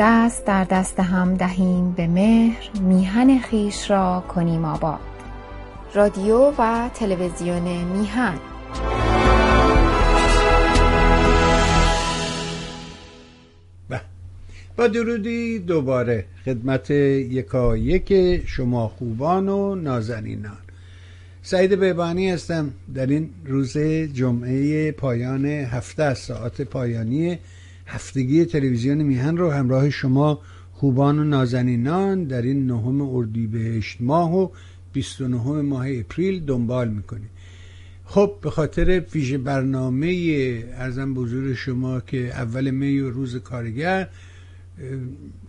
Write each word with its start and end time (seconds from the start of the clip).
دست 0.00 0.46
در 0.46 0.64
دست 0.64 1.00
هم 1.00 1.34
دهیم 1.34 1.92
به 1.92 2.06
مهر 2.06 2.70
میهن 2.80 3.38
خویش 3.38 3.90
را 3.90 4.24
کنیم 4.28 4.64
آباد. 4.64 5.00
رادیو 5.94 6.52
و 6.58 6.90
تلویزیون 6.94 7.84
میهن. 7.84 8.38
با 14.76 14.86
درودی 14.86 15.58
دوباره 15.58 16.24
خدمت 16.44 16.90
یکا 16.90 17.76
یک 17.76 18.42
شما 18.46 18.88
خوبان 18.88 19.48
و 19.48 19.74
نازنینان. 19.74 20.58
سعید 21.42 21.74
بیبانی 21.74 22.30
هستم. 22.30 22.72
در 22.94 23.06
این 23.06 23.30
روز 23.46 23.78
جمعه 24.12 24.92
پایان 24.92 25.46
هفته 25.46 26.14
ساعت 26.14 26.62
پایانی 26.62 27.38
هفتگی 27.88 28.44
تلویزیون 28.44 29.02
میهن 29.02 29.36
رو 29.36 29.50
همراه 29.50 29.90
شما 29.90 30.40
خوبان 30.72 31.18
و 31.18 31.24
نازنینان 31.24 32.24
در 32.24 32.42
این 32.42 32.66
نهم 32.66 33.00
اردیبهشت 33.00 33.96
ماه 34.00 34.36
و 34.36 34.48
29 34.92 35.62
ماه 35.62 35.86
اپریل 35.88 36.44
دنبال 36.44 36.88
می‌کنیم 36.88 37.30
خب 38.04 38.32
به 38.42 38.50
خاطر 38.50 39.00
پیش 39.00 39.32
برنامه 39.32 40.08
ارزم 40.72 41.14
بزرگ 41.14 41.54
شما 41.54 42.00
که 42.00 42.28
اول 42.28 42.70
می 42.70 43.00
و 43.00 43.10
روز 43.10 43.36
کارگر 43.36 44.08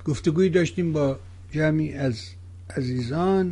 گفتگوی 0.06 0.50
داشتیم 0.50 0.94
با 0.94 1.20
جمعی 1.52 1.94
از 1.94 2.22
عزیزان 2.78 3.52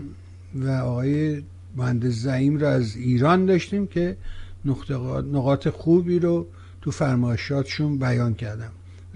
و 0.56 0.70
آقای 0.70 1.44
مهندس 1.76 2.14
زعیم 2.14 2.58
رو 2.58 2.68
از 2.68 2.96
ایران 2.96 3.46
داشتیم 3.46 3.88
که 3.88 4.18
نقاط 5.32 5.68
خوبی 5.68 6.20
رو 6.20 6.48
تو 6.82 6.92
فرمایشاتشون 6.92 7.98
بیان 7.98 8.34
کردم. 8.34 8.72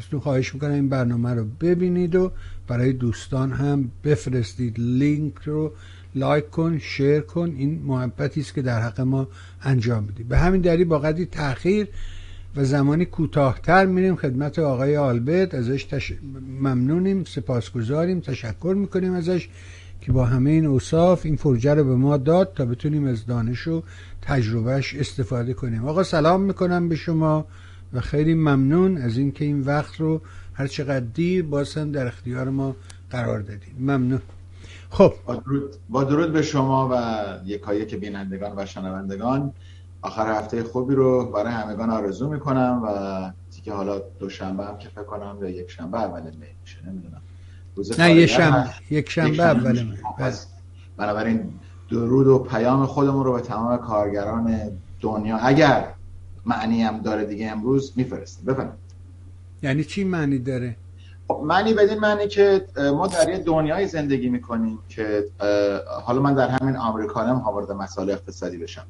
تو 0.09 0.19
خواهش 0.19 0.53
می‌کنم 0.53 0.71
این 0.71 0.89
برنامه 0.89 1.33
رو 1.33 1.45
ببینید 1.61 2.15
و 2.15 2.31
برای 2.67 2.93
دوستان 2.93 3.51
هم 3.51 3.91
بفرستید. 4.03 4.75
لینک 4.79 5.33
رو 5.45 5.73
لایک 6.15 6.49
کن 6.49 6.77
شیر 6.77 7.19
کن. 7.19 7.53
این 7.57 7.81
محبتی 7.85 8.41
است 8.41 8.53
که 8.53 8.61
در 8.61 8.81
حق 8.81 9.01
ما 9.01 9.27
انجام 9.63 10.05
بدید 10.05 10.27
به 10.27 10.37
همین 10.37 10.61
دلیل 10.61 10.87
با 10.87 10.99
قدری 10.99 11.25
تاخیر 11.25 11.87
و 12.55 12.63
زمانی 12.63 13.05
کوتاهتر 13.05 13.85
میریم 13.85 14.15
خدمت 14.15 14.59
آقای 14.59 14.97
آلبرت 14.97 15.53
ازش 15.55 15.83
تش... 15.83 16.13
ممنونیم 16.61 17.23
سپاسگزاریم 17.23 18.19
تشکر 18.19 18.75
می‌کنیم 18.77 19.13
ازش 19.13 19.49
که 20.01 20.11
با 20.11 20.25
همه 20.25 20.49
این 20.49 20.65
اوصاف 20.65 21.25
این 21.25 21.35
فرجه 21.35 21.73
رو 21.73 21.83
به 21.83 21.95
ما 21.95 22.17
داد 22.17 22.53
تا 22.55 22.65
بتونیم 22.65 23.07
از 23.07 23.25
دانش 23.25 23.67
و 23.67 23.83
تجربهش 24.21 24.95
استفاده 24.95 25.53
کنیم. 25.53 25.85
آقا 25.85 26.03
سلام 26.03 26.41
می‌کنم 26.41 26.89
به 26.89 26.95
شما. 26.95 27.45
و 27.93 28.01
خیلی 28.01 28.33
ممنون 28.33 28.97
از 28.97 29.17
اینکه 29.17 29.45
این 29.45 29.61
وقت 29.61 29.95
رو 29.95 30.21
هر 30.53 30.67
چقدر 30.67 30.99
دیر 30.99 31.43
باز 31.43 31.77
هم 31.77 31.91
در 31.91 32.07
اختیار 32.07 32.49
ما 32.49 32.75
قرار 33.09 33.39
دادیم 33.39 33.75
ممنون. 33.79 34.21
خب. 34.89 35.13
با 35.25 35.35
درود, 35.35 35.75
با 35.89 36.03
درود 36.03 36.33
به 36.33 36.41
شما 36.41 36.89
و 36.91 37.47
یکایی 37.47 37.85
که 37.85 37.97
بینندگان 37.97 38.53
و 38.55 38.65
شنوندگان. 38.65 39.53
آخر 40.01 40.37
هفته 40.37 40.63
خوبی 40.63 40.95
رو 40.95 41.31
برای 41.31 41.53
همگان 41.53 41.89
آرزو 41.89 42.29
می‌کنم 42.29 42.81
و 42.85 43.31
که 43.61 43.73
حالا 43.73 44.01
دوشنبه 44.19 44.65
هم 44.65 44.77
که 44.77 44.89
فکر 44.89 45.03
کنم 45.03 45.37
یا 45.41 45.49
یک 45.49 45.71
شنبه 45.71 46.01
اول 46.01 46.21
می 46.21 46.47
میشه 46.61 46.77
نمی‌دونم. 46.87 47.21
نه 47.99 48.15
یک 48.15 48.29
شنبه 48.29 48.69
یک 48.89 49.09
شنبه 49.09 49.43
اول 49.43 49.83
می. 49.83 49.97
بله. 50.19 50.33
بنابراین 50.97 51.53
درود 51.89 52.27
و 52.27 52.39
پیام 52.39 52.85
خودمون 52.85 53.25
رو 53.25 53.33
به 53.33 53.41
تمام 53.41 53.77
کارگران 53.77 54.59
دنیا. 55.01 55.37
اگر 55.37 55.87
معنی 56.45 56.83
هم 56.83 56.97
داره 56.97 57.25
دیگه 57.25 57.51
امروز 57.51 57.93
میفرستیم. 57.95 58.45
بفرمایید. 58.45 58.79
یعنی 59.63 59.83
چی 59.83 60.03
معنی 60.03 60.39
داره؟ 60.39 60.75
خب، 61.27 61.41
معنی 61.45 61.73
بدین 61.73 61.99
معنی 61.99 62.27
که 62.27 62.65
ما 62.77 63.07
در 63.07 63.29
یه 63.29 63.37
دنیای 63.37 63.87
زندگی 63.87 64.29
می‌کنیم 64.29 64.79
که 64.89 65.25
حالا 66.03 66.21
من 66.21 66.33
در 66.33 66.49
همین 66.49 66.75
آمریکا 66.75 67.21
هم 67.21 67.35
وارد 67.35 67.71
مسائل 67.71 68.09
اقتصادی 68.09 68.57
بشم. 68.57 68.85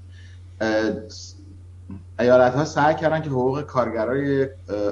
ایالت 2.19 2.53
ها 2.53 2.65
سعی 2.65 2.95
کردن 2.95 3.21
که 3.21 3.29
حقوق 3.29 3.61
کارگرای 3.61 4.47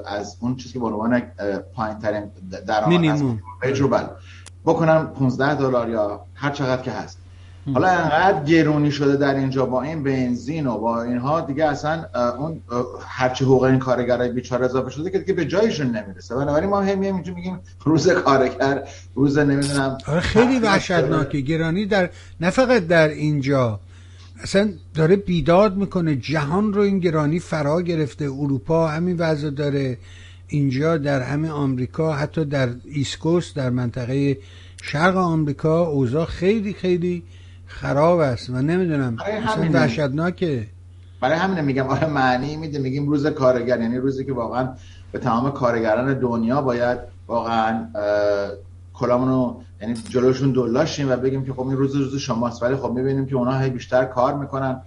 از 0.06 0.38
اون 0.40 0.56
چیزی 0.56 0.74
که 0.74 0.80
به 0.80 0.86
عنوان 0.86 1.22
پایین 1.74 2.00
ترین 2.00 2.32
درآمد 2.68 4.12
بکنن 4.66 5.06
15 5.06 5.56
دلار 5.56 5.90
یا 5.90 6.26
هر 6.34 6.52
چقدر 6.52 6.82
که 6.82 6.92
هست. 6.92 7.18
حالا 7.74 7.88
انقدر 7.88 8.44
گرونی 8.44 8.92
شده 8.92 9.16
در 9.16 9.36
اینجا 9.36 9.66
با 9.66 9.82
این 9.82 10.04
بنزین 10.04 10.68
و 10.68 10.78
با 10.78 11.04
اینها 11.04 11.42
دیگه 11.42 11.66
اصلا 11.66 12.06
اون 12.40 12.62
هرچی 13.08 13.44
حقوق 13.44 13.64
این 13.64 13.80
کارگرای 13.80 14.30
بیچاره 14.32 14.66
اضافه 14.66 14.90
شده 14.90 15.10
که 15.10 15.20
دیگه 15.20 15.34
به 15.34 15.46
جایشون 15.46 15.88
نمی‌رسه. 15.88 16.36
بنابراین 16.36 16.70
ما 16.70 16.82
هم 16.82 17.02
اینجا 17.02 17.34
میگیم 17.34 17.60
روز 17.86 18.10
کارگر 18.10 18.84
روز 19.16 19.38
نمی‌دونم 19.38 19.98
آره 20.08 20.20
خیلی 20.20 20.60
وحشتناکه 20.60 21.40
گرانی 21.40 21.86
در 21.86 22.10
نه 22.42 22.50
فقط 22.50 22.88
در 22.88 23.08
اینجا 23.08 23.80
اصلا 24.44 24.70
داره 24.94 25.16
بیداد 25.16 25.78
می‌کنه. 25.78 26.16
جهان 26.16 26.74
رو 26.74 26.82
این 26.82 27.00
گرانی 27.00 27.40
فرا 27.40 27.82
گرفته. 27.82 28.26
اروپا 28.26 28.88
همین 28.88 29.18
وضع 29.18 29.50
داره. 29.50 29.98
اینجا 30.52 30.98
در 30.98 31.22
همه 31.22 31.50
آمریکا 31.50 32.14
حتی 32.14 32.46
در 32.46 32.70
East 32.86 33.16
Coast 33.16 33.54
در 33.54 33.70
منطقه 33.70 34.38
شرق 34.84 35.18
آمریکا 35.18 35.88
اوضاع 35.88 36.26
خیلی 36.26 36.74
خیلی 36.74 37.24
خراب 37.70 38.20
است 38.20 38.50
و 38.50 38.62
نمی‌دونم 38.62 39.18
وحشتناکه. 39.74 40.68
برای 41.22 41.38
همین 41.38 41.64
میگم 41.64 41.88
آره 41.88 42.08
معنی 42.08 42.56
میده 42.56 42.80
میگیم 42.80 43.10
روز 43.10 43.28
کارگر 43.28 43.82
یعنی 43.82 43.98
روزی 43.98 44.26
که 44.26 44.34
واقعا 44.34 44.70
به 45.12 45.20
تمام 45.20 45.52
کارگران 45.52 46.14
دنیا 46.14 46.62
باید 46.62 46.98
واقعا 47.28 47.88
کلامونو 48.94 49.56
یعنی 49.82 49.94
جلوشون 49.94 50.52
دلاشیم 50.52 51.12
و 51.12 51.16
بگیم 51.16 51.46
که 51.46 51.54
خب 51.54 51.68
این 51.68 51.78
روز 51.78 51.96
روز 51.96 52.16
شماست 52.16 52.64
ولی 52.64 52.76
خب 52.76 52.92
می‌بینیم 52.92 53.26
که 53.26 53.36
اونا 53.36 53.60
هی 53.60 53.70
بیشتر 53.70 54.06
کار 54.06 54.34
می‌کنن. 54.34 54.82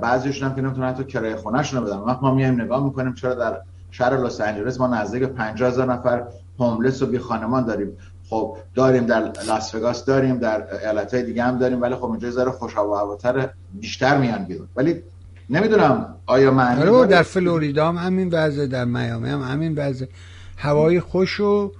بعضیشون 0.00 0.48
هم 0.48 0.54
که 0.54 0.62
نمی‌تونن 0.62 0.88
حتی 0.88 1.04
کرایه 1.04 1.36
خونهشون 1.36 1.80
رو 1.80 1.86
بدن. 1.86 1.96
وقت 1.96 2.22
ما 2.22 2.34
میایم 2.34 2.60
نگاه 2.60 2.84
می‌کنیم 2.84 3.14
چرا 3.14 3.34
در 3.34 3.58
شهر 3.90 4.16
لس 4.16 4.40
آنجلس 4.40 4.80
ما 4.80 4.86
نزدیک 4.86 5.22
50 5.22 5.68
هزار 5.68 5.92
نفر 5.92 6.24
هوملس 6.58 7.02
و 7.02 7.06
بی 7.06 7.18
خانمان 7.18 7.64
داریم. 7.64 7.88
خب 8.32 8.56
داریم 8.74 9.06
در 9.06 9.32
لاس 9.46 9.74
وگاس 9.74 10.04
داریم 10.04 10.38
در 10.38 10.74
ایالت 10.74 11.14
های 11.14 11.22
دیگه 11.22 11.42
هم 11.42 11.58
داریم 11.58 11.82
ولی 11.82 11.94
خب 11.94 12.04
اینجا 12.04 12.30
ذره 12.30 12.50
خوش 12.50 12.76
و 12.76 12.94
هواتر 12.94 13.50
بیشتر 13.72 14.18
میان 14.18 14.44
بیرون. 14.44 14.68
ولی 14.76 15.02
نمی‌دونم 15.50 16.14
آیا 16.26 16.50
معنی 16.50 16.82
آره 16.82 17.06
در 17.06 17.22
فلوریدا 17.22 17.88
هم 17.88 17.96
همین 17.96 18.28
وضع 18.32 18.66
در 18.66 18.84
میامی 18.84 19.28
هم 19.28 19.42
همین 19.42 19.74
وضع. 19.74 20.06
هوای 20.56 21.00
خوش 21.00 21.40
و 21.40 21.72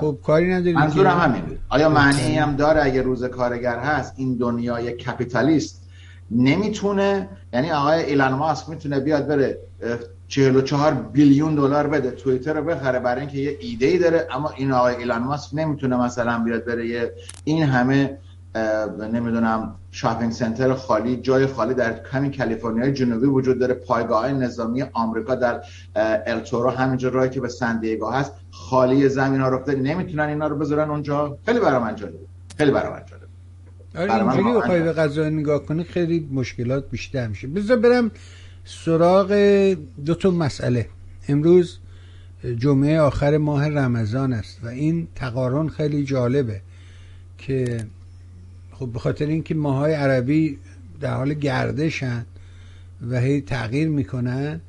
خب 0.00 0.18
کاری 0.24 0.52
نداریم 0.52 0.74
منظورم 0.74 1.18
همین 1.18 1.42
آیا 1.68 1.88
معنی 1.88 2.38
هم 2.38 2.56
داره 2.56 2.84
اگه 2.84 3.02
روز 3.02 3.24
کارگر 3.24 3.78
هست 3.78 4.14
این 4.16 4.36
دنیای 4.36 4.92
کپیتالیست 4.92 5.82
نمی‌تونه؟ 6.30 7.28
یعنی 7.52 7.70
آقای 7.70 8.02
ایلان 8.02 8.34
ماسک 8.34 8.68
می‌تونه 8.68 9.00
بیاد 9.00 9.26
بره 9.26 9.58
44 10.32 10.94
بیلیون 10.94 11.54
دلار 11.54 11.86
بده. 11.86 12.10
توییتر 12.10 12.52
رو 12.52 12.64
بخره 12.64 12.98
برای 12.98 13.20
اینکه 13.20 13.38
یه 13.38 13.56
ایده 13.60 13.86
ای 13.86 13.98
داره. 13.98 14.26
اما 14.30 14.50
این 14.56 14.72
آقای 14.72 14.94
ایلان 14.94 15.22
ماسک 15.22 15.50
نمی‌تونه 15.54 15.96
مثلا 15.96 16.38
بیاد 16.38 16.64
بره 16.64 17.12
این 17.44 17.62
همه 17.62 18.18
نمی‌دونم 19.12 19.74
شاپینگ 19.90 20.32
سنتر 20.32 20.74
خالی 20.74 21.16
جای 21.16 21.46
خالی 21.46 21.74
در 21.74 22.00
همین 22.12 22.32
کالیفرنیا 22.38 22.90
جنوبی 22.90 23.26
وجود 23.26 23.58
داره. 23.58 23.74
پایگاه 23.74 24.32
نظامی 24.32 24.84
آمریکا 24.92 25.34
در 25.34 25.62
التورو 26.26 26.70
همینجا 26.70 27.08
راهی 27.08 27.30
که 27.30 27.40
به 27.40 27.48
سندیگو 27.48 28.10
هست. 28.10 28.32
خالی 28.50 29.08
زمین 29.08 29.40
ها 29.40 29.48
رفته 29.48 29.74
نمی‌تونن 29.74 30.28
اینا 30.28 30.46
رو 30.46 30.56
بذارن 30.58 30.90
اونجا. 30.90 31.38
خیلی 31.46 31.60
برام 31.60 31.82
من 31.82 31.96
جالبه 31.96 32.18
خیلی 32.58 32.70
برام 32.70 32.92
من 32.92 33.02
جالبه 33.06 33.26
آره 33.98 34.32
اینجوری 34.32 34.56
بخوای 34.56 34.82
به 34.82 34.92
قضا 34.92 35.28
نگاه 35.28 35.66
کنی 35.66 35.84
خیلی 35.84 36.28
مشکلات 36.32 36.90
بیشتر 36.90 37.26
میشه. 37.26 37.46
بذار 37.46 37.76
برم 37.76 38.10
سراغ 38.64 39.32
دو 40.06 40.14
تا 40.14 40.30
مسئله. 40.30 40.88
امروز 41.28 41.78
جمعه 42.58 43.00
آخر 43.00 43.36
ماه 43.36 43.68
رمضان 43.68 44.32
است 44.32 44.64
و 44.64 44.68
این 44.68 45.08
تقارن 45.14 45.68
خیلی 45.68 46.04
جالبه 46.04 46.60
که 47.38 47.86
خب 48.72 48.86
به 48.86 48.98
خاطر 48.98 49.26
اینکه 49.26 49.54
ماهای 49.54 49.92
عربی 49.94 50.58
در 51.00 51.14
حال 51.14 51.34
گردشن 51.34 52.26
و 53.10 53.20
هی 53.20 53.40
تغییر 53.40 53.88
می‌کنن 53.88 54.60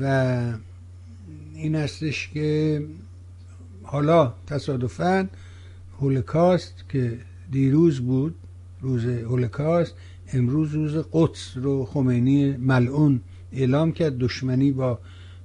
و 0.00 0.42
این 1.54 1.74
هستش 1.74 2.28
که 2.28 2.82
حالا 3.82 4.34
تصادفا 4.46 5.28
هولکاست 6.00 6.74
که 6.88 7.18
دیروز 7.50 8.00
بود 8.00 8.34
روز 8.80 9.04
هولکاست 9.04 9.94
امروز 10.32 10.74
روز 10.74 11.04
قدس 11.12 11.52
رو 11.56 11.84
خمینی 11.84 12.56
ملعون 12.56 13.20
اعلام 13.52 13.92
کرد 13.92 14.18
دشمنی 14.18 14.72
با 14.72 14.98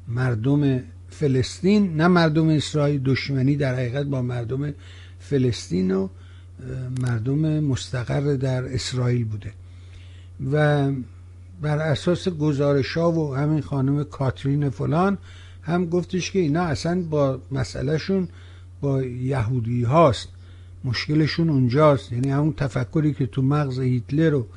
مردم 0.08 0.84
فلسطین 1.10 1.96
نه 1.96 2.08
مردم 2.08 2.50
اسرائیل 2.50 3.02
دشمنی 3.04 3.56
در 3.56 3.74
حقیقت 3.76 4.06
با 4.06 4.22
مردم 4.22 4.74
فلسطین 5.20 5.92
و 5.92 6.08
مردم 7.02 7.60
مستقر 7.60 8.36
در 8.36 8.74
اسرائیل 8.74 9.26
بوده. 9.26 9.54
و 10.52 10.92
بر 11.62 11.78
اساس 11.78 12.30
گزارش 12.30 12.98
ها 12.98 13.12
و 13.12 13.36
همین 13.36 13.62
خانم 13.62 14.04
کاترین 14.04 14.70
فلان 14.70 15.18
هم 15.62 15.86
گفتش 15.86 16.32
که 16.32 16.40
اینا 16.40 16.62
اصلا 16.62 17.02
با 17.02 17.40
مسئلهشون 17.52 18.28
با 18.82 19.04
یهودی 19.04 19.84
هاست 19.84 20.28
مشکلشون 20.84 21.50
اونجاست. 21.50 22.12
یعنی 22.12 22.30
همون 22.30 22.54
تفکری 22.54 23.14
که 23.14 23.26
تو 23.26 23.42
مغز 23.42 23.80
هیتلر 23.80 24.34
و 24.34 24.48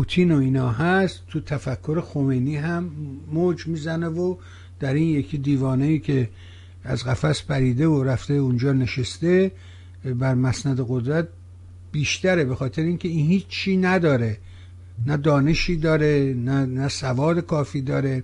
پوتین 0.00 0.32
و 0.32 0.38
اینا 0.38 0.70
هست 0.70 1.22
تو 1.28 1.40
تفکر 1.40 2.00
خمینی 2.00 2.56
هم 2.56 2.90
موج 3.32 3.66
می‌زنه 3.66 4.08
و 4.08 4.36
در 4.80 4.94
این 4.94 5.08
یکی 5.08 5.38
دیوانه 5.38 5.84
ای 5.84 5.98
که 5.98 6.28
از 6.84 7.04
قفس 7.04 7.42
پریده 7.42 7.86
و 7.86 8.04
رفته 8.04 8.34
اونجا 8.34 8.72
نشسته 8.72 9.52
بر 10.04 10.34
مسند 10.34 10.86
قدرت 10.88 11.28
بیشتره 11.92 12.44
به 12.44 12.54
خاطر 12.54 12.82
اینکه 12.82 13.08
این 13.08 13.26
هیچ 13.26 13.46
چی 13.48 13.76
نداره. 13.76 14.38
نه 15.06 15.16
دانشی 15.16 15.76
داره 15.76 16.34
نه, 16.36 16.66
نه 16.66 16.88
سواد 16.88 17.40
کافی 17.40 17.80
داره. 17.80 18.22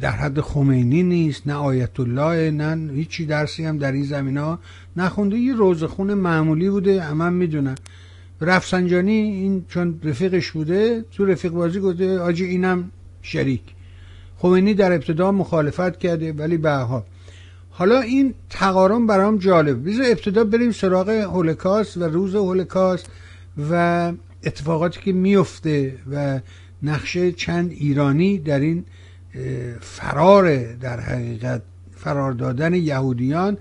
در 0.00 0.10
حد 0.10 0.40
خمینی 0.40 1.02
نیست 1.02 1.46
نه 1.46 1.54
آیت 1.54 2.00
الله 2.00 2.50
نه 2.50 2.92
هیچی 2.92 3.26
درسی 3.26 3.64
هم 3.64 3.78
در 3.78 3.92
این 3.92 4.04
زمین 4.04 4.38
ها 4.38 4.58
نخونده. 4.96 5.38
یه 5.38 5.54
روزخون 5.54 6.14
معمولی 6.14 6.70
بوده 6.70 7.02
همه 7.02 7.28
می‌دونن 7.28 7.74
رفسنجانی 8.40 9.12
این 9.12 9.64
چون 9.68 10.00
رفیقش 10.04 10.50
بوده 10.50 11.04
تو 11.12 11.24
رفیق 11.24 11.52
بازی 11.52 11.80
گفته 11.80 12.18
آجی 12.18 12.44
اینم 12.44 12.90
شریک. 13.22 13.62
خمینی 14.38 14.74
در 14.74 14.92
ابتدا 14.92 15.32
مخالفت 15.32 15.98
کرده 15.98 16.32
ولی 16.32 16.56
به 16.56 16.86
حالا 17.70 18.00
این 18.00 18.34
تقارن 18.50 19.06
برام 19.06 19.38
جالب. 19.38 19.88
بذار 19.88 20.06
ابتدا 20.06 20.44
بریم 20.44 20.72
سراغ 20.72 21.08
هولوکاست 21.08 21.96
و 21.96 22.04
روز 22.04 22.34
هولوکاست 22.34 23.06
و 23.70 24.12
اتفاقاتی 24.44 25.00
که 25.00 25.12
میفته 25.12 25.94
و 26.12 26.40
نقشه 26.82 27.32
چند 27.32 27.70
ایرانی 27.70 28.38
در 28.38 28.60
این 28.60 28.84
فرار 29.80 30.74
در 30.74 31.00
حقیقت 31.00 31.62
فرار 31.96 32.32
دادن 32.32 32.74
یهودیان 32.74 33.58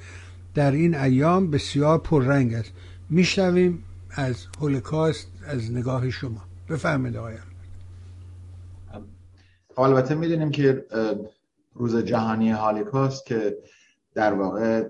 در 0.55 0.71
این 0.71 0.95
ایام 0.95 1.51
بسیار 1.51 1.97
پررنگ 1.97 2.53
است. 2.53 2.71
میشنویم 3.09 3.83
از 4.15 4.45
هولوکاست 4.61 5.27
از 5.47 5.71
نگاه 5.71 6.09
شما. 6.09 6.41
بفرمایید 6.69 7.17
آقایان 7.17 7.41
خب، 9.75 9.79
البته 9.79 10.15
می‌دونیم 10.15 10.51
که 10.51 10.85
روز 11.73 11.97
جهانی 11.97 12.51
هولوکاست 12.51 13.25
که 13.25 13.57
در 14.13 14.33
واقع 14.33 14.83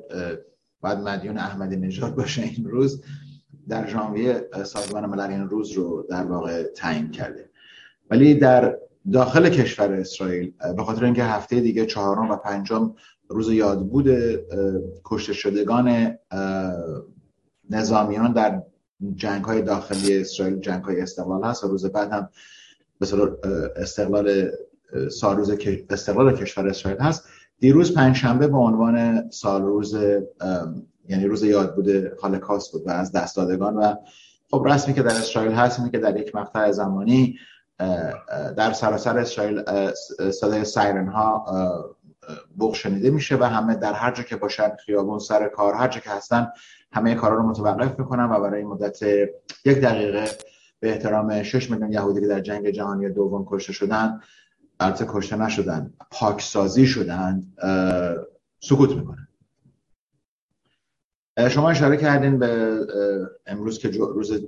بعد 0.82 0.98
مدیون 0.98 1.38
احمدی 1.38 1.76
نژاد 1.76 2.16
باشه 2.16 2.42
این 2.42 2.66
روز 2.66 3.04
در 3.68 3.88
ژانویه 3.88 4.50
سازمان 4.64 5.06
ملل 5.06 5.30
این 5.30 5.50
روز 5.50 5.72
رو 5.72 6.06
در 6.10 6.24
واقع 6.24 6.64
تعیین 6.64 7.12
کرده. 7.12 7.50
ولی 8.10 8.36
در 8.36 8.78
داخل 9.14 9.50
کشور 9.50 9.94
اسرائیل 9.94 10.54
به 10.78 10.84
خاطر 10.84 11.06
اینکه 11.06 11.24
هفته 11.24 11.60
دیگه 11.60 11.86
چهارم 11.86 12.32
و 12.32 12.36
پنجم 12.36 12.94
روز 13.30 13.52
یادبود 13.52 14.08
کشته 15.06 15.34
شدگان 15.34 16.18
نظامیان 17.70 18.34
در 18.34 18.64
جنگ 19.16 19.44
های 19.44 19.62
داخلی 19.62 20.18
اسرائیل 20.18 20.60
جنگ 20.60 20.84
های 20.84 21.02
استقلال 21.02 21.44
هست 21.44 21.64
و 21.64 21.68
روز 21.68 21.86
بعد 21.86 22.12
هم 22.12 22.30
به 23.00 23.08
استقلال 23.76 24.52
سالروز 25.12 25.52
استقلال 25.90 26.36
کشور 26.36 26.68
اسرائیل 26.68 27.02
هست. 27.02 27.24
دیروز 27.60 27.94
پنجشنبه 27.94 28.48
به 28.48 28.58
عنوان 28.58 29.30
سال 29.30 29.62
روز 29.62 29.98
یعنی 31.10 31.28
روز 31.28 31.44
یادبود 31.44 31.90
هالوکاست 31.90 32.72
بود 32.72 32.88
و 32.88 32.90
از 32.90 33.12
دستدادگان 33.12 33.76
و 33.76 33.96
خب 34.52 34.64
رسمی 34.68 34.94
که 34.94 35.04
در 35.04 35.16
اسرائیل 35.16 35.52
هست 35.52 35.80
اینه 35.80 35.92
که 35.92 35.98
در 35.98 36.20
یک 36.20 36.36
مقطع 36.36 36.72
زمانی 36.72 37.36
در 38.58 38.74
سراسر 38.74 39.18
اسرائیل 39.18 39.64
صدای 40.32 40.66
سایرن 40.66 41.08
ها 41.08 41.46
بوق 42.56 42.88
میشه 42.88 43.38
و 43.38 43.44
همه 43.44 43.76
در 43.76 43.94
هر 43.94 44.12
جا 44.12 44.24
که 44.24 44.36
باشن 44.36 44.76
خیابون 44.86 45.20
سر 45.20 45.48
کار 45.48 45.74
هر 45.74 45.88
جا 45.88 46.00
که 46.00 46.10
هستن 46.10 46.48
همه 46.92 47.16
کارا 47.16 47.36
رو 47.36 47.44
متوقف 47.44 48.00
می‌کنن 48.00 48.24
و 48.24 48.40
برای 48.40 48.64
مدت 48.64 49.04
یک 49.66 49.78
دقیقه 49.82 50.26
به 50.80 50.90
احترام 50.90 51.44
6 51.44 51.72
میلیون 51.72 51.92
یهودی 51.92 52.22
که 52.22 52.28
در 52.28 52.40
جنگ 52.40 52.70
جهانی 52.70 53.10
دوم 53.10 53.46
کشته 53.50 53.74
شدن 53.74 54.22
البته 54.80 55.06
کشته 55.10 55.36
نشدن 55.36 55.94
پاکسازی 56.12 56.86
شدن 56.86 57.44
سکوت 58.60 58.96
می‌کنن. 58.96 59.28
شما 61.50 61.70
اشاره 61.70 61.98
کردین 61.98 62.40
به 62.40 62.80
امروز 63.46 63.80
که 63.80 63.90
روز 63.90 64.46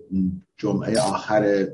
جمعه 0.58 1.00
آخر 1.00 1.68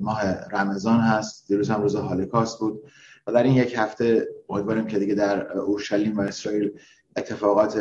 ماه 0.00 0.22
رمضان 0.52 1.00
هست 1.00 1.48
دیروز 1.48 1.70
هم 1.70 1.82
روز 1.82 1.96
هالوکاست 1.96 2.58
بود 2.58 2.82
و 3.26 3.32
در 3.32 3.42
این 3.42 3.54
یک 3.54 3.74
هفته 3.76 4.28
امیدواریم 4.48 4.86
که 4.86 4.98
دیگه 4.98 5.14
در 5.14 5.58
اورشلیم 5.58 6.18
و 6.18 6.20
اسرائیل 6.20 6.78
اتفاقات 7.16 7.80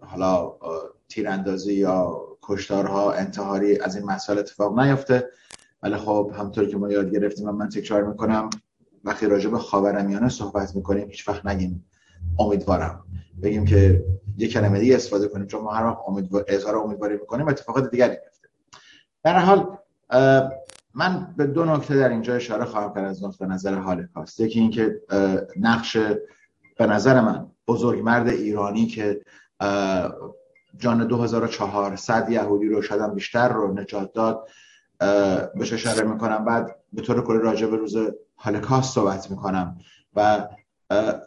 حالا 0.00 0.56
تیراندازی 1.08 1.74
یا 1.74 2.22
کشتارها 2.42 3.12
انتحاری 3.12 3.80
از 3.80 3.96
این 3.96 4.04
مسائل 4.04 4.38
اتفاق 4.38 4.78
نیفته. 4.78 5.30
ولی 5.82 5.96
خب 5.96 6.32
همطور 6.38 6.66
که 6.66 6.76
ما 6.76 6.92
یاد 6.92 7.10
گرفتیم 7.10 7.48
و 7.48 7.52
من 7.52 7.68
تکرار 7.68 8.04
می‌کنم 8.04 8.50
وقتی 9.04 9.26
راجع 9.26 9.50
به 9.50 9.58
خاورمیانه 9.58 10.28
صحبت 10.28 10.76
می‌کنیم 10.76 11.08
هیچ 11.08 11.28
وقت 11.28 11.46
نگیم 11.46 11.84
امیدوارم. 12.38 13.04
بگیم 13.42 13.64
که 13.64 14.04
یه 14.38 14.48
کلمه 14.48 14.80
دیگه 14.80 14.94
استفاده 14.94 15.28
کنیم 15.28 15.46
چون 15.46 15.62
ما 15.62 15.72
هر 15.72 15.86
وقت 15.86 15.98
امیدوار 16.06 16.44
اظهار 16.48 16.76
امیدواری 16.76 17.14
می‌کنیم 17.14 17.48
اتفاقات 17.48 17.90
دیگری 17.90 18.16
میفته 18.24 18.48
در 19.24 19.38
حال 19.38 19.78
من 20.94 21.34
به 21.36 21.46
دو 21.46 21.64
نکته 21.64 21.96
در 21.96 22.08
اینجا 22.08 22.34
اشاره 22.34 22.64
خواهم 22.64 22.94
کرد 22.94 23.04
از 23.04 23.24
نقطه 23.24 23.46
نظر 23.46 23.74
هالوکاست 23.74 24.40
یکی 24.40 24.60
اینکه 24.60 25.00
نقش 25.60 25.96
به 26.78 26.86
نظر 26.86 27.20
من 27.20 27.46
بزرگمرد 27.66 28.28
ایرانی 28.28 28.86
که 28.86 29.20
جان 30.76 31.06
2400 31.06 32.30
یهودی 32.30 32.68
رو 32.68 32.82
شدن 32.82 33.14
بیشتر 33.14 33.48
رو 33.48 33.74
نجات 33.74 34.12
داد. 34.12 34.48
بهش 35.54 35.72
اشاره 35.72 36.02
می‌کنم؟ 36.02 36.44
بعد 36.44 36.76
به 36.92 37.02
طور 37.02 37.24
کلی 37.24 37.38
راجع 37.38 37.66
به 37.66 37.76
روز 37.76 37.96
هالوکاست 38.36 38.94
صحبت 38.94 39.30
می‌کنم 39.30 39.78
و 40.16 40.48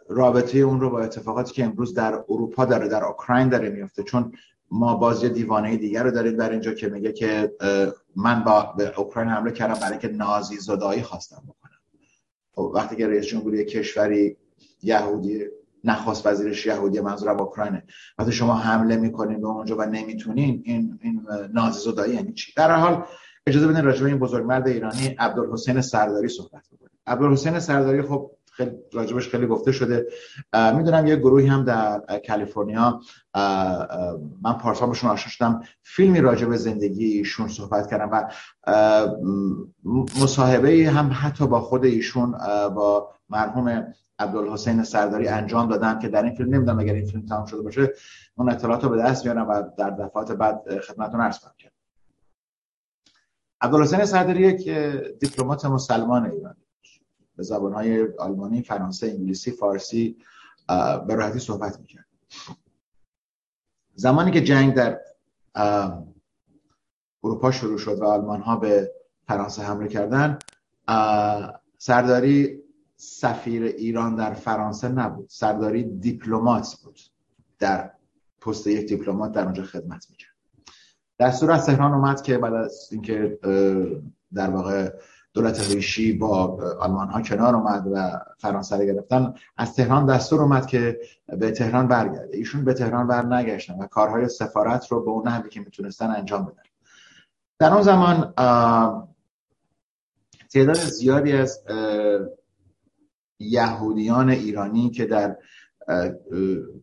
رابطه 0.08 0.58
اون 0.58 0.80
رو 0.80 0.90
با 0.90 1.00
اتفاقاتی 1.00 1.52
که 1.52 1.64
امروز 1.64 1.94
در 1.94 2.14
اروپا 2.28 2.64
داره 2.64 2.88
در 2.88 3.04
اوکراین 3.04 3.48
داره 3.48 3.70
میفته 3.70 4.02
چون 4.02 4.32
ما 4.70 4.96
باز 4.96 5.22
یه 5.22 5.28
دیوانه 5.28 5.76
دیگر 5.76 6.02
رو 6.02 6.10
دارید 6.10 6.36
در 6.36 6.50
اینجا 6.50 6.74
که 6.74 6.88
میگه 6.88 7.12
که 7.12 7.52
من 8.16 8.44
با 8.44 8.74
به 8.76 9.00
اوکراین 9.00 9.28
حمله 9.28 9.52
کردم 9.52 9.80
برای 9.80 9.98
که 9.98 10.08
نازی 10.08 10.56
زدایی 10.56 11.02
خواستم 11.02 11.42
بکنم. 11.48 11.78
خب، 12.54 12.72
وقتی 12.74 12.96
که 12.96 13.06
رئیس 13.06 13.24
جمهوری 13.24 13.64
کشوری 13.64 14.36
یهودی 14.82 15.46
نخواست 15.84 16.26
وزیرش 16.26 16.66
یهودی 16.66 17.00
منظورم 17.00 17.40
اوکراینه. 17.40 17.82
وقتی 18.18 18.32
شما 18.32 18.54
حمله 18.54 18.96
می‌کنین 18.96 19.40
به 19.40 19.46
اونجا 19.46 19.76
و 19.76 19.82
نمی‌تونین 19.82 20.62
این 20.64 20.98
این 21.02 21.26
نازی 21.54 21.90
زدایی 21.90 22.14
یعنی 22.14 22.32
چی؟ 22.32 22.52
در 22.56 22.76
حال 22.76 23.04
اجازه 23.46 23.68
بدین 23.68 23.84
راجع 23.84 24.02
به 24.02 24.08
این 24.08 24.18
بزرگمرد 24.18 24.68
ایرانی 24.68 25.06
عبدالحسین 25.18 25.80
سرداری 25.80 26.28
صحبت 26.28 26.62
بکنیم. 26.72 26.90
عبدالحسین 27.06 27.60
سرداری 27.60 28.02
خب 28.02 28.30
خیلی 28.52 28.70
راجبش 28.92 29.28
خیلی 29.28 29.46
گفته 29.46 29.72
شده. 29.72 30.06
می‌دونم 30.76 31.06
یه 31.06 31.16
گروهی 31.16 31.46
هم 31.46 31.64
در 31.64 32.20
کالیفرنیا 32.28 33.00
من 34.42 34.52
پارسال 34.60 34.88
باشون 34.88 35.10
آشنا 35.10 35.30
شدم. 35.30 35.60
فیلمی 35.82 36.20
راجع 36.20 36.46
به 36.46 36.56
زندگی 36.56 37.04
ایشون 37.04 37.48
صحبت 37.48 37.90
کردم 37.90 38.10
و 38.12 38.32
مصاحبه 40.22 40.90
هم 40.90 41.10
حتی 41.14 41.46
با 41.46 41.60
خود 41.60 41.84
ایشون 41.84 42.32
با 42.68 43.10
مرحوم 43.28 43.94
عبدالحسین 44.18 44.82
سرداری 44.84 45.28
انجام 45.28 45.68
دادن 45.68 45.98
که 45.98 46.08
در 46.08 46.22
این 46.22 46.34
فیلم 46.34 46.54
نمی‌دونم 46.54 46.78
اگر 46.78 46.94
این 46.94 47.06
فیلم 47.06 47.26
تمام 47.26 47.46
شده 47.46 47.62
باشه 47.62 47.92
اون 48.36 48.50
اطلاعات 48.50 48.84
رو 48.84 48.90
به 48.90 48.96
دست 48.96 49.24
بیارم 49.24 49.48
و 49.48 49.62
در 49.78 49.90
دفعات 49.90 50.32
بعد 50.32 50.78
خدمتتون 50.78 51.20
عرض 51.20 51.38
کنم 51.38 51.52
عبدالحسین 53.60 54.04
سرداری 54.04 54.40
یک 54.40 54.68
دیپلمات 55.20 55.64
مسلمان 55.64 56.30
ایرانی. 56.30 56.61
به 57.36 57.42
زبانهای 57.42 58.08
آلمانی، 58.18 58.62
فرانسه، 58.62 59.06
انگلیسی، 59.06 59.50
فارسی 59.50 60.16
به 61.06 61.14
راحتی 61.14 61.38
صحبت 61.38 61.80
می‌کرد. 61.80 62.06
زمانی 63.94 64.30
که 64.30 64.40
جنگ 64.40 64.74
در 64.74 65.00
اروپا 67.24 67.50
شروع 67.50 67.78
شد 67.78 67.98
و 67.98 68.04
آلمان 68.04 68.40
ها 68.40 68.56
به 68.56 68.92
فرانسه 69.26 69.62
حمله 69.62 69.88
کردن 69.88 70.38
سرداری 71.78 72.62
سفیر 72.96 73.62
ایران 73.62 74.14
در 74.14 74.34
فرانسه 74.34 74.88
نبود. 74.88 75.28
سرداری 75.28 75.84
دیپلمات 75.84 76.76
بود. 76.84 77.00
در 77.58 77.90
پست 78.40 78.66
یک 78.66 78.88
دیپلمات 78.88 79.32
در 79.32 79.44
اونجا 79.44 79.62
خدمت 79.62 80.06
می‌کرد. 80.10 80.32
دستور 81.18 81.52
از 81.52 81.66
تهران 81.66 81.92
اومد 81.92 82.22
که 82.22 82.38
بعد 82.38 82.54
از 82.54 82.88
اینکه 82.92 83.38
در 84.34 84.50
واقع 84.50 84.92
دولت 85.34 85.70
ریشی 85.70 86.12
با 86.12 86.58
آلمان 86.80 87.08
ها 87.08 87.22
کنار 87.22 87.56
اومد 87.56 87.86
و 87.92 88.20
فرانسه 88.38 88.76
رو 88.76 88.84
گرفتن. 88.84 89.34
از 89.56 89.74
تهران 89.74 90.06
دستور 90.06 90.42
اومد 90.42 90.66
که 90.66 91.00
به 91.38 91.50
تهران 91.50 91.88
برگرده. 91.88 92.36
ایشون 92.36 92.64
به 92.64 92.74
تهران 92.74 93.06
بر 93.06 93.26
نگشتن 93.26 93.78
و 93.78 93.86
کارهای 93.86 94.28
سفارت 94.28 94.86
رو 94.88 95.04
به 95.04 95.10
اون 95.10 95.28
نحوی 95.28 95.50
که 95.50 95.60
می‌تونستن 95.60 96.10
انجام 96.10 96.44
بدن. 96.44 96.62
در 97.58 97.72
اون 97.72 97.82
زمان 97.82 98.32
تعداد 100.52 100.76
زیادی 100.76 101.32
از 101.32 101.64
یهودیان 103.38 104.30
ایرانی 104.30 104.90
که 104.90 105.04
در 105.04 105.36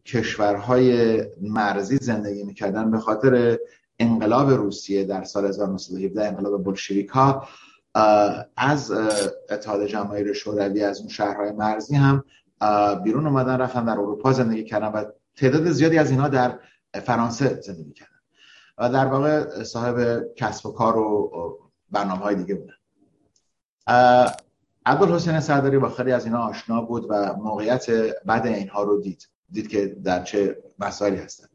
کشورهای 0.05 1.19
مرزی 1.41 1.97
زندگی 1.97 2.43
می‌کردن 2.43 2.91
به 2.91 2.99
خاطر 2.99 3.57
انقلاب 3.99 4.49
روسیه 4.49 5.03
در 5.03 5.23
سال 5.23 5.45
1917 5.45 6.27
انقلاب 6.27 6.63
بلشویک 6.63 7.09
ها 7.09 7.47
از 8.55 8.91
اتحاد 9.49 9.85
جماهیر 9.85 10.33
شوروی 10.33 10.83
از 10.83 10.99
اون 10.99 11.09
شهرهای 11.09 11.51
مرزی 11.51 11.95
هم 11.95 12.23
بیرون 13.03 13.27
اومدن 13.27 13.57
رفتن 13.57 13.85
در 13.85 13.91
اروپا 13.91 14.31
زندگی 14.31 14.63
کردن 14.63 14.87
و 14.87 15.03
تعداد 15.35 15.71
زیادی 15.71 15.97
از 15.97 16.11
اینها 16.11 16.27
در 16.27 16.59
فرانسه 16.93 17.61
زندگی 17.61 17.93
کردن. 17.93 18.11
و 18.77 18.89
در 18.89 19.05
واقع 19.05 19.63
صاحب 19.63 20.23
کسب 20.35 20.65
و 20.65 20.71
کار 20.71 20.97
و 20.97 21.31
برنامه 21.91 22.21
های 22.21 22.35
دیگه 22.35 22.55
بودن. 22.55 22.73
عبدالحسین 24.85 25.39
سرداری 25.39 25.77
با 25.77 25.89
خیلی 25.89 26.11
از 26.11 26.25
اینا 26.25 26.39
آشنا 26.39 26.81
بود 26.81 27.05
و 27.09 27.33
موقعیت 27.33 27.89
بعد 28.25 28.47
اینها 28.47 28.83
رو 28.83 29.01
دید. 29.01 29.27
دید 29.51 29.67
که 29.67 29.85
در 30.03 30.23
چه 30.23 30.57
مسائلی 30.79 31.17
هستن. 31.17 31.47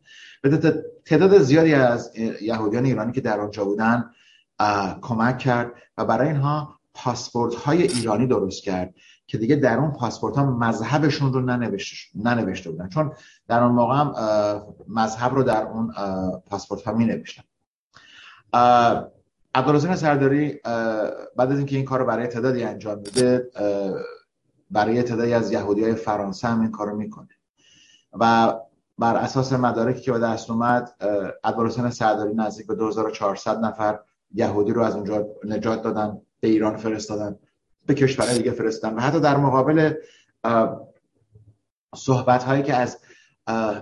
تعداد 1.04 1.38
زیادی 1.38 1.74
از 1.74 2.16
یهودیان 2.40 2.84
ایرانی 2.84 3.12
که 3.12 3.20
در 3.20 3.40
آنجا 3.40 3.64
بودن 3.64 4.10
کمک 5.00 5.38
کرد 5.38 5.72
و 5.98 6.04
برای 6.04 6.28
اینها 6.28 6.80
پاسپورت 6.94 7.54
های 7.54 7.82
ایرانی 7.82 8.26
درست 8.26 8.62
کرد 8.62 8.94
که 9.26 9.38
دیگه 9.38 9.56
در 9.56 9.78
اون 9.78 9.92
پاسپورت 9.92 10.36
ها 10.36 10.44
مذهبشون 10.44 11.32
رو 11.32 11.40
ننوشته, 11.40 11.96
ننوشته 12.14 12.70
بودن. 12.70 12.88
چون 12.88 13.12
در 13.48 13.62
اون 13.62 13.72
موقع 13.72 13.94
هم 13.94 14.14
مذهب 14.88 15.34
رو 15.34 15.42
در 15.42 15.62
اون 15.62 15.92
پاسپورت 16.50 16.82
ها 16.82 16.92
می 16.92 17.04
نوشتن 17.04 17.42
عبدالرزین 19.54 19.96
سرداری 19.96 20.60
بعد 21.36 21.52
از 21.52 21.58
اینکه 21.58 21.76
این 21.76 21.84
کار 21.84 21.98
رو 21.98 22.06
برای 22.06 22.26
تعدادی 22.26 22.64
انجام 22.64 22.98
میده 22.98 23.50
برای 24.70 25.02
تعدادی 25.02 25.34
از 25.34 25.52
یهودی 25.52 25.84
های 25.84 25.94
فرانسه 25.94 26.48
هم 26.48 26.60
این 26.60 26.70
کار 26.70 26.88
رو 26.88 26.96
می‌کنه. 26.96 27.28
و 28.12 28.54
بر 28.98 29.16
اساس 29.16 29.52
مدارکی 29.52 30.00
که 30.00 30.12
به 30.12 30.18
دست 30.18 30.50
اومد 30.50 30.90
عبدالرزین 31.44 31.90
سرداری 31.90 32.34
نزدیک 32.34 32.66
به 32.66 32.74
2400 32.74 33.58
نفر 33.58 33.98
یهودی 34.34 34.72
رو 34.72 34.82
از 34.82 34.94
اونجا 34.94 35.26
نجات 35.44 35.82
دادن 35.82 36.20
به 36.40 36.48
ایران 36.48 36.76
فرستادن 36.76 37.36
به 37.86 37.94
کشورهای 37.94 38.38
دیگه 38.38 38.50
فرستادن. 38.50 38.96
و 38.96 39.00
حتی 39.00 39.20
در 39.20 39.36
مقابل 39.36 39.94
صحبت 41.96 42.42
هایی 42.42 42.62
که 42.62 42.74
از 42.74 42.98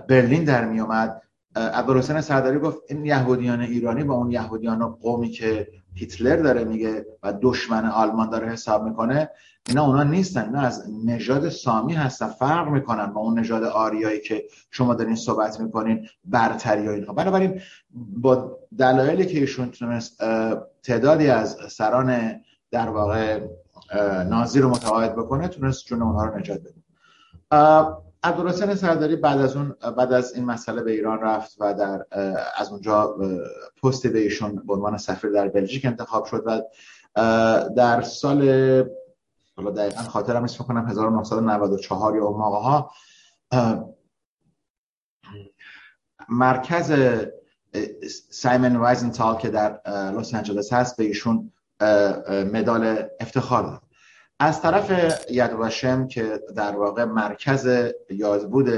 برلین 0.07 0.43
در 0.43 0.65
می 0.65 0.79
اومد 0.79 1.21
عبدالحسین 1.55 2.21
سرداری 2.21 2.59
گفت 2.59 2.81
این 2.89 3.05
یهودیان 3.05 3.61
ایرانی 3.61 4.03
با 4.03 4.13
اون 4.13 4.31
یهودیان 4.31 4.87
قومی 4.87 5.29
که 5.29 5.67
هیتلر 5.95 6.35
داره 6.35 6.63
میگه 6.63 7.05
و 7.23 7.33
دشمن 7.41 7.85
آلمان 7.85 8.29
داره 8.29 8.47
حساب 8.47 8.83
می‌کنه 8.83 9.29
اینا 9.67 9.85
اونا 9.85 10.03
نیستن 10.03 10.45
اینا 10.45 10.59
از 10.61 10.83
نژاد 11.05 11.49
سامی 11.49 11.93
هستن 11.93 12.27
فرق 12.27 12.67
می‌کنن 12.67 13.05
با 13.05 13.21
اون 13.21 13.39
نژاد 13.39 13.63
آریایی 13.63 14.21
که 14.21 14.43
شما 14.71 14.93
دارین 14.93 15.15
صحبت 15.15 15.59
می‌کنین 15.59 16.07
برتری 16.25 16.87
و 16.87 16.91
اینها. 16.91 17.13
بنابراین 17.13 17.61
با 18.17 18.59
دلایلی 18.77 19.25
که 19.25 19.39
ایشون 19.39 19.71
تونست 19.71 20.23
تعدادی 20.83 21.27
از 21.27 21.57
سران 21.69 22.39
در 22.71 22.89
واقع 22.89 23.47
نازی 24.29 24.59
رو 24.59 24.69
متقاعد 24.69 25.15
بکنه 25.15 25.47
تونست 25.47 25.85
جون 25.85 26.01
اونها 26.01 26.25
رو 26.25 26.39
نجات 26.39 26.59
بده. 26.59 26.83
عبدالحسین 28.23 28.75
سرداری 28.75 29.15
بعد 29.15 29.41
از 29.41 29.55
اون 29.55 29.75
بعد 29.97 30.13
از 30.13 30.33
این 30.33 30.45
مسئله 30.45 30.83
به 30.83 30.91
ایران 30.91 31.19
رفت 31.19 31.55
و 31.59 31.73
در 31.73 32.05
از 32.57 32.71
اونجا 32.71 33.17
پست 33.83 34.07
به 34.07 34.19
ایشون 34.19 34.55
به 34.55 34.73
عنوان 34.73 34.97
سفیر 34.97 35.31
در 35.31 35.47
بلژیک 35.47 35.85
انتخاب 35.85 36.25
شد 36.25 36.43
و 36.45 36.61
در 37.75 38.01
سال 38.01 38.41
حالا 39.55 39.71
دقیقا 39.71 40.01
خاطرم 40.01 40.41
نیست 40.41 40.57
کنم 40.57 40.87
1994 40.87 42.15
یا 42.15 42.29
موقع 42.29 42.57
ها 42.57 42.91
مرکز 46.29 46.93
سایمن 48.29 48.75
وایزنتال 48.75 49.37
که 49.37 49.49
در 49.49 49.81
لس 49.87 50.33
آنجلس 50.33 50.73
هست 50.73 50.97
به 50.97 51.03
ایشون 51.03 51.51
مدال 52.53 53.03
افتخار 53.19 53.63
داد. 53.63 53.81
از 54.39 54.61
طرف 54.61 54.91
ید 55.31 55.51
که 56.09 56.41
در 56.55 56.75
واقع 56.75 57.03
مرکز 57.03 57.91
یادبود 58.09 58.69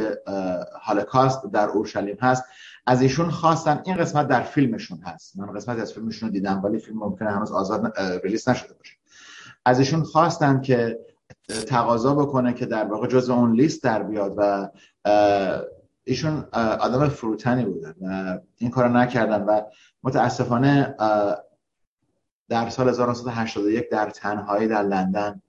هالکاست 0.81 1.45
در 1.53 1.67
اورشلیم 1.67 2.17
هست 2.21 2.43
از 2.87 3.01
ایشون 3.01 3.29
خواستن 3.29 3.81
این 3.85 3.97
قسمت 3.97 4.27
در 4.27 4.41
فیلمشون 4.41 4.99
هست. 4.99 5.37
من 5.37 5.53
قسمت 5.53 5.79
از 5.79 5.93
فیلمشون 5.93 6.29
رو 6.29 6.33
دیدم 6.33 6.61
ولی 6.63 6.79
فیلم 6.79 6.99
ممکنه 6.99 7.31
هنوز 7.31 7.51
آزاد 7.51 7.99
ریلیس 8.23 8.47
نشده 8.47 8.73
باشه. 8.73 8.93
از 9.65 9.79
ایشون 9.79 10.03
خواستن 10.03 10.61
که 10.61 10.99
تقاضا 11.67 12.15
بکنه 12.15 12.53
که 12.53 12.65
در 12.65 12.85
واقع 12.85 13.07
جز 13.07 13.29
اون 13.29 13.55
لیست 13.55 13.83
در 13.83 14.03
بیاد 14.03 14.33
و 14.37 14.69
ایشون 16.03 16.47
آدم 16.53 17.09
فروتنی 17.09 17.65
بودن 17.65 17.95
و 18.01 18.39
این 18.57 18.69
کار 18.69 18.89
نکردن 18.89 19.43
و 19.43 19.61
متاسفانه 20.03 20.95
در 22.49 22.69
سال 22.69 22.89
1981 22.89 23.89
در 23.89 24.09
تنهایی 24.09 24.67
در 24.67 24.83
لندن 24.83 25.41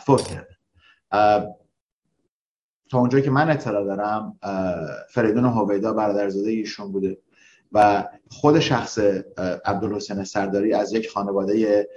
فوت 0.00 0.22
کرد 0.22 0.48
تا 2.90 2.98
اونجایی 2.98 3.24
که 3.24 3.30
من 3.30 3.50
اطلاع 3.50 3.84
دارم 3.84 4.38
فریدون 5.10 5.44
هویدا 5.44 5.92
برادرزاده 5.92 6.50
ایشون 6.50 6.92
بوده 6.92 7.18
و 7.72 8.08
خود 8.30 8.60
شخص 8.60 8.98
عبدالحسین 9.64 10.24
سرداری 10.24 10.72
از 10.72 10.92
یک 10.92 11.10
خانواده 11.10 11.88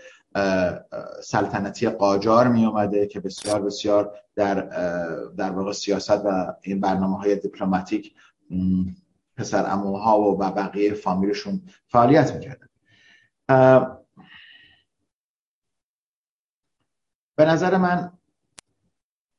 سلطنتی 1.24 1.90
قاجار 1.90 2.48
می 2.48 2.66
اومده 2.66 3.08
که 3.08 3.20
بسیار 3.20 3.62
بسیار 3.62 4.16
در 4.36 4.56
در 5.38 5.52
واقع 5.52 5.72
سیاست 5.72 6.26
و 6.26 6.54
این 6.62 6.80
برنامه 6.80 7.18
های 7.18 7.36
دیپلماتیک 7.36 8.14
پسر 9.38 9.72
اموها 9.72 10.22
و 10.22 10.38
بقیه 10.38 10.94
فامیلشون 10.94 11.62
فعالیت 11.88 12.34
می‌کردن. 12.34 12.68
به 17.42 17.48
نظر 17.48 17.78
من 17.78 18.12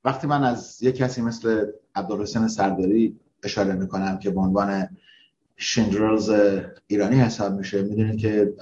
وقتی 0.04 0.26
من 0.26 0.44
از 0.44 0.82
یک 0.82 0.96
کسی 0.96 1.22
مثل 1.22 1.66
عبدالحسین 1.94 2.48
سرداری 2.48 3.20
اشاره 3.42 3.72
می‌کنم 3.72 4.18
که 4.18 4.30
به 4.30 4.40
عنوان 4.40 4.88
شندرلز 5.56 6.32
ایرانی 6.86 7.16
حساب 7.16 7.52
میشه 7.52 7.82
می‌دونید 7.82 8.18
که 8.18 8.54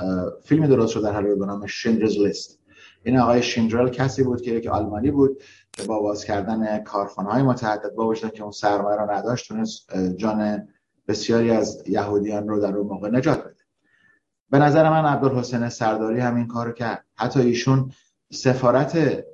فیلمی 0.44 0.68
درست 0.68 0.92
شده 0.92 1.02
در 1.02 1.12
حال 1.12 1.34
به 1.34 1.46
نام 1.46 1.66
شندرلز 1.66 2.18
لیست. 2.18 2.58
این 3.02 3.18
آقای 3.18 3.42
شندرل 3.42 3.88
کسی 3.88 4.22
بود 4.22 4.42
که 4.42 4.50
یک 4.50 4.66
آلمانی 4.66 5.10
بود 5.10 5.42
که 5.72 5.82
با 5.82 6.00
باز 6.00 6.24
کردن 6.24 6.78
کارخانه 6.78 7.28
های 7.28 7.42
متعدد 7.42 7.94
با 7.94 8.14
که 8.14 8.42
اون 8.42 8.52
سرمایه 8.52 8.96
رو 8.96 9.10
نداشت 9.10 9.48
تونست 9.48 9.96
جان 10.16 10.68
بسیاری 11.08 11.50
از 11.50 11.82
یهودیان 11.86 12.48
رو 12.48 12.60
در 12.60 12.76
اون 12.76 12.86
موقع 12.86 13.10
نجات 13.10 13.44
بده. 13.44 13.64
به 14.50 14.58
نظر 14.58 14.90
من 14.90 15.04
عبدالحسین 15.04 15.68
سرداری 15.68 16.20
همین 16.20 16.46
کارو 16.46 16.72
کرد. 16.72 17.04
حتی 17.14 17.40
ایشون 17.40 17.90
سفارت 18.32 19.24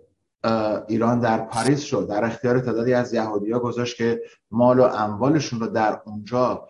ایران 0.88 1.20
در 1.20 1.38
پاریس 1.38 1.82
شد 1.82 2.06
در 2.08 2.24
اختیار 2.24 2.60
تعدادی 2.60 2.94
از 2.94 3.14
یهودی 3.14 3.52
ها 3.52 3.58
گذاشت 3.58 3.96
که 3.96 4.22
مال 4.50 4.78
و 4.78 4.82
اموالشون 4.82 5.60
رو 5.60 5.66
در 5.66 6.00
اونجا 6.04 6.68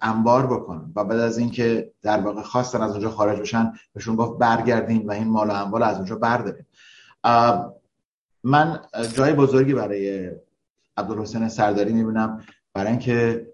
انبار 0.00 0.46
بکنن 0.46 0.92
و 0.96 1.04
بعد 1.04 1.18
از 1.18 1.38
اینکه 1.38 1.92
در 2.02 2.20
واقع 2.20 2.42
خواستن 2.42 2.82
از 2.82 2.90
اونجا 2.90 3.10
خارج 3.10 3.40
بشن 3.40 3.72
بهشون 3.94 4.16
گفت 4.16 4.38
برگردین 4.38 5.06
و 5.06 5.12
این 5.12 5.28
مال 5.28 5.48
و 5.48 5.52
اموال 5.52 5.82
از 5.82 5.96
اونجا 5.96 6.16
بردارین. 6.16 6.64
من 8.44 8.80
جای 9.14 9.32
بزرگی 9.32 9.74
برای 9.74 10.30
عبدالحسین 10.96 11.48
سرداری 11.48 11.92
می‌بینم 11.92 12.44
برای 12.74 12.90
اینکه 12.90 13.46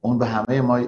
اون 0.00 0.18
به 0.18 0.26
همه 0.26 0.60
ما 0.60 0.80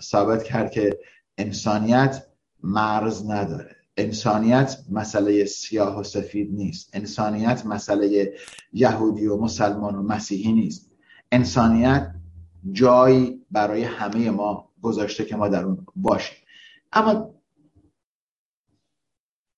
ثابت 0.00 0.42
کرد 0.42 0.70
که 0.70 0.98
انسانیت 1.38 2.26
مرز 2.62 3.30
نداره. 3.30 3.76
انسانیت 3.96 4.76
مسئله 4.90 5.44
سیاه 5.44 6.00
و 6.00 6.02
سفید 6.02 6.54
نیست. 6.54 6.90
انسانیت 6.92 7.66
مسئله 7.66 8.34
یهودی 8.72 9.26
و 9.26 9.36
مسلمان 9.36 9.94
و 9.94 10.02
مسیحی 10.02 10.52
نیست. 10.52 10.90
انسانیت 11.32 12.14
جایی 12.72 13.46
برای 13.50 13.82
همه 13.82 14.30
ما 14.30 14.70
گذاشته 14.82 15.24
که 15.24 15.36
ما 15.36 15.48
در 15.48 15.64
اون 15.64 15.86
باشیم. 15.96 16.36
اما 16.92 17.34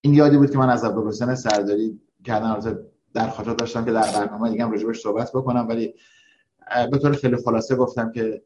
این 0.00 0.14
یادی 0.14 0.36
بود 0.36 0.50
که 0.50 0.58
من 0.58 0.70
از 0.70 0.84
عبدالحسین 0.84 1.34
سرداری 1.34 2.00
کردن 2.24 2.84
در 3.14 3.30
خاطر 3.30 3.54
داشتم 3.54 3.84
که 3.84 3.92
در 3.92 4.12
برنامه 4.12 4.50
دیگه 4.50 4.64
هم 4.64 4.72
رجوعش 4.72 5.00
صحبت 5.00 5.30
بکنم 5.32 5.68
ولی 5.68 5.94
به 6.90 6.98
طور 6.98 7.12
خیلی 7.12 7.36
خلاصه 7.36 7.76
گفتم 7.76 8.12
که 8.12 8.42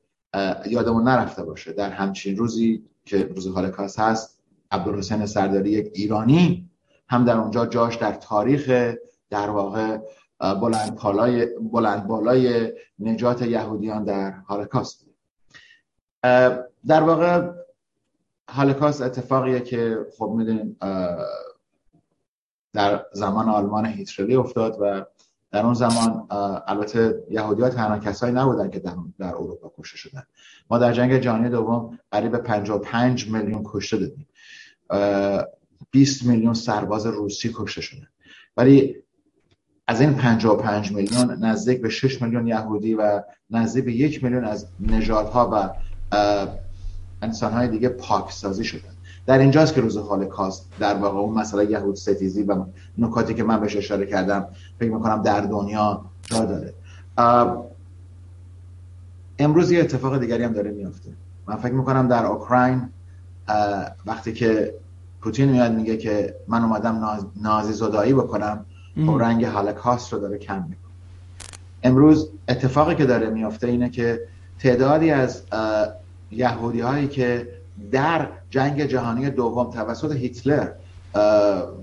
یادمون 0.66 1.08
نرفته 1.08 1.44
باشه. 1.44 1.72
در 1.72 1.90
همچین 1.90 2.36
روزی 2.36 2.84
که 3.04 3.22
روز 3.22 3.46
هالکاست 3.46 3.98
هست 3.98 4.37
عبدالحسین 4.70 5.26
سرداری 5.26 5.70
یک 5.70 5.92
ایرانی 5.94 6.70
هم 7.08 7.24
در 7.24 7.36
اونجا 7.36 7.66
جاش 7.66 7.96
در 7.96 8.12
تاریخ 8.12 8.94
در 9.30 9.50
واقع 9.50 9.98
بلند, 10.40 10.94
بالای 11.02 11.46
بلند 11.46 12.06
بالای 12.06 12.72
نجات 12.98 13.42
یهودیان 13.42 14.04
در 14.04 14.30
هالکاست. 14.30 15.06
در 16.86 17.02
واقع 17.02 17.50
هالکاست 18.48 19.02
اتفاقیه 19.02 19.60
که 19.60 20.06
خب 20.18 20.32
می‌دونیم 20.36 20.76
در 22.72 23.04
زمان 23.12 23.48
آلمان 23.48 23.86
هیتلری 23.86 24.36
افتاد 24.36 24.76
و 24.80 25.04
در 25.50 25.64
اون 25.64 25.74
زمان 25.74 26.26
البته 26.66 27.24
یهودی 27.30 27.62
ها 27.62 27.68
تنها 27.68 27.98
کسایی 27.98 28.34
نبودن 28.34 28.70
که 28.70 28.78
در, 28.78 28.94
در 29.18 29.34
اروپا 29.34 29.72
کشته 29.78 29.96
شدن. 29.96 30.22
ما 30.70 30.78
در 30.78 30.92
جنگ 30.92 31.18
جهانی 31.18 31.48
دوم 31.48 31.98
قریب 32.10 32.36
55 32.36 33.30
میلیون 33.30 33.62
کشته 33.64 33.96
دادیم. 33.96 34.26
20 35.90 36.22
میلیون 36.22 36.54
سرباز 36.54 37.06
روسی 37.06 37.52
کشته 37.54 37.80
شدن 37.80 38.06
ولی 38.56 38.96
از 39.86 40.00
این 40.00 40.14
55 40.14 40.92
میلیون 40.92 41.44
نزدیک 41.44 41.82
به 41.82 41.88
6 41.88 42.22
میلیون 42.22 42.46
یهودی 42.46 42.94
و 42.94 43.22
نزدیک 43.50 43.84
به 43.84 43.92
یک 43.92 44.24
میلیون 44.24 44.44
از 44.44 44.66
نژادها 44.80 45.50
و 45.52 45.70
انسانهای 47.22 47.68
دیگه 47.68 47.88
پاکسازی 47.88 48.64
شدن. 48.64 48.94
در 49.26 49.38
اینجاست 49.38 49.74
که 49.74 49.80
روز 49.80 49.96
هولوکاست 49.96 50.68
در 50.80 50.94
واقع 50.94 51.18
اون 51.18 51.34
مسئله 51.34 51.70
یهود 51.70 51.94
ستیزی 51.94 52.42
و 52.42 52.64
نکاتی 52.98 53.34
که 53.34 53.44
من 53.44 53.60
بهش 53.60 53.76
اشاره 53.76 54.06
کردم 54.06 54.48
فکر 54.78 54.90
می‌کنم 54.90 55.22
در 55.22 55.40
دنیا 55.40 56.04
جا 56.22 56.44
داره. 56.44 56.74
امروز 59.38 59.70
یه 59.70 59.80
اتفاق 59.80 60.20
دیگری 60.20 60.44
هم 60.44 60.52
داره 60.52 60.70
میافته. 60.70 61.10
من 61.46 61.56
فکر 61.56 61.72
می‌کنم 61.72 62.08
در 62.08 62.26
اوکراین 62.26 62.88
وقتی 64.06 64.32
که 64.32 64.74
پوتین 65.20 65.48
میاد 65.48 65.72
میگه 65.72 65.96
که 65.96 66.34
من 66.48 66.62
اومدم 66.62 67.20
نازی 67.42 67.72
زدایی 67.72 68.12
بکنم 68.12 68.64
خب 69.06 69.18
رنگ 69.20 69.44
هولوکاست 69.44 70.12
رو 70.12 70.18
داره 70.18 70.38
کم 70.38 70.54
می‌کنه. 70.54 70.76
امروز 71.82 72.30
اتفاقی 72.48 72.94
که 72.94 73.06
داره 73.06 73.30
میافته 73.30 73.66
اینه 73.66 73.90
که 73.90 74.20
تعدادی 74.58 75.10
از 75.10 75.42
یهودی 76.30 76.80
هایی 76.80 77.08
که 77.08 77.48
در 77.92 78.28
جنگ 78.50 78.82
جهانی 78.82 79.30
دوم 79.30 79.70
توسط 79.70 80.12
هیتلر 80.12 80.68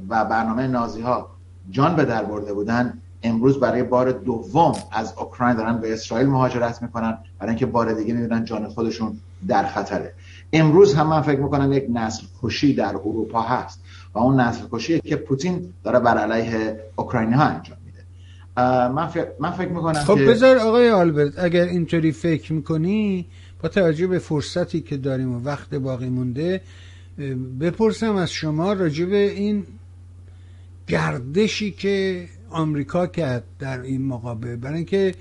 و 0.10 0.26
برنامه 0.26 0.68
نازی 0.68 1.02
ها 1.02 1.30
جان 1.72 1.96
به 1.96 2.06
در 2.06 2.24
برده 2.24 2.54
بودن 2.54 3.02
امروز 3.24 3.60
برای 3.60 3.84
بار 3.84 4.12
دوم 4.12 4.74
از 4.92 5.14
اوکراین 5.18 5.56
دارن 5.56 5.78
به 5.78 5.94
اسرائیل 5.94 6.28
مهاجرت 6.28 6.82
می‌کنن 6.82 7.18
برای 7.40 7.50
اینکه 7.50 7.66
بار 7.66 7.94
دیگه 7.94 8.14
می‌بینن 8.14 8.46
جان 8.46 8.68
خودشون 8.68 9.20
در 9.48 9.68
خطره. 9.68 10.14
امروز 10.56 10.94
هم 10.94 11.08
من 11.08 11.22
فکر 11.22 11.40
می‌کنم 11.40 11.74
یک 11.74 11.86
نسل 11.94 12.24
کشی 12.44 12.74
در 12.74 12.90
اروپا 12.90 13.42
هست 13.42 13.80
و 14.14 14.20
اون 14.20 14.40
نسل 14.40 14.66
کشی 14.72 15.00
که 15.00 15.16
پوتین 15.16 15.74
داره 15.84 16.00
بر 16.00 16.18
علیه 16.18 16.80
اوکراینی 16.96 17.34
ها 17.34 17.44
انجام 17.44 17.78
میده. 17.86 18.04
من, 18.88 19.08
فکر... 19.08 19.28
من 19.40 19.52
فکر 19.52 19.70
می‌کنم 19.70 19.94
خب 19.94 20.30
بذار 20.30 20.58
آقای 20.58 20.90
آلبرت 20.92 21.40
اگر 21.40 21.64
اینطوری 21.64 22.12
فکر 22.12 22.54
می‌کنی 22.54 23.26
با 23.64 23.70
توجه 23.70 24.08
به 24.08 24.20
فرصتی 24.20 24.82
که 24.82 24.98
داریم 24.98 25.36
و 25.36 25.40
وقت 25.44 25.76
باقی 25.76 26.10
مونده 26.10 26.62
بپرسم 27.60 28.16
از 28.16 28.32
شما 28.32 28.74
راجع 28.74 29.06
به 29.06 29.32
این 29.32 29.64
گردشی 30.88 31.72
که 31.72 32.26
آمریکا 32.50 33.08
کرد 33.08 33.44
در 33.60 33.82
این 33.82 34.06
مقابل. 34.06 34.56
برای 34.56 34.76
اینکه 34.76 35.16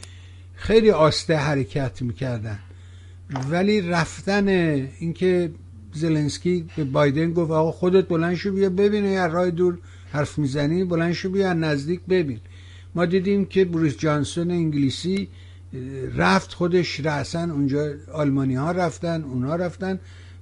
خیلی 0.54 0.90
آسته 0.90 1.36
حرکت 1.36 2.02
می‌کردن. 2.02 2.58
ولی 3.50 3.80
رفتن 3.80 4.48
اینکه 4.98 5.50
زلنسکی 5.92 6.66
به 6.76 6.84
بایدن 6.84 7.32
گفت 7.32 7.50
آقا 7.50 7.72
خودت 7.72 8.08
بلند 8.08 8.34
شو 8.34 8.52
بیا 8.52 8.70
ببین 8.70 9.04
یا 9.04 9.26
راه 9.26 9.50
دور 9.50 9.78
حرف 10.12 10.38
می‌زنی 10.38 10.84
بلند 10.84 11.12
شو 11.12 11.30
بیا 11.30 11.52
نزدیک 11.52 12.00
ببین. 12.08 12.40
ما 12.94 13.06
دیدیم 13.06 13.44
که 13.44 13.64
بروس 13.64 13.96
جانسون 13.96 14.50
انگلیسی 14.50 15.28
رفت 16.16 16.54
خودش 16.54 17.00
رأسن 17.00 17.50
اونجا 17.50 17.92
آلمانی 18.12 18.54
ها 18.54 18.70
رفتن 18.72 19.22
اونا 19.22 19.56
رفتن. 19.56 19.98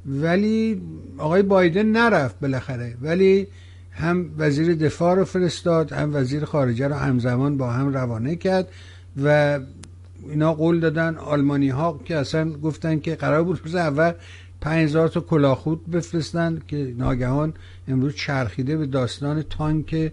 ولی 0.07 0.83
آقای 1.19 1.43
بایدن 1.43 1.87
نرفت 1.87 2.41
بالاخره. 2.41 2.97
ولی 3.03 3.47
هم 3.91 4.31
وزیر 4.39 4.75
دفاع 4.75 5.15
رو 5.17 5.25
فرستاد 5.25 5.93
هم 5.93 6.15
وزیر 6.15 6.45
خارجه 6.45 6.89
رو 6.89 6.95
همزمان 6.95 7.57
با 7.57 7.71
هم 7.71 7.95
روانه 7.95 8.37
کرد 8.37 8.69
و 9.23 9.61
اینا 10.29 10.55
قول 10.55 10.81
دادن 10.81 11.17
آلمانی 11.17 11.69
ها 11.69 12.00
که 12.05 12.17
اصلا 12.17 12.52
گفتن 12.52 13.00
که 13.00 13.14
قرار 13.14 13.43
بود 13.43 13.61
روز 13.64 13.75
اول 13.75 14.13
5000 14.61 15.08
تا 15.08 15.21
کلاخود 15.21 15.91
بفرستن 15.91 16.58
که 16.69 16.95
ناگهان 16.99 17.54
امروز 17.89 18.15
چرخیده 18.15 18.76
به 18.76 18.87
داستان 18.87 19.43
تانک 19.43 20.13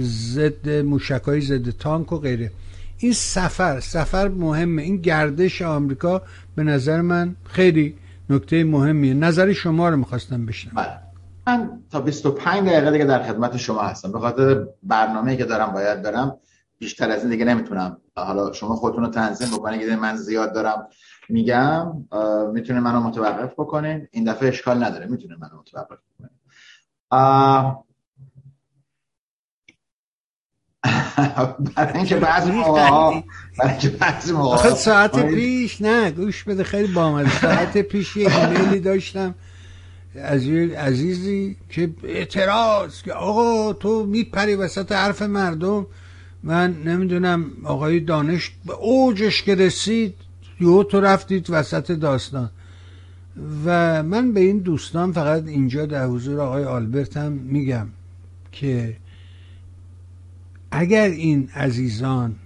ضد 0.00 0.68
موشکای 0.68 1.40
ضد 1.40 1.70
تانک 1.70 2.12
و 2.12 2.18
غیره. 2.18 2.50
این 2.98 3.12
سفر 3.12 3.80
سفر 3.80 4.28
مهمه. 4.28 4.82
این 4.82 4.96
گردش 4.96 5.62
آمریکا 5.62 6.22
به 6.54 6.62
نظر 6.62 7.00
من 7.00 7.36
خیلی 7.44 7.94
نکته 8.30 8.64
مهمیه. 8.64 9.14
نظر 9.14 9.52
شما 9.52 9.88
رو 9.88 9.96
می‌خواستم 9.96 10.46
بشنم 10.46 10.72
بله. 10.76 10.98
من 11.46 11.70
تا 11.90 12.00
25 12.00 12.68
دقیقه 12.68 12.90
دیگه 12.90 13.04
در 13.04 13.22
خدمت 13.22 13.56
شما 13.56 13.82
هستم. 13.82 14.12
به 14.12 14.18
خاطر 14.18 14.66
برنامه‌ای 14.82 15.36
که 15.36 15.44
دارم 15.44 15.72
باید 15.72 16.02
برم 16.02 16.36
بیشتر 16.78 17.10
از 17.10 17.20
این 17.20 17.30
دیگه 17.30 17.44
نمی‌تونم. 17.44 17.96
حالا 18.16 18.52
شما 18.52 18.76
خودتون 18.76 19.04
رو 19.04 19.10
تنظیم 19.10 19.48
بکنید 19.48 19.82
اگه 19.82 19.96
من 19.96 20.16
زیاد 20.16 20.54
دارم 20.54 20.88
میگم 21.28 22.06
می‌تونه 22.52 22.80
منو 22.80 23.00
متوقف 23.00 23.52
بکنین. 23.52 24.08
این 24.10 24.24
دفعه 24.24 24.48
اشکال 24.48 24.84
نداره 24.84 25.06
می‌تونه 25.06 25.36
منو 25.36 25.58
متوقف 25.58 25.98
بکنین. 26.14 26.30
برای 31.76 31.92
اینکه 31.94 32.16
بعضی 32.16 32.52
موقع 32.52 33.04
برای 33.58 34.74
ساعت 34.74 35.26
پیش 35.26 35.82
نه 35.82 36.10
گوش 36.10 36.44
بده 36.44 36.64
خیلی 36.64 36.92
بامد 36.92 37.28
ساعت 37.28 37.78
پیش 37.78 38.16
یه 38.16 38.38
ایمیلی 38.38 38.80
داشتم. 38.80 39.34
از 40.14 40.46
عزیزی 40.76 41.56
که 41.68 41.90
اعتراض 42.04 43.02
که 43.02 43.12
آقا 43.12 43.72
تو 43.72 44.06
میپری 44.06 44.54
وسط 44.54 44.92
حرف 44.92 45.22
مردم. 45.22 45.86
من 46.42 46.82
نمی‌دونم 46.82 47.50
آقای 47.64 48.00
دانش 48.00 48.52
به 48.66 48.72
اوجش 48.74 49.42
که 49.42 49.54
رسید 49.54 50.14
یو 50.60 50.82
تو 50.82 51.00
رفتید 51.00 51.46
وسط 51.50 51.92
داستان. 51.92 52.50
و 53.64 54.02
من 54.02 54.32
به 54.32 54.40
این 54.40 54.58
دوستان 54.58 55.12
فقط 55.12 55.48
اینجا 55.48 55.86
در 55.86 56.06
حضور 56.06 56.40
آقای 56.40 56.64
آلبرت 56.64 57.16
هم 57.16 57.32
میگم 57.32 57.88
که 58.52 58.96
اگر 60.70 61.08
این 61.08 61.48
عزیزان 61.54 62.36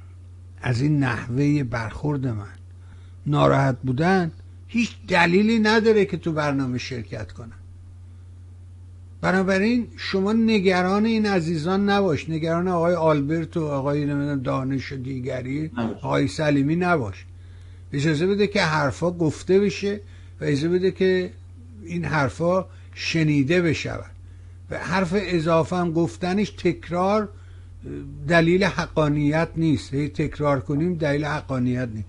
از 0.63 0.81
این 0.81 0.99
نحوه 0.99 1.63
برخورد 1.63 2.27
من 2.27 2.47
ناراحت 3.27 3.77
بودن 3.83 4.33
هیچ 4.67 4.97
دلیلی 5.09 5.59
نداره 5.59 6.05
که 6.05 6.17
تو 6.17 6.33
برنامه 6.33 6.79
شرکت 6.79 7.33
کنن. 7.33 7.62
بنابراین 9.23 9.87
شما 9.97 10.33
نگران 10.33 11.05
این 11.07 11.27
عزیزان 11.27 11.91
نباش. 11.91 12.31
نگران 12.31 12.69
آقای 12.69 12.95
آلبرت 12.95 13.57
و 13.57 13.67
آقای 13.67 14.37
دانش 14.37 14.93
و 14.93 14.97
دیگری 14.97 15.71
آقای 16.03 16.29
سلیمی 16.29 16.77
نباش. 16.77 17.25
اجازه 17.93 18.27
بده 18.27 18.47
که 18.47 18.63
حرفا 18.63 19.11
گفته 19.11 19.61
بشه 19.61 20.01
و 20.41 20.45
اجازه 20.45 20.69
بده 20.69 20.91
که 20.91 21.31
این 21.85 22.05
حرفا 22.05 22.67
شنیده 22.95 23.63
بشود. 23.63 24.11
و 24.71 24.79
حرف 24.79 25.15
اضافه 25.17 25.77
هم 25.77 25.93
گفتنش 25.93 26.51
تکرار 26.51 27.29
دلیل 28.29 28.65
حقانیت 28.65 29.49
نیست. 29.57 29.95
هی 29.95 30.09
تکرار 30.09 30.61
کنیم 30.61 30.95
دلیل 30.95 31.25
حقانیت 31.25 31.89
نیست. 31.95 32.09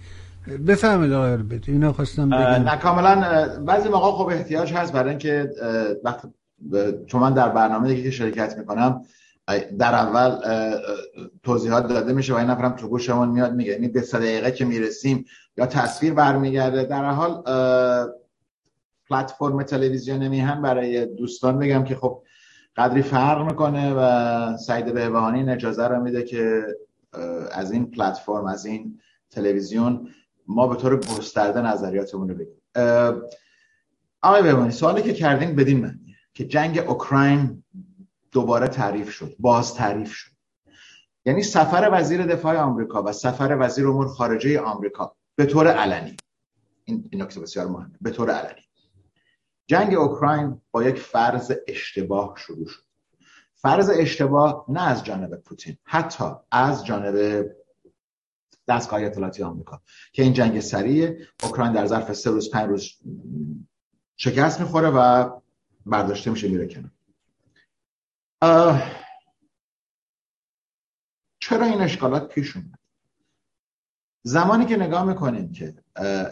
بفهمید 0.67 1.11
آقای 1.11 1.31
آلبرت. 1.31 1.69
اینو 1.69 1.91
خواستم 1.91 2.29
بگم. 2.29 2.39
نه 2.39 2.77
کاملا 2.77 3.47
بعضی 3.65 3.89
موقع 3.89 4.11
خب 4.11 4.37
احتیاج 4.37 4.73
هست 4.73 4.93
برای 4.93 5.09
اینکه 5.09 5.49
وقت 6.03 6.21
چون 7.07 7.21
من 7.21 7.33
در 7.33 7.49
برنامه 7.49 8.03
که 8.03 8.11
شرکت 8.11 8.57
می‌کنم 8.57 9.01
در 9.79 9.93
اول 9.93 10.37
توضیحات 11.43 11.87
داده 11.87 12.13
میشه 12.13 12.33
و 12.33 12.37
این 12.37 12.47
نفرم 12.47 12.75
تو 12.75 12.87
گوشمون 12.87 13.29
میاد 13.29 13.53
میگه 13.53 13.71
یعنی 13.71 13.87
به 13.87 14.01
دقیقه 14.01 14.51
که 14.51 14.65
می‌رسیم 14.65 15.25
یا 15.57 15.65
تصویر 15.65 16.13
برمیگرده. 16.13 16.83
در 16.83 17.09
حال 17.09 17.43
پلتفرم 19.09 19.63
تلویزیون 19.63 20.27
میهن 20.27 20.61
برای 20.61 21.05
دوستان 21.05 21.59
بگم 21.59 21.83
که 21.83 21.95
خب 21.95 22.23
قدری 22.75 23.01
فرق 23.01 23.45
می‌کنه 23.45 23.93
و 23.93 24.57
سعید 24.57 24.93
بهبهانی 24.93 25.49
اجازه 25.49 25.87
رو 25.87 26.01
میده 26.01 26.23
که 26.23 26.63
از 27.51 27.71
این 27.71 27.91
پلتفرم 27.91 28.45
از 28.45 28.65
این 28.65 28.99
تلویزیون 29.31 30.07
ما 30.47 30.67
به 30.67 30.75
طور 30.75 30.99
گسترده 30.99 31.61
نظریاتمون 31.61 32.29
رو 32.29 32.35
بگیم. 32.35 32.61
آقای 34.21 34.41
بهبهانی 34.43 34.71
سوالی 34.71 35.01
که 35.01 35.13
کردین 35.13 35.55
بدین 35.55 35.81
من. 35.81 35.99
که 36.33 36.45
جنگ 36.45 36.77
اوکراین 36.77 37.63
دوباره 38.31 38.67
تعریف 38.67 39.11
شد 39.11 39.35
باز 39.39 39.73
تعریف 39.73 40.13
شد. 40.13 40.31
یعنی 41.25 41.43
سفر 41.43 41.89
وزیر 41.91 42.25
دفاع 42.25 42.57
آمریکا 42.57 43.03
و 43.03 43.11
سفر 43.11 43.57
وزیر 43.59 43.87
امور 43.87 44.07
خارجه 44.07 44.59
آمریکا 44.59 45.15
به 45.35 45.45
طور 45.45 45.67
علنی. 45.67 46.15
این 46.85 47.09
نکته 47.13 47.39
بسیار 47.39 47.67
مهمه 47.67 47.97
به 48.01 48.11
طور 48.11 48.31
علنی. 48.31 48.61
جنگ 49.67 49.93
اوکراین 49.93 50.61
با 50.71 50.83
یک 50.83 50.99
فرض 50.99 51.51
اشتباه 51.67 52.33
شروع 52.37 52.67
شد. 52.67 52.83
فرض 53.55 53.89
اشتباه 53.89 54.65
نه 54.69 54.87
از 54.87 55.03
جانب 55.03 55.35
پوتین 55.35 55.77
حتی 55.83 56.25
از 56.51 56.85
جانب 56.85 57.45
دستگاه 58.67 59.03
اطلاعاتی 59.03 59.43
آمریکا 59.43 59.81
که 60.13 60.23
این 60.23 60.33
جنگ 60.33 60.59
سریع 60.59 61.19
اوکراین 61.43 61.73
در 61.73 61.85
ظرف 61.85 62.13
سه 62.13 62.31
روز 62.31 62.49
پنج 62.51 62.69
روز 62.69 62.89
شکست 64.17 64.61
می‌خوره 64.61 64.89
و 64.89 65.29
برداشته 65.85 66.31
میشه 66.31 66.47
میره 66.47 66.67
کنار. 66.67 66.91
چرا 71.39 71.65
این 71.65 71.81
اشکالات 71.81 72.33
پیش 72.33 72.55
اومد؟ 72.55 72.79
زمانی 74.23 74.65
که 74.65 74.77
نگاه 74.77 75.05
می‌کنیم 75.05 75.51
که 75.51 75.75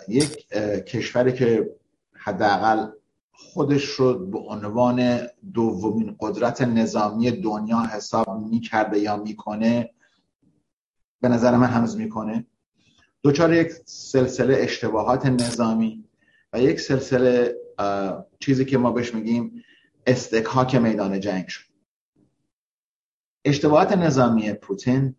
یک 0.07 0.47
کشوری 0.87 1.33
که 1.33 1.75
حداقل 2.13 2.91
خودش 3.31 3.85
رو 3.85 4.25
به 4.25 4.39
عنوان 4.39 5.27
دومین 5.53 6.15
قدرت 6.19 6.61
نظامی 6.61 7.31
دنیا 7.31 7.79
حساب 7.79 8.47
می‌کرده 8.49 8.99
یا 8.99 9.17
می‌کنه 9.17 9.93
به 11.21 11.29
نظر 11.29 11.57
من 11.57 11.67
هنوز 11.67 11.97
می‌کنه 11.97 12.45
دوچار 13.23 13.53
یک 13.53 13.71
سلسله 13.85 14.57
اشتباهات 14.59 15.25
نظامی 15.25 16.03
و 16.53 16.61
یک 16.61 16.79
سلسله 16.79 17.60
چیزی 18.39 18.65
که 18.65 18.77
ما 18.77 18.91
بهش 18.91 19.13
میگیم 19.13 19.63
استکهاک 20.07 20.75
میدان 20.75 21.19
جنگ 21.19 21.47
شد. 21.47 21.71
اشتباهات 23.45 23.91
نظامی 23.91 24.53
پوتین 24.53 25.15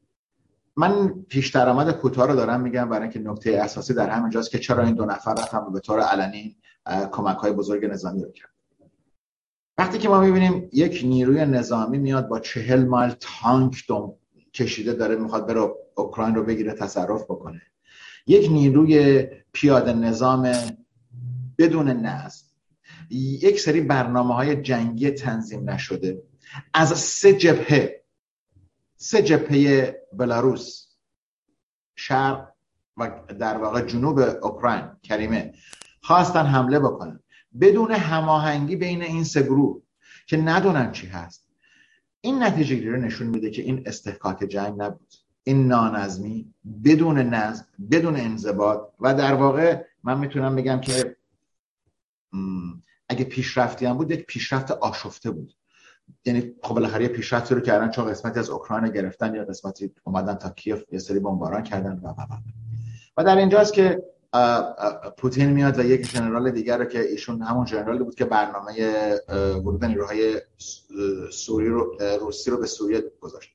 من 0.77 1.09
پیش 1.29 1.49
درآمد 1.49 1.91
کوتاه 1.91 2.27
رو 2.27 2.37
دارم 2.37 2.61
میگم 2.61 2.89
برای 2.89 3.03
اینکه 3.03 3.19
نکته 3.19 3.51
اساسی 3.51 3.95
در 3.95 4.11
همینجاست 4.11 4.51
که 4.51 4.59
چرا 4.59 4.85
این 4.85 4.95
دو 4.95 5.05
نفر 5.05 5.35
هم 5.53 5.73
به 5.73 5.81
طور 5.81 6.01
علنی 6.01 6.57
کمک 7.13 7.37
های 7.37 7.53
بزرگ 7.53 7.85
نظامی 7.85 8.23
رو 8.23 8.31
کرد. 8.31 8.51
وقتی 9.79 9.99
که 9.99 10.09
ما 10.09 10.21
می‌بینیم 10.21 10.69
یک 10.73 11.01
نیروی 11.05 11.45
نظامی 11.47 11.99
میاد 11.99 12.29
با 12.29 12.41
چهل 12.41 12.85
مایل 12.85 13.15
تانک 13.21 13.85
دوم 13.89 14.15
کشیده 14.55 14.93
داره 14.93 15.17
می‌خواد 15.17 15.47
بره 15.47 15.75
اوکراین 15.95 16.35
رو 16.35 16.45
بگیره 16.45 16.73
تصرف 16.73 17.25
بکنه. 17.25 17.63
یک 18.27 18.51
نیروی 18.51 19.27
پیاده 19.53 19.93
نظام 19.93 20.53
بدون 21.59 21.89
نظم 21.89 22.42
یک 23.13 23.61
سری 23.61 23.81
برنامه 23.81 24.35
های 24.35 24.63
جنگی 24.63 25.11
تنظیم 25.11 25.71
نشده. 25.71 26.23
از 26.75 26.99
سه 26.99 27.33
جبهه 27.33 28.03
سه 28.97 29.23
جبهه 29.23 29.97
بلاروس 30.13 30.87
شرق 31.97 32.49
و 32.97 33.11
در 33.39 33.59
واقع 33.59 33.81
جنوب 33.81 34.19
اوکراین 34.19 34.85
کریمه 35.03 35.55
خواستن 36.03 36.47
حمله 36.47 36.79
بکنن. 36.79 37.21
بدون 37.61 37.91
هماهنگی 37.93 38.77
بین 38.77 39.03
این 39.03 39.25
سه 39.25 39.43
گروه 39.43 39.83
که 40.27 40.37
ندونن 40.37 40.93
چی 40.93 41.07
هست. 41.07 41.49
این 42.21 42.43
نتیجه 42.43 42.91
رو 42.91 42.97
نشون 42.97 43.27
میده 43.27 43.51
که 43.51 43.63
این 43.63 43.83
استحکاک 43.87 44.39
جنگ 44.39 44.83
نبود. 44.83 45.15
این 45.45 45.69
نانظمی 45.69 46.55
بدون 46.85 47.19
نظم 47.19 47.65
بدون 47.91 48.17
انضباط 48.17 48.81
و 49.01 49.15
در 49.15 49.35
واقع 49.35 49.85
من 50.05 50.19
می‌تونم 50.19 50.57
بگم 50.57 50.81
که 50.81 51.17
اگه 53.13 53.25
پیشرفتی 53.25 53.87
هم 53.87 53.97
بود 53.97 54.11
یک 54.11 54.27
پیشرفت 54.27 54.71
آشفته 54.71 55.31
بود. 55.31 55.55
یعنی 56.25 56.55
خب 56.63 56.75
بالاخره 56.75 57.09
پیشرفتی 57.09 57.55
رو 57.55 57.61
کردن 57.61 57.91
چون 57.91 58.05
قسمتی 58.05 58.39
از 58.39 58.51
اوکراین 58.51 58.93
گرفتن 58.93 59.35
یا 59.35 59.45
قسمتی 59.45 59.91
اومدن 60.05 60.35
تا 60.35 60.51
کیف 60.51 60.85
یه 60.93 60.99
سری 60.99 61.19
بمباران 61.19 61.63
کردن 61.63 62.01
و 62.03 62.09
و 62.09 62.25
و 63.17 63.25
در 63.25 63.37
اینجاست 63.37 63.73
که 63.73 64.03
پوتین 65.19 65.51
میاد 65.51 65.79
و 65.79 65.85
یک 65.85 66.07
ژنرال 66.07 66.51
دیگر 66.51 66.79
رو 66.79 66.85
که 66.85 67.01
ایشون 67.01 67.43
همون 67.43 67.67
ژنرالی 67.67 68.05
بود 68.05 68.15
که 68.15 68.25
برنامه 68.25 68.73
ورود 69.29 69.85
نیروهای 69.85 70.41
سوری 71.33 71.69
رو 71.69 71.97
روسی 72.21 72.51
رو 72.51 72.57
به 72.57 72.67
سوریه 72.67 73.03
گذاشت. 73.21 73.51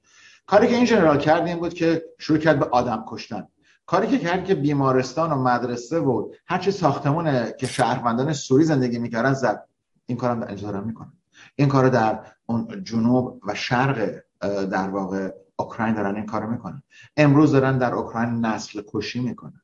کاری 0.45 0.67
که 0.67 0.75
این 0.75 0.85
ژنرال 0.85 1.17
کرد 1.17 1.47
این 1.47 1.59
بود 1.59 1.73
که 1.73 2.05
شروع 2.17 2.39
کرد 2.39 2.59
به 2.59 2.65
آدم 2.65 3.05
کشتن. 3.07 3.47
کاری 3.87 4.07
که 4.07 4.19
کرد 4.19 4.45
که 4.45 4.55
بیمارستان 4.55 5.31
و 5.31 5.35
مدرسه 5.35 5.99
و 5.99 6.31
هرچی 6.45 6.71
ساختمونه 6.71 7.55
که 7.59 7.67
شهروندان 7.67 8.33
سوری 8.33 8.63
زندگی 8.63 8.99
می‌کردن 8.99 9.33
زد. 9.33 9.67
این 10.05 10.17
کارم 10.17 10.43
اجازه 10.43 10.79
می‌کنه 10.79 11.11
این 11.55 11.67
کار 11.67 11.89
در 11.89 12.19
اون 12.45 12.83
جنوب 12.83 13.41
و 13.47 13.55
شرق 13.55 14.21
در 14.41 14.89
واقع 14.89 15.33
اوکراین 15.55 15.95
دارن 15.95 16.15
این 16.15 16.25
کارو 16.25 16.49
می‌کنن. 16.49 16.83
امروز 17.17 17.51
دارن 17.51 17.77
در 17.77 17.93
اوکراین 17.93 18.45
نسل 18.45 18.81
کشی 18.87 19.19
می‌کنن. 19.19 19.61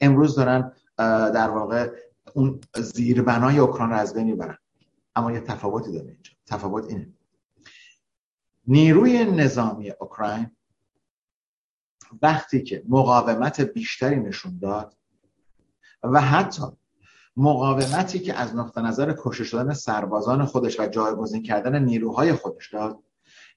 امروز 0.00 0.34
دارن 0.34 0.72
در 1.30 1.50
واقع 1.50 1.90
اون 2.34 2.60
زیربنای 2.76 3.58
اوکراین 3.58 3.90
رو 3.90 3.96
از 3.96 4.14
بین 4.14 4.26
می‌برن. 4.26 4.58
اما 5.16 5.32
یه 5.32 5.40
تفاوتی 5.40 5.92
داره 5.92 6.08
اینجا. 6.08 6.32
تفاوت 6.46 6.84
اینه. 6.88 7.08
نیروی 8.66 9.24
نظامی 9.24 9.92
اوکراین 10.00 10.50
وقتی 12.22 12.62
که 12.62 12.82
مقاومت 12.88 13.60
بیشتری 13.60 14.20
نشون 14.20 14.58
داد 14.58 14.96
و 16.02 16.20
حتی 16.20 16.62
مقاومتی 17.36 18.18
که 18.18 18.34
از 18.34 18.56
نقطه 18.56 18.80
نظر 18.80 19.14
کشته 19.18 19.44
شدن 19.44 19.72
سربازان 19.72 20.44
خودش 20.44 20.80
و 20.80 20.86
جایگزین 20.86 21.42
کردن 21.42 21.84
نیروهای 21.84 22.32
خودش 22.32 22.72
داد 22.72 22.98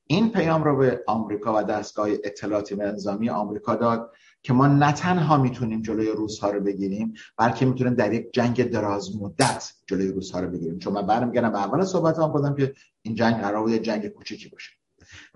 این 0.07 0.31
پیام 0.31 0.63
رو 0.63 0.77
به 0.77 1.03
آمریکا 1.07 1.57
و 1.57 1.63
دستگاه 1.63 2.07
اطلاعاتی 2.23 2.75
و 2.75 2.81
نظامی 2.81 3.29
آمریکا 3.29 3.75
داد 3.75 4.11
که 4.43 4.53
ما 4.53 4.67
نه 4.67 4.91
تنها 4.91 5.37
می‌تونیم 5.37 5.81
جلوی 5.81 6.07
روس 6.07 6.39
ها 6.39 6.49
رو 6.49 6.59
بگیریم 6.59 7.13
بلکه 7.37 7.65
می‌تونیم 7.65 7.93
در 7.93 8.13
یک 8.13 8.33
جنگ 8.33 8.69
دراز 8.69 9.15
مدت 9.15 9.73
جلوی 9.87 10.07
روس 10.07 10.31
ها 10.31 10.39
رو 10.39 10.49
بگیریم. 10.49 10.79
چون 10.79 10.93
من 10.93 11.05
برمیگردم 11.05 11.51
به 11.51 11.59
اول 11.59 11.85
صحبت 11.85 12.19
هم 12.19 12.31
گفتم 12.31 12.55
که 12.55 12.73
این 13.01 13.15
جنگ 13.15 13.35
قرار 13.35 13.63
بود 13.63 13.73
جنگ 13.73 14.07
کوچیکی 14.07 14.49
باشه. 14.49 14.71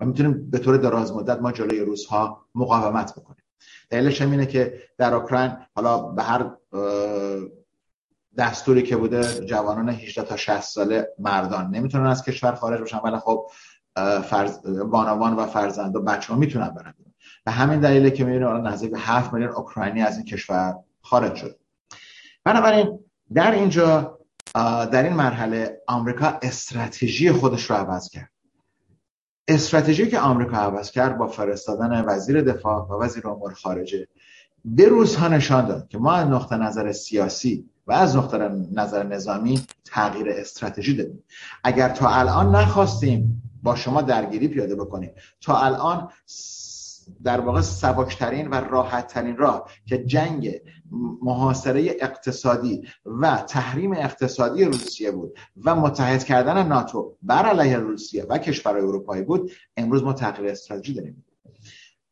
و 0.00 0.04
می‌تونیم 0.04 0.50
به 0.50 0.58
طور 0.58 0.76
دراز 0.76 1.12
مدت 1.12 1.40
ما 1.40 1.52
جلوی 1.52 1.80
روس 1.80 2.06
ها 2.06 2.46
مقاومت 2.54 3.12
بکنیم. 3.12 3.42
دلیلش 3.90 4.22
هم 4.22 4.30
اینه 4.30 4.46
که 4.46 4.82
در 4.98 5.14
اوکراین 5.14 5.56
حالا 5.74 5.98
به 5.98 6.22
هر 6.22 6.50
دستوری 8.38 8.82
که 8.82 8.96
بوده 8.96 9.46
جوانان 9.46 9.88
18 9.88 10.22
تا 10.22 10.36
60 10.36 10.60
ساله 10.60 11.08
مردان. 11.18 11.70
نمی‌تونن 11.70 12.06
از 12.06 12.22
کشور 12.22 12.54
خارج 12.54 12.80
بشن 12.80 13.00
ولی 13.04 13.16
خب 13.16 13.50
فرز 14.24 14.60
بانوان 14.90 15.36
و 15.36 15.46
فرزند 15.46 15.96
و 15.96 16.02
بچه 16.02 16.32
ها 16.32 16.38
می‌تونن 16.38 16.68
برن 16.68 16.94
به 17.44 17.52
همین 17.52 17.80
دلیله 17.80 18.10
که 18.10 18.24
می‌بینیم 18.24 18.48
الان 18.48 18.66
نزدیک 18.66 18.90
به 18.90 18.98
7 18.98 19.32
میلیون 19.32 19.52
اوکراینی 19.52 20.02
از 20.02 20.16
این 20.16 20.24
کشور 20.24 20.74
خارج 21.02 21.34
شد. 21.34 21.58
بنابراین 22.44 22.98
در 23.34 23.50
اینجا 23.50 24.18
در 24.92 25.02
این 25.02 25.12
مرحله 25.12 25.82
آمریکا 25.86 26.38
استراتژی 26.42 27.32
خودش 27.32 27.70
رو 27.70 27.76
عوض 27.76 28.08
کرد. 28.08 28.30
استراتژی 29.48 30.08
که 30.08 30.18
آمریکا 30.18 30.56
عوض 30.56 30.90
کرد 30.90 31.18
با 31.18 31.26
فرستادن 31.26 32.04
وزیر 32.04 32.42
دفاع 32.42 32.88
و 32.88 33.02
وزیر 33.02 33.28
امور 33.28 33.54
خارجه 33.54 34.08
به 34.64 34.88
روزها 34.88 35.28
نشان 35.28 35.66
داد 35.66 35.88
که 35.88 35.98
ما 35.98 36.12
از 36.12 36.28
نقطه 36.28 36.56
نظر 36.56 36.92
سیاسی 36.92 37.70
و 37.86 37.92
از 37.92 38.16
نقطه 38.16 38.38
نظر 38.72 39.02
نظامی 39.02 39.60
تغییر 39.84 40.26
استراتژی 40.30 40.96
دادیم 40.96 41.24
اگر 41.64 41.88
تا 41.88 42.08
الان 42.08 42.54
نخواستیم 42.54 43.42
با 43.62 43.76
شما 43.76 44.02
درگیری 44.02 44.48
پیاده 44.48 44.74
بکنیم 44.74 45.10
تا 45.40 45.60
الان 45.60 46.08
در 47.24 47.40
واقع 47.40 47.60
سبکترین 47.60 48.48
و 48.48 48.54
راحتترین 48.54 49.36
راه 49.36 49.70
که 49.86 50.04
جنگ 50.04 50.50
محاصره 51.22 51.96
اقتصادی 52.00 52.88
و 53.04 53.36
تحریم 53.36 53.92
اقتصادی 53.92 54.64
روسیه 54.64 55.10
بود 55.10 55.38
و 55.64 55.76
متحد 55.76 56.24
کردن 56.24 56.66
ناتو 56.66 57.16
بر 57.22 57.46
علیه 57.46 57.76
روسیه 57.76 58.24
و 58.24 58.38
کشورهای 58.38 58.82
اروپایی 58.82 59.22
بود 59.22 59.50
امروز 59.76 60.02
ما 60.02 60.12
تغییر 60.12 60.50
استراتژی 60.50 60.94
داریم. 60.94 61.24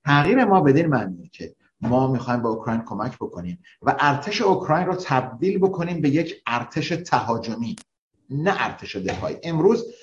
تغییر 0.04 0.44
ما 0.44 0.60
بدین 0.60 0.86
معنی 0.86 1.28
که 1.28 1.54
ما 1.80 2.12
می‌خوایم 2.12 2.42
به 2.42 2.48
اوکراین 2.48 2.82
کمک 2.86 3.16
بکنیم 3.16 3.58
و 3.82 3.96
ارتش 3.98 4.42
اوکراین 4.42 4.86
رو 4.86 4.94
تبدیل 4.94 5.58
بکنیم 5.58 6.00
به 6.00 6.08
یک 6.08 6.42
ارتش 6.46 6.88
تهاجمی 6.88 7.76
نه 8.30 8.54
ارتش 8.58 8.96
دفاعی. 8.96 9.36
امروز 9.42 9.94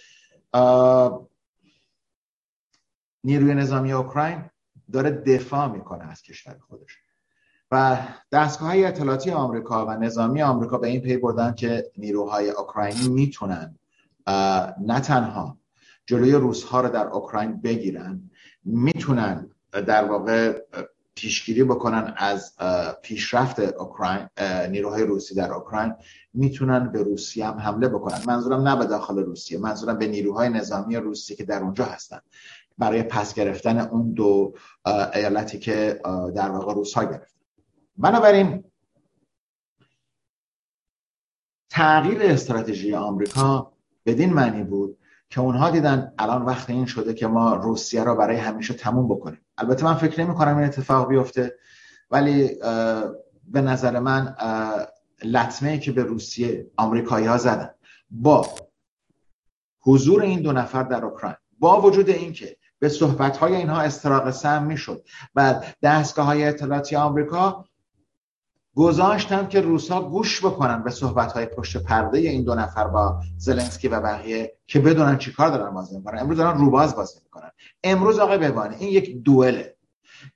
نیروی 3.24 3.54
نظامی 3.54 3.92
اوکراین 3.92 4.51
داره 4.94 5.12
دفاع 5.12 5.68
می‌کنه 5.68 6.12
از 6.12 6.22
کشور 6.22 6.58
خودش. 6.68 6.98
و 7.72 7.98
دستگاه 8.32 8.70
های 8.70 8.86
اطلاعاتی 8.86 9.32
آمریکا 9.32 9.86
و 9.86 9.90
نظامی 9.90 10.42
آمریکا 10.42 10.78
به 10.78 10.88
این 10.88 11.02
پی 11.02 11.18
بردن 11.18 11.54
که 11.54 11.92
نیروهای 11.98 12.50
اوکراینی 12.50 13.08
می‌تونن 13.08 13.80
نه 14.82 15.00
تنها 15.04 15.58
جلوی 16.06 16.32
روس 16.32 16.64
ها 16.64 16.82
رو 16.82 16.90
در 16.90 17.08
اوکراین 17.08 17.62
بگیرن 17.62 18.32
می‌تونن 18.64 19.50
در 19.72 20.04
واقع 20.04 20.62
پیشگیری 21.16 21.64
بکنن 21.64 22.14
از 22.18 22.54
پیشرفت 23.02 23.60
اوکراین 23.60 24.28
نیروهای 24.70 25.04
روسی 25.04 25.36
در 25.36 25.54
اوکراین. 25.54 25.94
می‌تونن 26.34 26.92
به 26.92 27.04
روسیه 27.04 27.48
هم 27.48 27.60
حمله 27.60 27.88
بکنن. 27.88 28.20
منظورم 28.28 28.68
نه 28.68 28.76
به 28.76 28.86
داخل 28.86 29.18
روسیه 29.20 29.58
منظورم 29.60 29.98
به 29.98 30.08
نیروهای 30.08 30.50
نظامی 30.50 30.96
روسی 30.96 31.36
که 31.36 31.44
در 31.44 31.62
اونجا 31.62 31.86
هستن. 31.86 32.20
برای 32.78 33.04
پس 33.04 33.34
گرفتن 33.34 33.80
اون 33.80 34.14
دو 34.14 34.54
ایالتی 35.14 35.60
که 35.60 36.02
در 36.36 36.50
واقع 36.52 36.74
روس 36.74 36.94
ها 36.94 37.04
گرفتن. 37.04 37.40
بنابراین 37.98 38.64
تغییر 41.70 42.22
استراتژی 42.22 42.96
آمریکا 42.96 43.74
بدین 44.06 44.34
معنی 44.34 44.64
بود 44.64 44.98
که 45.30 45.42
اونها 45.42 45.70
دیدن 45.70 46.14
الان 46.18 46.42
وقت 46.42 46.70
این 46.70 46.86
شده 46.86 47.14
که 47.14 47.28
ما 47.28 47.56
روسیه 47.56 48.04
رو 48.04 48.16
برای 48.16 48.38
همیشه 48.38 48.74
تموم 48.74 49.08
بکنیم. 49.08 49.42
البته 49.58 49.86
من 49.86 49.94
فکر 49.94 50.22
نمی 50.22 50.36
کنم 50.36 50.58
این 50.58 50.66
اتفاق 50.66 51.10
بیفته 51.10 51.58
ولی 52.12 52.48
به 53.48 53.62
نظر 53.62 54.00
من 54.00 54.36
لطمه 55.24 55.80
که 55.80 55.92
به 55.92 56.04
روسیه 56.04 56.72
آمریکایی 56.78 57.26
ها 57.26 57.38
زدن 57.38 57.70
با 58.12 58.48
حضور 59.80 60.22
این 60.22 60.42
دو 60.42 60.52
نفر 60.52 60.84
در 60.84 61.06
اوکراین 61.06 61.36
با 61.60 61.82
وجود 61.82 62.10
اینکه 62.10 62.58
به 62.82 62.90
صحبت 62.90 63.38
های 63.38 63.56
اینها 63.56 63.82
استراق 63.82 64.32
سم 64.32 64.64
می‌شد. 64.64 65.04
بعد 65.34 65.76
دستگاه 65.84 66.26
های 66.26 66.44
اطلاعاتی 66.44 66.96
آمریکا 66.96 67.66
گذاشتن 68.76 69.48
که 69.48 69.62
روسا 69.62 70.02
گوش 70.02 70.46
بکنن 70.46 70.84
به 70.84 70.92
صحبت 70.92 71.32
های 71.32 71.46
پشت 71.46 71.78
پرده 71.78 72.18
این 72.18 72.44
دو 72.44 72.56
نفر 72.56 72.88
با 72.88 73.20
زلنسکی 73.38 73.88
و 73.88 74.02
بقیه 74.02 74.54
که 74.68 74.80
بدونن 74.80 75.18
چیکار 75.18 75.50
دارن 75.50 75.74
بازی 75.74 75.98
می‌کنن. 75.98 76.20
امروز 76.20 76.38
دارن 76.38 76.58
روباز 76.58 76.96
بازی 76.96 77.20
می‌کنن. 77.24 77.52
امروز 77.84 78.20
آقای 78.20 78.38
ببانه 78.38 78.76
این 78.80 78.90
یک 78.90 79.24
دوله 79.24 79.76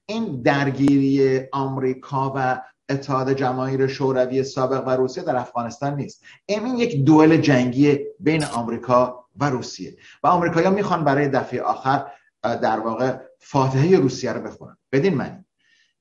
این 0.05 0.41
درگیری 0.41 1.41
آمریکا 1.51 2.33
و 2.35 2.61
اتحاد 2.89 3.33
جماهیر 3.33 3.87
شوروی 3.87 4.43
سابق 4.43 4.87
و 4.87 4.89
روسیه 4.89 5.23
در 5.23 5.35
افغانستان 5.35 5.95
نیست. 5.95 6.23
این 6.45 6.77
یک 6.77 7.05
دوئل 7.05 7.37
جنگی 7.37 7.99
بین 8.19 8.43
آمریکا 8.43 9.25
و 9.39 9.49
روسیه. 9.49 9.97
و 10.23 10.27
آمریکایی‌ها 10.27 10.73
می‌خوان 10.73 11.03
برای 11.03 11.27
دفعه 11.27 11.61
آخر 11.61 12.05
در 12.45 12.79
واقع 12.79 13.17
فاتحه 13.39 13.97
روسیه 13.97 14.33
رو 14.33 14.41
بخونن. 14.41 14.77
بدین 14.91 15.13
معنی. 15.15 15.45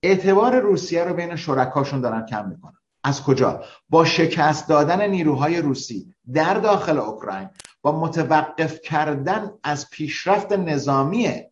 اعتبار 0.02 0.61
روسیه 0.61 1.04
رو 1.04 1.14
بین 1.14 1.37
شرکاشون 1.37 2.00
دارن 2.00 2.26
کم 2.26 2.48
می‌کنن. 2.48 2.78
از 3.04 3.22
کجا؟ 3.22 3.64
با 3.88 4.04
شکست 4.04 4.68
دادن 4.68 5.11
نیروهای 5.11 5.61
روسی 5.61 6.14
در 6.33 6.54
داخل 6.54 6.98
اوکراین 6.98 7.48
با 7.83 8.00
متوقف 8.00 8.80
کردن 8.80 9.50
از 9.62 9.90
پیشرفت 9.90 10.52
نظامی 10.52 11.42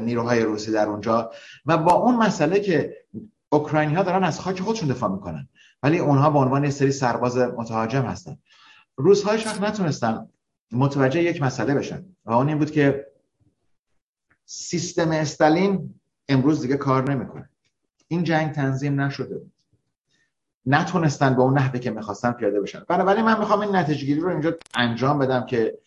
نیروهای 0.00 0.42
روسی 0.42 0.72
در 0.72 0.88
اونجا 0.88 1.30
و 1.66 1.78
با 1.78 1.92
اون 1.92 2.16
مسئله 2.16 2.60
که 2.60 2.96
اوکراینی 3.48 3.94
ها 3.94 4.02
دارن 4.02 4.24
از 4.24 4.40
خاک 4.40 4.60
خودشون 4.60 4.88
دفاع 4.88 5.10
می‌کنن. 5.10 5.48
ولی 5.82 5.98
اونها 5.98 6.30
به 6.30 6.38
عنوان 6.38 6.64
یه 6.64 6.70
سری 6.70 6.92
سرباز 6.92 7.36
متهاجم 7.36 8.02
هستن. 8.02 8.38
روزها 8.96 9.32
وقت 9.32 9.62
نتونستن 9.62 10.28
متوجه 10.74 11.22
یک 11.22 11.42
مسئله 11.42 11.74
بشن. 11.74 12.04
و 12.24 12.32
اون 12.32 12.48
این 12.48 12.58
بود 12.58 12.70
که 12.70 13.06
سیستم 14.44 15.10
استالین 15.10 15.94
امروز 16.28 16.60
دیگه 16.62 16.76
کار 16.76 17.10
نمی‌کنه. 17.10 17.48
این 18.08 18.24
جنگ 18.24 18.52
تنظیم 18.52 19.00
نشده 19.00 19.38
بود. 19.38 19.52
نتونستن 20.66 21.34
به 21.34 21.42
اون 21.42 21.58
نحوی 21.58 21.78
که 21.78 21.90
می‌خواستن 21.90 22.32
پیاده 22.32 22.60
بشن. 22.60 22.84
بنابراین 22.88 23.24
من 23.24 23.38
می‌خوام 23.38 23.60
این 23.60 23.76
نتیجه 23.76 24.06
گیری 24.06 24.20
رو 24.20 24.28
اینجا 24.28 24.56
انجام 24.74 25.18
بدم 25.18 25.46
که 25.46 25.78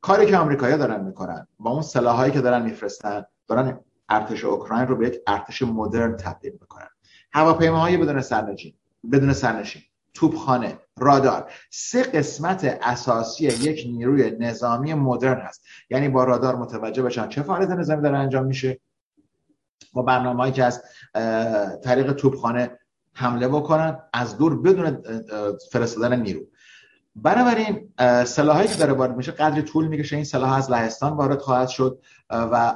کاری 0.00 0.26
که 0.26 0.36
آمریکایی‌ها 0.36 0.78
دارن 0.78 1.04
می‌کنن 1.04 1.46
با 1.58 1.70
اون 1.70 1.82
سلاحایی 1.82 2.32
که 2.32 2.40
دارن 2.40 2.62
میفرستن 2.62 3.24
دارن 3.46 3.80
ارتش 4.08 4.44
اوکراین 4.44 4.88
رو 4.88 4.96
به 4.96 5.06
یک 5.06 5.20
ارتش 5.26 5.62
مدرن 5.62 6.16
تبدیل 6.16 6.52
می‌کنن. 6.52 6.88
هواپیماهای 7.32 7.96
بدون 7.96 8.20
سرنشین 8.20 8.74
بدون 9.12 9.32
سرنشین. 9.32 9.82
توپخانه 10.16 10.78
رادار. 10.98 11.52
سه 11.70 12.02
قسمت 12.02 12.78
اساسی 12.82 13.46
یک 13.46 13.86
نیروی 13.86 14.30
نظامی 14.30 14.94
مدرن 14.94 15.40
هست. 15.40 15.64
یعنی 15.90 16.08
با 16.08 16.24
رادار 16.24 16.56
متوجه 16.56 17.02
بشن 17.02 17.28
چه 17.28 17.42
فعالیت 17.42 17.70
نظامی 17.70 18.02
داره 18.02 18.18
انجام 18.18 18.46
میشه. 18.46 18.80
با 19.92 20.02
برنامه‌ای 20.02 20.52
که 20.52 20.64
از 20.64 20.82
طریق 21.84 22.12
توپخانه 22.12 22.78
حمله 23.12 23.48
بکنن 23.48 23.98
از 24.12 24.38
دور 24.38 24.62
بدون 24.62 25.02
فرستادن 25.72 26.20
نیرو. 26.20 26.40
بنابراین 27.16 27.92
سلاحایی 28.24 28.68
که 28.68 28.74
داره 28.74 28.92
وارد 28.92 29.16
میشه 29.16 29.32
قدری 29.32 29.62
طول 29.62 29.88
می‌کشه 29.88 30.16
این 30.16 30.24
سلاح 30.24 30.52
از 30.52 30.70
لهستان 30.70 31.12
وارد 31.12 31.38
خواهد 31.38 31.68
شد. 31.68 32.02
و 32.30 32.74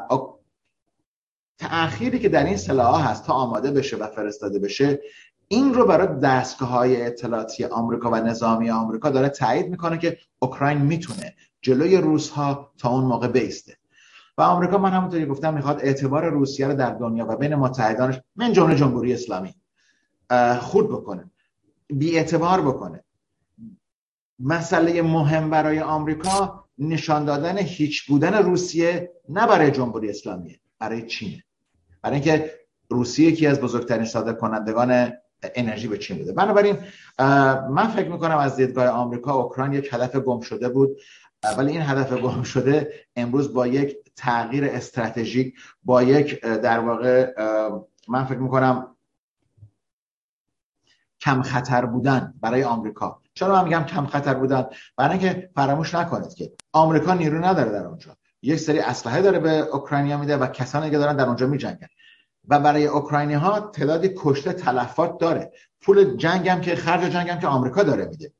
تأخیری 1.58 2.18
که 2.18 2.28
در 2.28 2.44
این 2.44 2.56
سلاح 2.56 3.10
هست 3.10 3.26
تا 3.26 3.32
آماده 3.32 3.70
بشه 3.70 3.96
و 3.96 4.06
فرستاده 4.06 4.58
بشه 4.58 5.00
این 5.52 5.74
رو 5.74 5.86
برای 5.86 6.20
دستگاه 6.20 6.68
های 6.68 7.06
اطلاعاتی 7.06 7.64
آمریکا 7.64 8.10
و 8.10 8.14
نظامی 8.14 8.70
آمریکا 8.70 9.10
داره 9.10 9.28
تایید 9.28 9.68
می‌کنه 9.68 9.98
که 9.98 10.18
اوکراین 10.38 10.78
می‌تونه 10.78 11.34
جلوی 11.62 11.96
روس 11.96 12.30
ها 12.30 12.72
تا 12.78 12.90
اون 12.90 13.04
موقع 13.04 13.28
بیسته. 13.28 13.76
و 14.38 14.42
آمریکا 14.42 14.78
من 14.78 14.92
همونطوری 14.92 15.26
گفتم 15.26 15.54
می‌خواد 15.54 15.80
اعتبار 15.80 16.30
روسیه 16.30 16.66
رو 16.66 16.74
در 16.74 16.90
دنیا 16.90 17.26
و 17.28 17.36
بین 17.36 17.54
متحدانش 17.54 18.20
من 18.36 18.52
جمله 18.52 18.74
جمهوری 18.76 19.12
اسلامی 19.12 19.54
خود 20.60 20.88
بکنه 20.88 21.30
بی 21.88 22.16
اعتبار 22.16 22.60
بکنه. 22.60 23.04
مسئله 24.38 25.02
مهم 25.02 25.50
برای 25.50 25.80
آمریکا 25.80 26.64
نشان 26.78 27.24
دادن 27.24 27.58
هیچ 27.58 28.06
بودن 28.06 28.34
روسیه 28.34 29.12
نه 29.28 29.46
برای 29.46 29.70
جمهوری 29.70 30.10
اسلامیه 30.10 30.60
برای 30.78 31.06
چینه. 31.06 31.44
برای 32.02 32.14
اینکه 32.14 32.54
روسیه 32.88 33.28
یکی 33.28 33.46
از 33.46 33.60
بزرگترین 33.60 34.04
صادر 34.04 34.32
کنندگان 34.32 35.12
انرژی 35.42 35.88
به 35.88 35.98
چین 35.98 36.18
بوده. 36.18 36.32
بنابراین 36.32 36.78
من 37.70 37.88
فکر 37.96 38.08
می‌کنم 38.08 38.38
از 38.38 38.56
دیدگاه 38.56 38.86
آمریکا 38.86 39.34
اوکراین 39.34 39.72
یک 39.72 39.88
هدف 39.92 40.16
گم 40.16 40.40
شده 40.40 40.68
بود. 40.68 41.00
ولی 41.58 41.72
این 41.72 41.82
هدف 41.82 42.12
گم 42.12 42.42
شده 42.42 42.92
امروز 43.16 43.54
با 43.54 43.66
یک 43.66 43.96
تغییر 44.16 44.64
استراتژیک 44.64 45.54
با 45.82 46.02
یک 46.02 46.40
در 46.40 46.78
واقع 46.78 47.32
من 48.08 48.24
فکر 48.24 48.38
می‌کنم 48.38 48.96
کم 51.20 51.42
خطر 51.42 51.84
بودن 51.84 52.34
برای 52.40 52.64
آمریکا. 52.64 53.20
چرا 53.34 53.52
من 53.52 53.64
میگم 53.64 53.84
کم 53.84 54.06
خطر 54.06 54.34
بودن؟ 54.34 54.66
برای 54.96 55.18
اینکه 55.18 55.50
فراموش 55.54 55.94
نکنید 55.94 56.34
که 56.34 56.52
آمریکا 56.72 57.14
نیرو 57.14 57.44
نداره 57.44 57.70
در 57.70 57.86
اونجا. 57.86 58.16
یک 58.42 58.58
سری 58.58 58.78
اسلحه 58.78 59.22
داره 59.22 59.38
به 59.38 59.50
اوکراینیا 59.50 60.18
میده 60.18 60.36
و 60.36 60.46
کسانی 60.46 60.90
که 60.90 60.98
دارن 60.98 61.16
در 61.16 61.26
اونجا 61.26 61.46
میجنگن. 61.46 61.88
و 62.48 62.58
برای 62.58 62.86
اوکراینی 62.86 63.34
ها 63.34 63.60
تعدادی 63.60 64.14
کشته 64.16 64.52
تلفات 64.52 65.18
داره. 65.18 65.52
پول 65.80 66.16
جنگ 66.16 66.48
هم 66.48 66.60
که 66.60 66.76
خرج 66.76 67.12
جنگ 67.12 67.28
هم 67.28 67.40
که 67.40 67.46
آمریکا 67.46 67.82
داره 67.82 68.04
میده. 68.04 68.32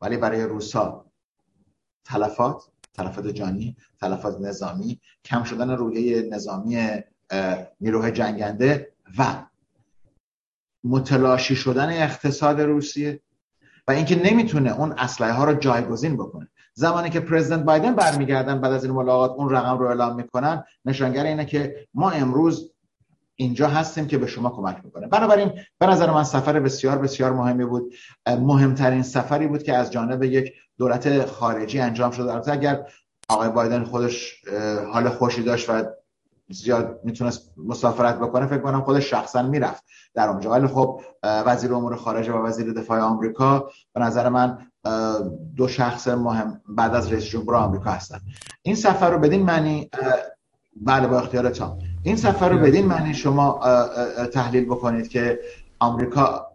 ولی 0.00 0.16
برای 0.16 0.42
روسا 0.42 1.04
تلفات 2.04 2.62
تلفات 2.94 3.26
جانی 3.26 3.76
تلفات 4.00 4.40
نظامی 4.40 5.00
کم 5.24 5.44
شدن 5.44 5.70
روحیه 5.70 6.22
نظامی 6.22 7.02
نیروهای 7.80 8.12
جنگنده 8.12 8.92
و 9.18 9.44
متلاشی 10.84 11.56
شدن 11.56 12.02
اقتصاد 12.02 12.60
روسیه. 12.60 13.20
و 13.88 13.90
اینکه 13.90 14.22
نمی‌تونه 14.22 14.78
اون 14.78 14.92
اسلحه 14.98 15.32
ها 15.32 15.44
رو 15.44 15.54
جایگزین 15.54 16.16
بکنه. 16.16 16.48
زمانی 16.74 17.10
که 17.10 17.20
پرزیدنت 17.20 17.64
بایدن 17.64 17.94
برمیگردن 17.94 18.60
بعد 18.60 18.72
از 18.72 18.84
این 18.84 18.92
ملاقات 18.92 19.30
اون 19.30 19.50
رقم 19.50 19.78
رو 19.78 19.86
اعلام 19.86 20.16
می‌کنن 20.16 20.64
نشانگر 20.84 21.24
اینه 21.24 21.44
که 21.44 21.88
ما 21.94 22.10
امروز 22.10 22.72
اینجا 23.40 23.68
هستیم 23.68 24.06
که 24.06 24.18
به 24.18 24.26
شما 24.26 24.50
کمک 24.50 24.80
می‌کنه. 24.84 25.06
بنابراین 25.06 25.52
به 25.78 25.86
نظر 25.86 26.10
من 26.10 26.24
سفر 26.24 26.60
بسیار 26.60 26.98
بسیار 26.98 27.32
مهمی 27.32 27.64
بود. 27.64 27.94
مهمترین 28.26 29.02
سفری 29.02 29.46
بود 29.46 29.62
که 29.62 29.76
از 29.76 29.92
جانب 29.92 30.22
یک 30.22 30.52
دولت 30.78 31.26
خارجی 31.26 31.80
انجام 31.80 32.10
شد. 32.10 32.22
البته 32.22 32.52
اگر 32.52 32.86
آقای 33.28 33.48
بایدن 33.48 33.84
خودش 33.84 34.34
حال 34.92 35.08
خوشی 35.08 35.42
داشت 35.42 35.70
و 35.70 35.84
زیاد 36.50 37.00
می‌تونست 37.04 37.52
مسافرت 37.56 38.18
بکنه 38.18 38.46
فکر 38.46 38.58
کنم 38.58 38.82
خودش 38.82 39.10
شخصا 39.10 39.42
می‌رفت 39.42 39.84
در 40.14 40.28
اونجا. 40.28 40.50
ولی 40.50 40.66
خب 40.66 41.00
وزیر 41.22 41.74
امور 41.74 41.96
خارجه 41.96 42.32
و 42.32 42.46
وزیر 42.46 42.72
دفاع 42.72 43.00
آمریکا 43.00 43.70
به 43.94 44.00
نظر 44.00 44.28
من 44.28 44.58
دو 45.56 45.68
شخص 45.68 46.08
مهم 46.08 46.60
بعد 46.68 46.94
از 46.94 47.12
رئیس 47.12 47.24
جمهور 47.24 47.56
آمریکا 47.56 47.90
هستن. 47.90 48.18
این 48.62 48.74
سفر 48.74 49.10
رو 49.10 49.18
بدین 49.18 49.42
معنی 49.42 49.90
بله 50.76 51.06
با 51.06 51.20
اختیارتان 51.20 51.78
این 52.02 52.16
سفر 52.16 52.48
رو 52.48 52.58
بدین 52.58 52.86
معنی 52.86 53.14
شما 53.14 53.60
تحلیل 54.32 54.64
بکنید 54.64 55.08
که 55.08 55.40
آمریکا 55.78 56.46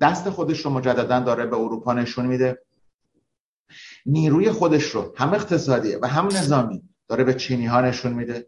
دست 0.00 0.30
خودش 0.30 0.60
رو 0.60 0.70
مجددا 0.70 1.20
داره 1.20 1.46
به 1.46 1.56
اروپا 1.56 1.92
نشون 1.92 2.26
میده. 2.26 2.62
نیروی 4.06 4.50
خودش 4.50 4.84
رو 4.84 5.14
هم 5.16 5.34
اقتصادی 5.34 5.94
و 5.94 6.06
هم 6.06 6.26
نظامی 6.26 6.82
داره 7.08 7.24
به 7.24 7.34
چینی 7.34 7.66
ها 7.66 7.80
نشون 7.80 8.12
میده. 8.12 8.46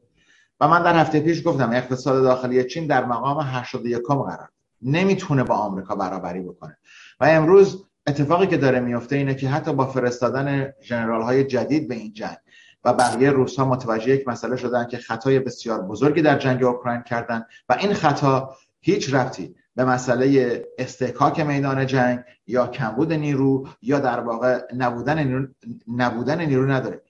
و 0.60 0.68
من 0.68 0.82
در 0.82 0.96
هفته 0.96 1.20
پیش 1.20 1.46
گفتم 1.46 1.70
اقتصاد 1.72 2.22
داخلی 2.22 2.64
چین 2.64 2.86
در 2.86 3.04
مقام 3.04 3.40
81 3.40 4.02
قرار. 4.06 4.48
نمی‌تونه 4.82 5.44
با 5.44 5.54
آمریکا 5.54 5.94
برابری 5.94 6.40
بکنه. 6.40 6.76
و 7.20 7.24
امروز 7.24 7.84
اتفاقی 8.06 8.46
که 8.46 8.56
داره 8.56 8.80
میفته 8.80 9.16
اینه 9.16 9.34
که 9.34 9.48
حتی 9.48 9.72
با 9.72 9.86
فرستادن 9.86 10.72
جنرال 10.82 11.22
های 11.22 11.44
جدید 11.44 11.88
به 11.88 11.94
این 11.94 12.12
جنگ 12.12 12.36
و 12.84 12.92
بقیه 12.92 13.30
روس 13.30 13.58
ها 13.58 13.64
متوجه 13.64 14.10
یک 14.10 14.28
مسئله 14.28 14.56
شدن 14.56 14.86
که 14.86 14.98
خطای 14.98 15.38
بسیار 15.38 15.82
بزرگی 15.82 16.22
در 16.22 16.38
جنگ 16.38 16.64
اوکراین 16.64 17.02
کردن 17.02 17.44
و 17.68 17.72
این 17.72 17.94
خطا 17.94 18.56
هیچ 18.80 19.14
رفتی 19.14 19.54
به 19.76 19.84
مسئله 19.84 20.64
استحکاک 20.78 21.40
میدان 21.40 21.86
جنگ 21.86 22.20
یا 22.46 22.66
کمبود 22.66 23.12
نیرو 23.12 23.68
یا 23.82 23.98
در 23.98 24.20
واقع 24.20 24.60
نبودن 24.76 25.24
نیرو, 25.24 25.46
نبودن 25.88 26.44
نیرو 26.44 26.70
نداره. 26.70 27.02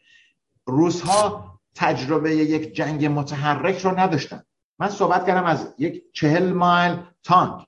روس 0.67 1.01
ها 1.01 1.51
تجربه 1.75 2.37
یک 2.37 2.75
جنگ 2.75 3.07
متحرک 3.07 3.79
رو 3.79 3.99
نداشتن. 3.99 4.43
من 4.79 4.89
صحبت 4.89 5.27
کردم 5.27 5.45
از 5.45 5.75
یک 5.79 6.03
چهل 6.13 6.53
مایل 6.53 6.97
تانک. 7.23 7.67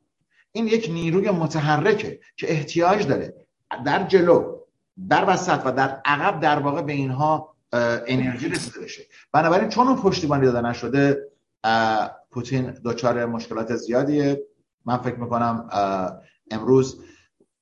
این 0.52 0.66
یک 0.66 0.90
نیروی 0.90 1.30
متحرکه 1.30 2.20
که 2.36 2.52
احتیاج 2.52 3.06
داره 3.06 3.34
در 3.84 4.02
جلو 4.02 4.58
در 5.08 5.24
وسط 5.28 5.62
و 5.64 5.72
در 5.72 6.00
عقب 6.04 6.40
در 6.40 6.58
واقع 6.58 6.82
به 6.82 6.92
اینها 6.92 7.51
انرژی 7.72 8.48
رسیده 8.48 8.80
بشه. 8.80 9.02
بنابراین 9.32 9.68
چون 9.68 9.88
اون 9.88 10.02
پشتیبانی 10.02 10.46
داده 10.46 10.68
نشده 10.68 11.18
پوتین 12.30 12.72
دچار 12.84 13.26
مشکلات 13.26 13.76
زیادیه. 13.76 14.42
من 14.86 14.96
فکر 14.96 15.16
می‌کنم 15.16 15.68
امروز 16.50 17.00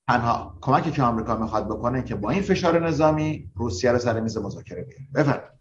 تنها 0.08 0.58
کمکی 0.60 0.90
که 0.90 1.02
آمریکا 1.02 1.36
می‌خواد 1.36 1.66
بکنه 1.68 2.02
که 2.02 2.14
با 2.14 2.30
این 2.30 2.42
فشار 2.42 2.86
نظامی 2.86 3.50
روسیه 3.56 3.92
رو 3.92 3.98
سر 3.98 4.20
میز 4.20 4.38
مذاکره 4.38 4.82
بیاره. 4.82 5.06
بفرمایید. 5.14 5.60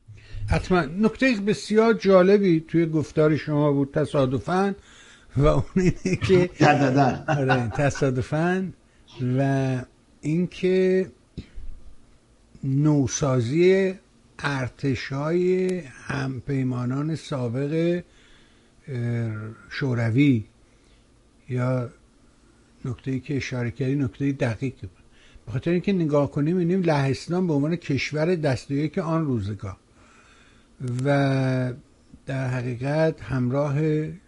حتما. 0.50 0.82
نکته 0.82 1.34
بسیار 1.48 1.94
جالبی 1.94 2.66
توی 2.68 2.86
گفتار 2.86 3.36
شما 3.36 3.72
بود 3.72 3.92
تصادفا 3.94 4.76
و 5.38 5.46
اون 5.46 5.64
اینه 5.76 6.16
که 6.16 6.50
آره 7.38 7.70
تصادفا. 7.70 8.68
و 9.38 9.78
اینکه 10.22 11.12
نوسازی 12.64 13.94
ارتش 14.44 15.08
های 15.08 15.80
همپیمانان 15.80 17.16
سابق 17.16 18.04
شوروی 19.70 20.44
یا 21.50 21.90
نکته 22.86 23.20
که 23.20 23.38
اشاره 23.38 23.72
کردی 23.72 23.96
نکته 23.96 24.32
دقیقی 24.32 24.88
بود. 24.88 25.04
به 25.46 25.52
خاطر 25.52 25.72
اینکه 25.72 25.94
نگاه 25.94 26.32
کنیم 26.32 26.58
می‌بینیم 26.58 26.82
لهستان 26.82 27.48
به 27.48 27.54
عنوان 27.54 27.76
کشور 27.76 28.36
دست 28.36 28.68
که 28.68 29.02
آن 29.02 29.26
روزگار 29.26 29.78
و 31.06 31.74
در 32.26 32.48
حقیقت 32.48 33.22
همراه 33.22 33.82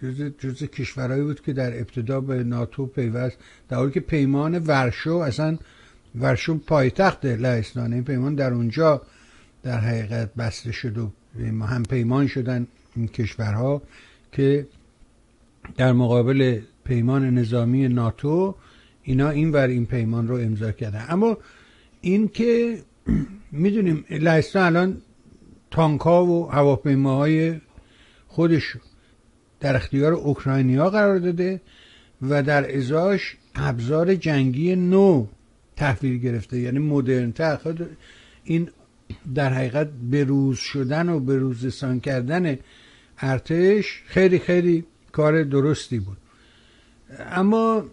جز, 0.03 0.21
جز 0.39 0.63
کشورهایی 0.63 1.23
بود 1.23 1.41
که 1.41 1.53
در 1.53 1.79
ابتدا 1.79 2.21
به 2.21 2.43
ناتو 2.43 2.85
پیوست 2.85 3.37
در 3.69 3.77
حالی 3.77 3.91
که 3.91 3.99
پیمان 3.99 4.57
ورشو 4.57 5.13
اصلا 5.13 5.57
ورشو 6.19 6.57
پایتخت 6.57 7.25
لهستان 7.25 7.93
این 7.93 8.03
پیمان 8.03 8.35
در 8.35 8.53
اونجا 8.53 9.01
در 9.63 9.79
حقیقت 9.79 10.33
بسته 10.33 10.71
شد 10.71 10.97
و 10.97 11.11
هم 11.65 11.83
پیمان 11.83 12.27
شدن 12.27 12.67
این 12.95 13.07
کشورها 13.07 13.81
که 14.31 14.67
در 15.77 15.91
مقابل 15.93 16.61
پیمان 16.83 17.37
نظامی 17.37 17.87
ناتو 17.87 18.55
اینا 19.03 19.29
این 19.29 19.51
ور 19.51 19.67
این 19.67 19.85
پیمان 19.85 20.27
رو 20.27 20.35
امضا 20.35 20.71
کردن. 20.71 21.05
اما 21.09 21.37
این 22.01 22.27
که 22.27 22.77
می‌دونیم 23.51 24.05
لهستان 24.09 24.63
الان 24.63 24.97
تانکا 25.71 26.25
و 26.25 26.51
هواپیماهای 26.51 27.61
خودش 28.27 28.77
در 29.59 29.75
اختیار 29.75 30.13
اوکراینیا 30.13 30.89
قرار 30.89 31.19
داده 31.19 31.61
و 32.21 32.43
در 32.43 32.77
ازاش 32.77 33.37
ابزار 33.55 34.15
جنگی 34.15 34.75
نو 34.75 35.27
تحویل 35.75 36.17
گرفته. 36.17 36.59
یعنی 36.59 36.79
مدرن 36.79 37.55
خود 37.55 37.89
این 38.43 38.69
در 39.35 39.53
حقیقت 39.53 39.87
بروز 40.11 40.57
شدن 40.59 41.09
و 41.09 41.19
بروزستان 41.19 41.99
کردن 41.99 42.57
ارتش 43.17 44.01
خیلی 44.05 44.39
خیلی 44.39 44.83
کار 45.11 45.43
درستی 45.43 45.99
بود. 45.99 46.17
اما 47.19 47.83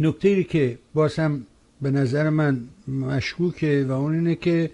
نکته 0.00 0.44
که 0.44 0.78
بازم 0.94 1.46
به 1.82 1.90
نظر 1.90 2.30
من 2.30 2.60
مشکوکه 2.88 3.86
و 3.88 3.92
اون 3.92 4.14
اینه 4.14 4.34
که 4.34 4.70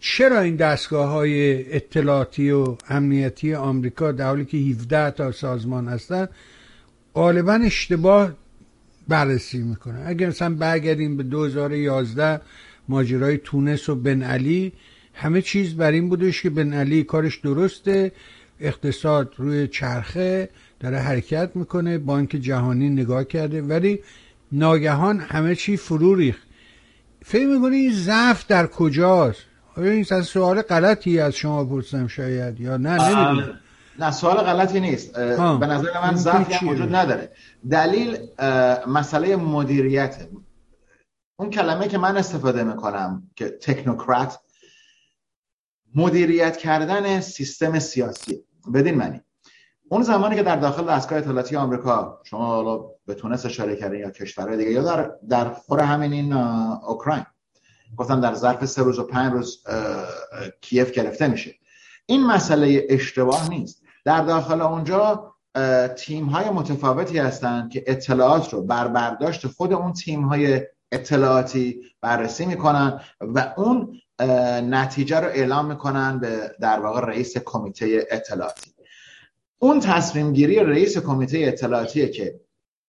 چرا 0.00 0.40
این 0.40 0.56
دستگاه 0.56 1.08
های 1.08 1.72
اطلاعاتی 1.76 2.50
و 2.50 2.76
امنیتی 2.88 3.54
آمریکا 3.54 4.12
در 4.12 4.26
حالی 4.26 4.44
که 4.44 4.56
17 4.56 5.10
تا 5.10 5.32
سازمان 5.32 5.88
هستن 5.88 6.28
غالبا 7.14 7.52
اشتباه 7.52 8.32
بررسی 9.08 9.58
می‌کنه. 9.58 10.02
اگر 10.06 10.28
مثلا 10.28 10.54
برگردیم 10.54 11.16
به 11.16 11.22
2011 11.22 12.40
ماجرای 12.88 13.38
تونس 13.38 13.88
و 13.88 13.94
بن 13.94 14.22
علی 14.22 14.72
همه 15.14 15.42
چیز 15.42 15.76
بر 15.76 15.92
این 15.92 16.08
بودش 16.08 16.42
که 16.42 16.50
بن 16.50 16.72
علی 16.72 17.04
کارش 17.04 17.36
درسته 17.36 18.12
اقتصاد 18.60 19.34
روی 19.36 19.68
چرخه 19.68 20.48
داره 20.80 20.98
حرکت 20.98 21.50
می‌کنه 21.54 21.98
بانک 21.98 22.28
جهانی 22.28 22.88
نگاه 22.88 23.24
کرده 23.24 23.62
ولی 23.62 24.00
ناگهان 24.52 25.20
همه 25.20 25.54
چی 25.54 25.76
فرو 25.76 26.14
ریخت. 26.14 26.42
فکر 27.24 27.46
می‌کنی 27.46 27.76
این 27.76 27.92
ضعف 27.92 28.46
در 28.46 28.66
کجاست؟ 28.66 29.40
آیا 29.76 29.90
این 29.92 30.04
سوال 30.04 30.62
غلطی 30.62 31.20
از 31.20 31.34
شما 31.34 31.64
پرسم 31.64 32.06
شاید 32.06 32.60
یا 32.60 32.76
نه؟ 32.76 32.90
نمی‌دونم. 32.90 33.60
نه 33.98 34.10
سوال 34.10 34.36
غلطی 34.36 34.80
نیست. 34.80 35.18
به 35.60 35.66
نظر 35.66 36.00
من 36.02 36.16
ضعفی 36.16 36.66
وجود 36.66 36.94
نداره. 36.94 37.28
دلیل 37.70 38.18
مسئله 38.88 39.36
مدیریت 39.36 40.16
اون 41.42 41.50
کلمه 41.50 41.88
که 41.88 41.98
من 41.98 42.16
استفاده 42.16 42.64
می‌کنم 42.64 43.30
که 43.36 43.48
تکنوکرات 43.50 44.38
مدیریت 45.94 46.56
کردن 46.56 47.20
سیستم 47.20 47.78
سیاسی. 47.78 48.44
بدین 48.74 48.94
معنی. 48.94 49.20
اون 49.90 50.02
زمانی 50.02 50.36
که 50.36 50.42
در 50.42 50.56
داخل 50.56 50.84
دستگاه 50.84 51.18
اطلاعاتی 51.18 51.56
آمریکا 51.56 52.20
شما 52.24 52.46
حالا 52.46 52.84
به 53.06 53.14
تونس 53.14 53.46
اشاره 53.46 53.76
کردین 53.76 54.00
یا 54.00 54.10
کشورهای 54.10 54.56
دیگه 54.56 54.70
یا 54.70 54.82
در 54.82 55.10
در 55.28 55.50
خور 55.50 55.80
همین 55.80 56.12
این 56.12 56.32
اوکراین. 56.32 57.26
گفتم 57.96 58.20
در 58.20 58.34
ظرف 58.34 58.64
سه 58.64 58.82
روز 58.82 58.98
و 58.98 59.02
پنج 59.02 59.32
روز 59.32 59.64
کیف 60.60 60.90
گرفته 60.90 61.28
میشه. 61.28 61.54
این 62.06 62.26
مسئله 62.26 62.86
اشتباه 62.90 63.50
نیست. 63.50 63.82
در 64.04 64.24
داخل 64.24 64.60
اونجا 64.60 65.34
تیم 65.96 66.26
های 66.26 66.50
متفاوتی 66.50 67.18
هستند 67.18 67.70
که 67.70 67.84
اطلاعات 67.86 68.52
رو 68.52 68.62
بر 68.62 68.88
برداشت 68.88 69.46
خود 69.46 69.72
اون 69.72 69.92
تیم 69.92 70.22
های 70.22 70.60
اطلاعاتی 70.92 71.82
بررسی 72.00 72.46
می‌کنن 72.46 73.00
و 73.20 73.54
اون 73.56 74.00
نتیجه 74.70 75.20
رو 75.20 75.26
اعلام 75.26 75.66
می‌کنن 75.66 76.18
به 76.18 76.56
در 76.60 76.80
واقع 76.80 77.00
رئیس 77.00 77.38
کمیته 77.38 78.06
اطلاعاتی. 78.10 78.70
اون 79.58 79.80
تصمیم 79.80 80.32
گیری 80.32 80.58
رئیس 80.58 80.98
کمیته 80.98 81.38
اطلاعاتیه 81.38 82.08
که 82.08 82.40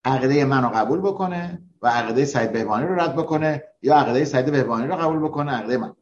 عقیده 0.06 0.46
منو 0.46 0.70
قبول 0.70 1.00
بکنه 1.00 1.62
و 1.82 1.88
عقیده 1.88 2.26
سعید 2.26 2.52
بهبانی 2.52 2.88
رو 2.88 2.96
رد 2.96 3.16
بکنه 3.16 3.64
یا 3.82 3.96
عقیده 3.96 4.26
سعید 4.26 4.52
بهبانی 4.52 4.88
رو 4.88 4.96
قبول 4.96 5.20
بکنه 5.20 5.52
عقیده 5.52 5.78
من. 5.78 5.96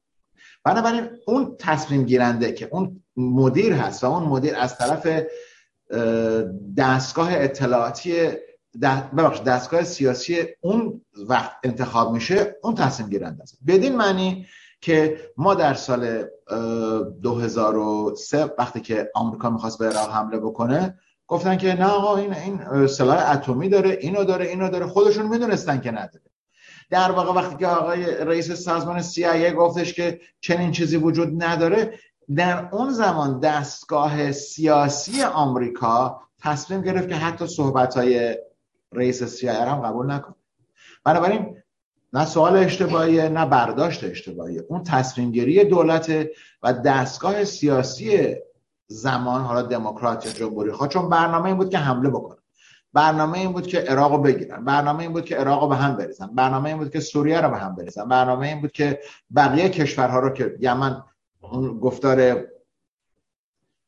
بنابراین 0.64 1.10
اون 1.28 1.56
تصمیم 1.60 2.04
گیرنده 2.04 2.52
که 2.52 2.70
اون 2.72 3.04
مدیر 3.18 3.74
هست 3.74 4.04
و 4.04 4.08
اون 4.08 4.24
مدیر 4.24 4.56
از 4.56 4.78
طرف 4.78 5.08
دستگاه 6.78 7.30
اطلاعاتی 7.32 8.14
ببخش 8.82 9.42
دستگاه 9.42 9.84
سیاسی 9.84 10.38
اون 10.62 11.02
وقت 11.28 11.52
انتخاب 11.64 12.14
میشه 12.14 12.56
اون 12.64 12.76
تصمیم 12.76 13.10
گیرنده 13.10 13.44
است. 13.44 13.58
بدین 13.68 13.96
معنی 13.96 14.46
که 14.82 15.18
ما 15.38 15.54
در 15.54 15.74
سال 15.74 16.26
2003 17.22 18.54
وقتی 18.58 18.80
که 18.80 19.12
آمریکا 19.16 19.50
می‌خواست 19.50 19.80
به 19.80 19.90
عراق 19.90 20.12
حمله 20.12 20.38
بکنه 20.38 21.00
گفتن 21.28 21.58
که 21.58 21.74
نه 21.74 21.86
آقا 21.86 22.18
این 22.18 22.34
این 22.34 22.88
سلاح 22.88 23.32
اتمی 23.32 23.70
داره 23.70 23.98
اینو 24.02 24.24
داره 24.24 24.46
اینو 24.46 24.70
داره 24.70 24.88
خودشون 24.88 25.28
می‌دونستن 25.28 25.82
که 25.82 25.92
نداره. 25.92 26.24
در 26.90 27.12
واقع 27.12 27.42
وقتی 27.42 27.56
که 27.56 27.68
آقای 27.68 28.06
رئیس 28.06 28.52
سازمان 28.52 29.04
CIA 29.04 29.54
گفتش 29.58 29.94
که 29.94 30.20
چنین 30.42 30.72
چیزی 30.72 30.98
وجود 30.98 31.44
نداره 31.44 32.00
در 32.36 32.70
اون 32.72 32.92
زمان 32.92 33.40
دستگاه 33.40 34.32
سیاسی 34.32 35.24
آمریکا 35.24 36.22
تصمیم 36.42 36.82
گرفت 36.82 37.10
که 37.10 37.16
حتی 37.16 37.48
صحبت 37.48 37.98
های 37.98 38.38
رئیس 38.94 39.42
CIA 39.42 39.46
هم 39.46 39.82
قبول 39.82 40.12
نکنه 40.12 40.36
بنابراین 41.04 41.58
نه 42.14 42.26
سوال 42.26 42.58
اشتباهیه 42.58 43.30
نه 43.30 43.46
برداشت 43.46 44.04
اشتباهیه 44.04 44.66
اون 44.70 44.84
تصمیم 44.84 45.32
گیری 45.32 45.64
دولت 45.64 46.28
و 46.64 46.74
دستگاه 46.74 47.44
سیاسی 47.44 48.36
زمان 48.88 49.42
حالا 49.42 49.62
دموکرات 49.62 50.26
یا 50.26 50.32
جمهوری 50.32 50.72
خواه 50.72 50.90
چون 50.90 51.10
برنامه 51.10 51.46
این 51.46 51.58
بود 51.58 51.70
که 51.70 51.78
حمله 51.78 52.10
بکنن. 52.10 52.38
برنامه 52.94 53.40
این 53.40 53.52
بود 53.52 53.68
که 53.68 53.80
عراق 53.80 54.12
رو 54.12 54.18
بگیرن. 54.18 54.66
برنامه 54.66 55.04
این 55.04 55.14
بود 55.14 55.26
که 55.26 55.36
عراق 55.36 55.62
رو 55.62 55.68
به 55.68 55.76
هم 55.76 55.96
بریزن. 55.96 56.28
برنامه 56.28 56.70
این 56.70 56.78
بود 56.78 56.92
که 56.92 57.00
سوریه 57.00 57.42
رو 57.42 57.50
به 57.50 57.58
هم 57.58 57.76
بریزن. 57.76 58.10
برنامه 58.10 58.48
این 58.48 58.62
بود 58.62 58.72
که 58.72 59.00
بقیه 59.36 59.70
کشورها 59.70 60.20
رو 60.20 60.30
که 60.30 60.58
یمن 60.60 61.04
اون 61.42 61.80
گفتار 61.80 62.46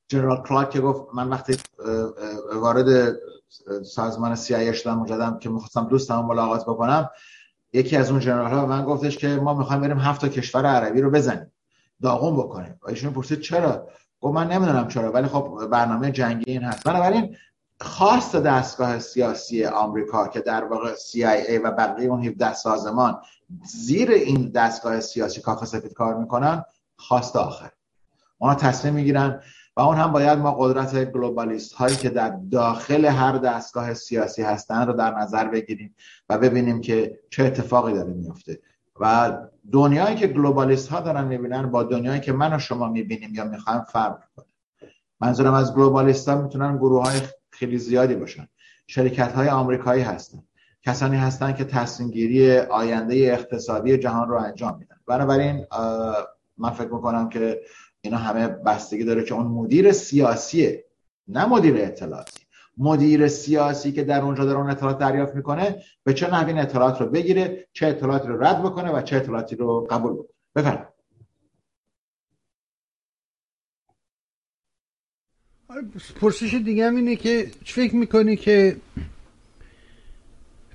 جنرال 0.08 0.44
کلارک 0.44 0.70
که 0.70 0.82
گفت 0.82 1.16
من 1.16 1.30
وقتی 1.30 1.58
وارد 2.54 3.16
سازمان 3.86 4.36
CIA 4.36 4.74
شدم 4.74 5.00
مجددم 5.00 5.40
که 5.40 5.50
می‌خواستم 5.50 5.88
دوستم 5.88 6.20
ملاقات 6.20 6.64
بکنم. 6.64 7.10
یکی 7.74 7.98
از 7.98 8.12
اون 8.12 8.20
جنرال 8.20 8.52
ها 8.52 8.66
من 8.66 8.86
گفتش 8.86 9.18
که 9.18 9.28
ما 9.28 9.54
می‌خوایم 9.54 9.82
بریم 9.82 10.00
هفت 10.00 10.22
تا 10.22 10.28
کشور 10.28 10.66
عربی 10.66 11.02
رو 11.02 11.12
بزنیم 11.12 11.52
داغون 12.02 12.36
بکنیم. 12.36 12.80
و 12.84 12.90
ایشون 12.90 13.14
پرسید 13.14 13.40
چرا؟ 13.40 13.88
گفت 14.22 14.36
من 14.36 14.48
نمی‌دونم 14.48 14.88
چرا 14.88 15.12
ولی 15.12 15.28
خب 15.28 15.68
برنامه 15.72 16.12
جنگی 16.12 16.52
این 16.52 16.64
هست. 16.64 16.84
بنابراین 16.84 17.36
خواست 17.82 18.36
دستگاه 18.36 19.00
سیاسی 19.00 19.66
آمریکا 19.66 20.28
که 20.28 20.40
در 20.40 20.64
واقع 20.64 20.94
CIA 20.96 21.62
و 21.64 21.72
بقیه 21.72 22.10
اون 22.10 22.24
17 22.24 22.54
سازمان 22.54 23.22
زیر 23.66 24.12
این 24.12 24.50
دستگاه 24.50 25.00
سیاسی 25.00 25.42
کاخ 25.42 25.66
سفید 25.66 25.94
کار 25.94 26.18
می‌کنن 26.18 26.64
خواست 26.96 27.36
آخر. 27.36 27.72
اونا 28.38 28.56
تصمیم 28.56 28.94
می‌گیرن 28.94 29.42
و 29.78 29.82
اون 29.82 29.98
هم 29.98 30.12
باید 30.12 30.40
ما 30.40 30.52
قدرت 30.52 31.12
گلوبالیست 31.12 31.74
هایی 31.74 31.96
که 31.96 32.10
در 32.10 32.38
داخل 32.52 33.06
هر 33.06 33.38
دستگاه 33.38 33.94
سیاسی 33.94 34.42
هستن 34.42 34.88
رو 34.88 34.94
در 34.94 35.18
نظر 35.18 35.48
بگیریم 35.48 35.96
و 36.30 36.38
ببینیم 36.38 36.82
که 36.82 37.20
چه 37.30 37.44
اتفاقی 37.44 37.94
داره 37.94 38.14
میفته 38.14 38.60
و 39.00 39.38
دنیایی 39.72 40.16
که 40.16 40.28
گلوبالیست 40.28 40.90
ها 40.90 41.00
دارن 41.00 41.24
می‌بینن 41.24 41.72
با 41.72 41.84
دنیایی 41.84 42.20
که 42.20 42.34
من 42.34 42.56
و 42.56 42.60
شما 42.60 42.90
می‌بینیم 42.90 43.36
یا 43.36 43.46
می‌خوایم 43.46 43.82
فرق 43.82 44.20
کنه 44.36 44.46
منظورم 45.22 45.54
از 45.54 45.76
گلوبالیست 45.76 46.30
ها 46.30 46.42
می‌تونن 46.42 46.78
گروه 46.78 47.04
های 47.04 47.20
خیلی 47.50 47.78
زیادی 47.78 48.16
باشن. 48.16 48.48
شرکت 48.88 49.34
های 49.34 49.50
آمریکایی 49.50 50.04
هستن. 50.04 50.44
کسانی 50.86 51.18
هستن 51.18 51.54
که 51.54 51.64
تصمیم 51.64 52.12
گیری 52.12 52.58
آینده 52.58 53.16
اقتصادی 53.16 53.98
جهان 53.98 54.30
رو 54.30 54.36
انجام 54.36 54.78
میدن. 54.78 54.96
بنابراین 55.08 55.66
من 56.58 56.70
فکر 56.70 56.94
می‌کنم 56.94 57.30
که 57.30 57.62
اینا 58.04 58.18
همه 58.18 58.48
بستگی 58.48 59.04
داره 59.04 59.24
که 59.24 59.34
اون 59.34 59.48
مدیر 59.48 59.92
سیاسیه 59.92 60.86
نه 61.28 61.46
مدیر 61.46 61.76
اطلاعاتی. 61.78 62.44
مدیر 62.78 63.28
سیاسی 63.28 63.92
که 63.92 64.04
در 64.04 64.22
اونجا 64.22 64.46
داره 64.46 64.60
اون 64.60 64.70
اطلاعات 64.70 64.98
دریافت 64.98 65.36
می‌کنه 65.36 65.84
به 66.04 66.14
چه 66.14 66.32
نحوی 66.32 66.60
اطلاعات 66.60 67.02
رو 67.02 67.08
بگیره 67.08 67.68
چه 67.74 67.88
اطلاعاتی 67.88 68.28
رو 68.28 68.44
رد 68.44 68.64
بکنه 68.64 68.92
و 68.92 69.02
چه 69.02 69.16
اطلاعاتی 69.16 69.56
رو 69.56 69.88
قبول 69.90 70.14
بکنه. 70.14 70.28
بفرمایید. 70.56 70.94
پرسش 76.22 76.54
دیگه 76.54 76.88
هم 76.88 76.96
اینه 76.96 77.16
که 77.16 77.52
فکر 77.66 77.96
می‌کنی 77.96 78.36
که 78.36 78.78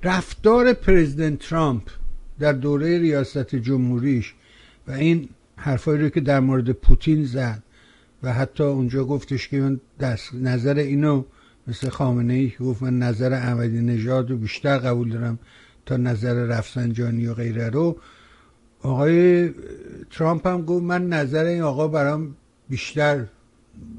رفتار 0.03 0.73
پرزیدنت 0.73 1.39
ترامپ 1.39 1.83
در 2.39 2.53
دوره 2.53 2.99
ریاست 2.99 3.55
جمهوریش 3.55 4.35
و 4.87 4.93
این 4.93 5.29
حرفایی 5.59 6.01
رو 6.03 6.09
که 6.09 6.21
در 6.21 6.41
مورد 6.41 6.73
پوتین 6.73 7.25
زد 7.25 7.63
و 8.23 8.33
حتی 8.33 8.63
اونجا 8.65 9.05
گفتش 9.05 9.49
که 9.49 9.61
من 9.61 9.81
دست 10.01 10.35
نظر 10.35 10.75
اینو 10.79 11.25
مثل 11.67 11.89
خامنه 11.89 12.35
ای 12.35 12.51
که 12.51 12.59
گفت 12.59 12.83
من 12.83 12.99
نظر 12.99 13.33
احمدی 13.33 13.81
نژاد 13.81 14.31
رو 14.31 14.37
بیشتر 14.37 14.79
قبول 14.79 15.11
دارم 15.11 15.39
تا 15.87 15.97
نظر 15.97 16.35
رفسنجانی 16.35 17.27
و 17.27 17.35
غیره 17.35 17.71
رو 17.71 17.97
آقای 18.83 19.51
ترامپ 20.11 20.47
هم 20.47 20.63
گفت 20.63 20.85
من 20.85 21.09
نظر 21.09 21.45
این 21.45 21.63
آقا 21.63 21.89
برام 21.89 22.35
بیشتر 22.69 23.25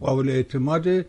قابل 0.01 0.29
اعتماد 0.29 1.05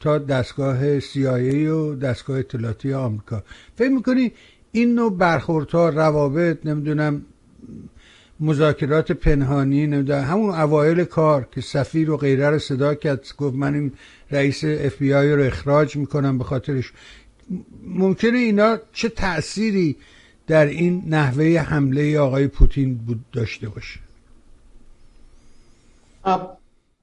تا 0.00 0.18
دستگاه 0.18 1.00
CIA 1.00 1.68
و 1.68 1.94
دستگاه 1.94 2.38
اطلاعاتی 2.38 2.92
آمریکا. 2.92 3.42
فکر 3.76 3.88
می‌کنی 3.88 4.32
این 4.72 4.94
نوع 4.94 5.16
برخوردها 5.16 5.88
روابط 5.88 6.66
نمی‌دونم 6.66 7.22
مذاکرات 8.42 9.12
پنهانی 9.12 9.86
نمی‌دونم 9.86 10.24
همون 10.24 10.50
اوایل 10.54 11.04
کار 11.04 11.48
که 11.52 11.60
سفیر 11.60 12.10
و 12.10 12.16
غیره 12.16 12.50
رو 12.50 12.58
صدا 12.58 12.94
کرد 12.94 13.26
گفت 13.38 13.56
من 13.56 13.74
این 13.74 13.92
رئیس 14.30 14.64
اف 14.64 14.96
بی 14.96 15.14
آی 15.14 15.32
رو 15.32 15.42
اخراج 15.42 15.96
می‌کنم 15.96 16.38
به 16.38 16.44
خاطرش. 16.44 16.92
ممکنه 17.82 18.38
اینا 18.38 18.78
چه 18.92 19.08
تأثیری 19.08 19.96
در 20.46 20.66
این 20.66 21.02
نحوه 21.06 21.44
حمله 21.44 22.18
آقای 22.18 22.48
پوتین 22.48 22.94
بود 22.94 23.24
داشته 23.32 23.68
باشه؟ 23.68 24.00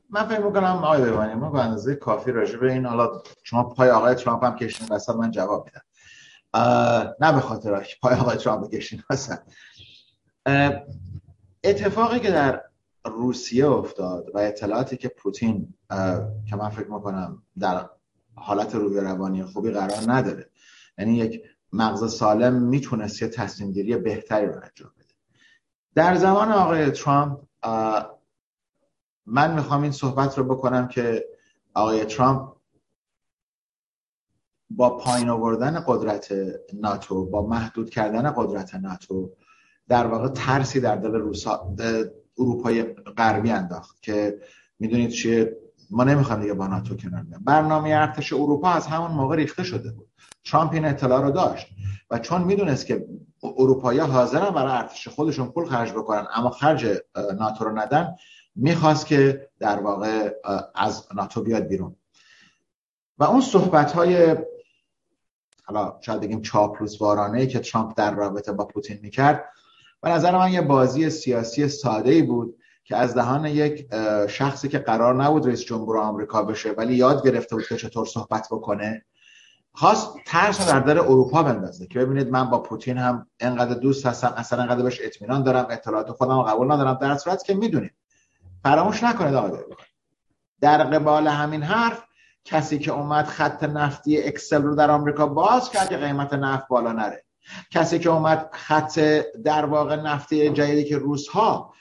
من 0.10 0.28
فکر 0.28 0.40
می‌کنم 0.40 0.64
آقای 0.64 1.02
ببانی 1.02 1.34
ما 1.34 1.50
به 1.50 1.60
اندازه 1.60 1.96
کافی 1.96 2.32
راجع 2.32 2.58
به 2.58 2.74
این 2.74 2.86
حالا 2.86 3.22
شما 3.44 3.64
پای 3.64 3.90
آقای 3.90 4.16
ترامپ 4.16 4.44
هم 4.44 4.56
کشین 4.56 4.88
وسط 4.92 5.16
من 5.16 5.32
جواب 5.32 5.66
میدم. 5.66 5.82
نه 7.22 7.34
به 7.34 7.40
خاطر 7.40 7.86
پای 8.02 8.16
آقای 8.16 8.38
ترامپ 8.38 8.72
کشین 8.72 9.04
وسط 9.10 9.40
اتفاقی 11.64 12.20
که 12.20 12.32
در 12.32 12.64
روسیه 13.06 13.68
افتاد 13.68 14.32
و 14.34 14.38
اطلاعاتی 14.38 14.98
که 14.98 15.08
پوتین 15.08 15.74
که 16.50 16.56
من 16.56 16.70
فکر 16.70 16.88
می‌کنم 16.88 17.44
در 17.60 17.90
حالت 18.36 18.76
روی 18.76 19.00
روانی 19.00 19.44
خوبی 19.44 19.72
قرار 19.72 20.04
نداره. 20.08 20.50
یعنی 20.98 21.18
یک 21.18 21.42
مغز 21.74 22.16
سالم 22.16 22.54
می‌تونست 22.54 23.22
یه 23.22 23.28
تصمیم 23.28 23.72
گیری 23.72 23.98
بهتری 23.98 24.46
رو 24.46 24.54
انجام 24.54 24.92
بده. 24.98 25.14
در 25.96 26.16
زمان 26.16 26.52
آقای 26.52 26.92
ترامپ 26.92 27.40
من 29.26 29.56
می‌خوام 29.56 29.82
این 29.82 29.92
صحبت 29.92 30.38
رو 30.38 30.44
بکنم 30.44 30.88
که 30.88 31.26
آقای 31.74 32.06
ترامپ 32.06 32.56
با 34.70 34.98
پایین 34.98 35.30
آوردن 35.30 35.84
قدرت 35.88 36.34
ناتو 36.74 37.26
با 37.26 37.48
محدود 37.48 37.90
کردن 37.90 38.32
قدرت 38.32 38.76
ناتو 38.76 39.36
در 39.90 40.08
واقع 40.08 40.28
ترسی 40.28 40.80
در 40.80 40.96
دل 40.96 41.12
روسا 41.12 41.76
اروپای 42.38 42.84
غربی 42.94 43.52
انداخت 43.52 44.02
که 44.02 44.42
می‌دونید 44.80 45.10
چیه؟ 45.10 45.58
ما 45.92 46.04
نمی‌خوایم 46.04 46.42
دیگه 46.42 46.54
با 46.54 46.68
ناتو 46.68 46.96
کنار 46.96 47.24
بیام 47.24 47.44
برنامه 47.44 47.90
ارتش 47.90 48.34
اروپا 48.34 48.70
از 48.70 48.88
همون 48.88 49.12
موقع 49.12 49.36
ریخته 49.36 49.64
شده 49.64 49.92
بود. 49.92 50.08
ترامپ 50.46 50.74
این 50.74 50.86
اطلاع 50.86 51.22
رو 51.22 51.32
داشت 51.32 51.68
و 52.12 52.20
چون 52.20 52.44
می‌دونست 52.44 52.86
که 52.86 53.06
اروپایی 53.44 54.00
حاضرن 54.00 54.50
برای 54.50 54.72
ارتش 54.72 55.08
خودشون 55.08 55.52
پول 55.52 55.66
خرج 55.66 55.92
بکنن 55.92 56.28
اما 56.36 56.50
خرج 56.50 56.88
ناتو 57.40 57.66
رو 57.66 57.80
ندن 57.80 58.16
می‌خواست 58.56 59.06
که 59.06 59.50
در 59.60 59.80
واقع 59.80 60.34
از 60.76 61.08
ناتو 61.16 61.42
بیاد 61.42 61.64
بیرون. 61.64 61.96
و 63.18 63.24
اون 63.24 63.42
صحبت 63.42 63.92
های 63.92 64.38
حالا 65.64 65.98
شاید 66.02 66.22
بگیم 66.22 66.42
چاپلوس 66.42 67.02
وارانه 67.02 67.48
که 67.48 67.60
ترامپ 67.60 67.94
در 67.98 68.16
رابطه 68.16 68.52
با 68.52 68.66
پوتین 68.66 69.00
می‌کرد 69.02 69.46
به 70.02 70.10
نظر 70.10 70.38
من 70.38 70.52
یه 70.52 70.62
بازی 70.62 71.10
سیاسی 71.10 71.68
ساده 71.68 72.24
بود 72.24 72.56
که 72.84 72.98
از 72.98 73.14
دهان 73.14 73.46
یک 73.46 73.88
شخصی 74.28 74.68
که 74.68 74.80
قرار 74.80 75.24
نبود 75.24 75.48
رئیس 75.48 75.62
جمهور 75.62 75.98
آمریکا 75.98 76.44
بشه 76.44 76.72
ولی 76.72 76.96
یاد 76.96 77.28
گرفته 77.28 77.56
بود 77.56 77.68
که 77.68 77.78
چطور 77.78 78.06
صحبت 78.06 78.48
بکنه 78.52 79.06
خواست 79.74 80.14
ترس 80.26 80.68
در 80.68 80.80
دل 80.80 80.98
اروپا 80.98 81.44
بندازه 81.44 81.88
که 81.88 82.00
ببینید 82.00 82.30
من 82.30 82.50
با 82.50 82.62
پوتین 82.62 82.98
هم 82.98 83.28
انقدر 83.40 83.74
دوست 83.74 84.06
هستم 84.06 84.34
اصلا 84.38 84.62
انقدر 84.62 84.84
بهش 84.84 85.00
اطمینان 85.04 85.44
دارم 85.44 85.68
اطلاعات 85.70 86.12
خودم 86.12 86.42
قبول 86.42 86.72
ندارم 86.72 86.94
در 86.94 87.18
صورت 87.18 87.44
که 87.44 87.54
می‌دونید. 87.54 87.94
فراموش 88.64 89.04
نکنید 89.04 89.34
آقای 89.34 89.60
در 90.62 90.84
قبال 90.84 91.28
همین 91.28 91.64
حرف 91.64 92.04
کسی 92.46 92.80
که 92.80 92.92
اومد 92.92 93.26
خط 93.26 93.64
نفتی 93.64 94.24
اکسل 94.24 94.62
رو 94.62 94.76
در 94.76 94.92
آمریکا 94.92 95.28
باز 95.28 95.70
کرد 95.70 95.90
که 95.90 95.98
قیمت 95.98 96.34
نفت 96.34 96.68
بالا 96.68 96.92
نره. 96.92 97.26
کسی 97.72 98.00
که 98.00 98.10
اومد 98.10 98.50
خط 98.54 99.00
در 99.44 99.66
واقع 99.66 99.96
نفتی 99.96 100.50
جدیدی 100.50 100.84
که 100.84 100.98
روس 100.98 101.28
ها 101.28 101.74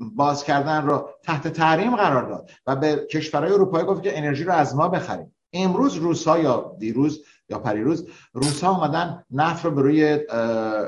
باز 0.00 0.44
کردن 0.44 0.86
رو 0.86 1.10
تحت 1.22 1.48
تحریم 1.48 1.96
قرار 1.96 2.28
داد 2.28 2.50
و 2.66 2.76
به 2.76 3.06
کشورهای 3.10 3.52
اروپایی 3.52 3.86
گفت 3.86 4.02
که 4.02 4.18
انرژی 4.18 4.44
رو 4.44 4.52
از 4.52 4.76
ما 4.76 4.88
بخریم. 4.88 5.34
امروز 5.52 5.94
روس 5.94 6.28
ها 6.28 6.38
یا 6.38 6.76
دیروز 6.78 7.24
یا 7.48 7.58
پریروز 7.58 8.08
روس 8.32 8.64
ها 8.64 8.70
اومدن 8.70 9.24
نفت 9.30 9.64
رو 9.64 9.70
به 9.70 9.82
روی 9.82 10.20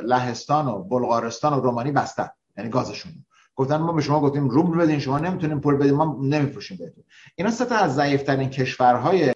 لهستان 0.03 0.69
و 0.69 0.83
بلغارستان 0.83 1.53
و 1.53 1.61
رومانی 1.61 1.93
بستن 1.93 2.29
یعنی 2.57 2.71
گازشون. 2.71 3.13
گفتن 3.57 3.77
ما 3.77 3.93
به 3.93 4.03
شما 4.03 4.21
گفتیم 4.21 4.49
روبل 4.49 4.79
بدین 4.79 4.99
شما 4.99 5.19
نمی‌تونیم 5.19 5.61
پول 5.61 5.77
بدین 5.77 5.95
ما 5.95 6.19
نمیفروشیم 6.23 6.77
بهتون. 6.77 7.05
اینا 7.37 7.51
سه 7.51 7.65
تا 7.65 7.77
از 7.77 7.95
ضعیفترین 7.95 8.51
کشورهای 8.51 9.33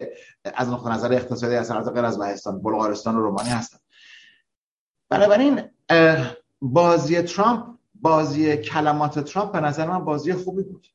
از 0.53 0.69
نظر 0.85 1.13
اقتصادی 1.13 1.55
از 1.55 1.71
غیر 1.71 2.05
از 2.05 2.19
لهستان 2.19 2.61
بلغارستان 2.61 3.15
و 3.15 3.21
رومانی 3.21 3.49
هستن. 3.49 3.77
بنابراین 5.09 5.61
بازی 6.61 7.21
ترامپ 7.21 7.65
بازی 7.95 8.57
کلمات 8.57 9.19
ترامپ 9.19 9.51
به 9.51 9.59
نظر 9.59 9.87
من 9.87 10.05
بازی 10.05 10.33
خوبی 10.33 10.63
بود. 10.63 10.87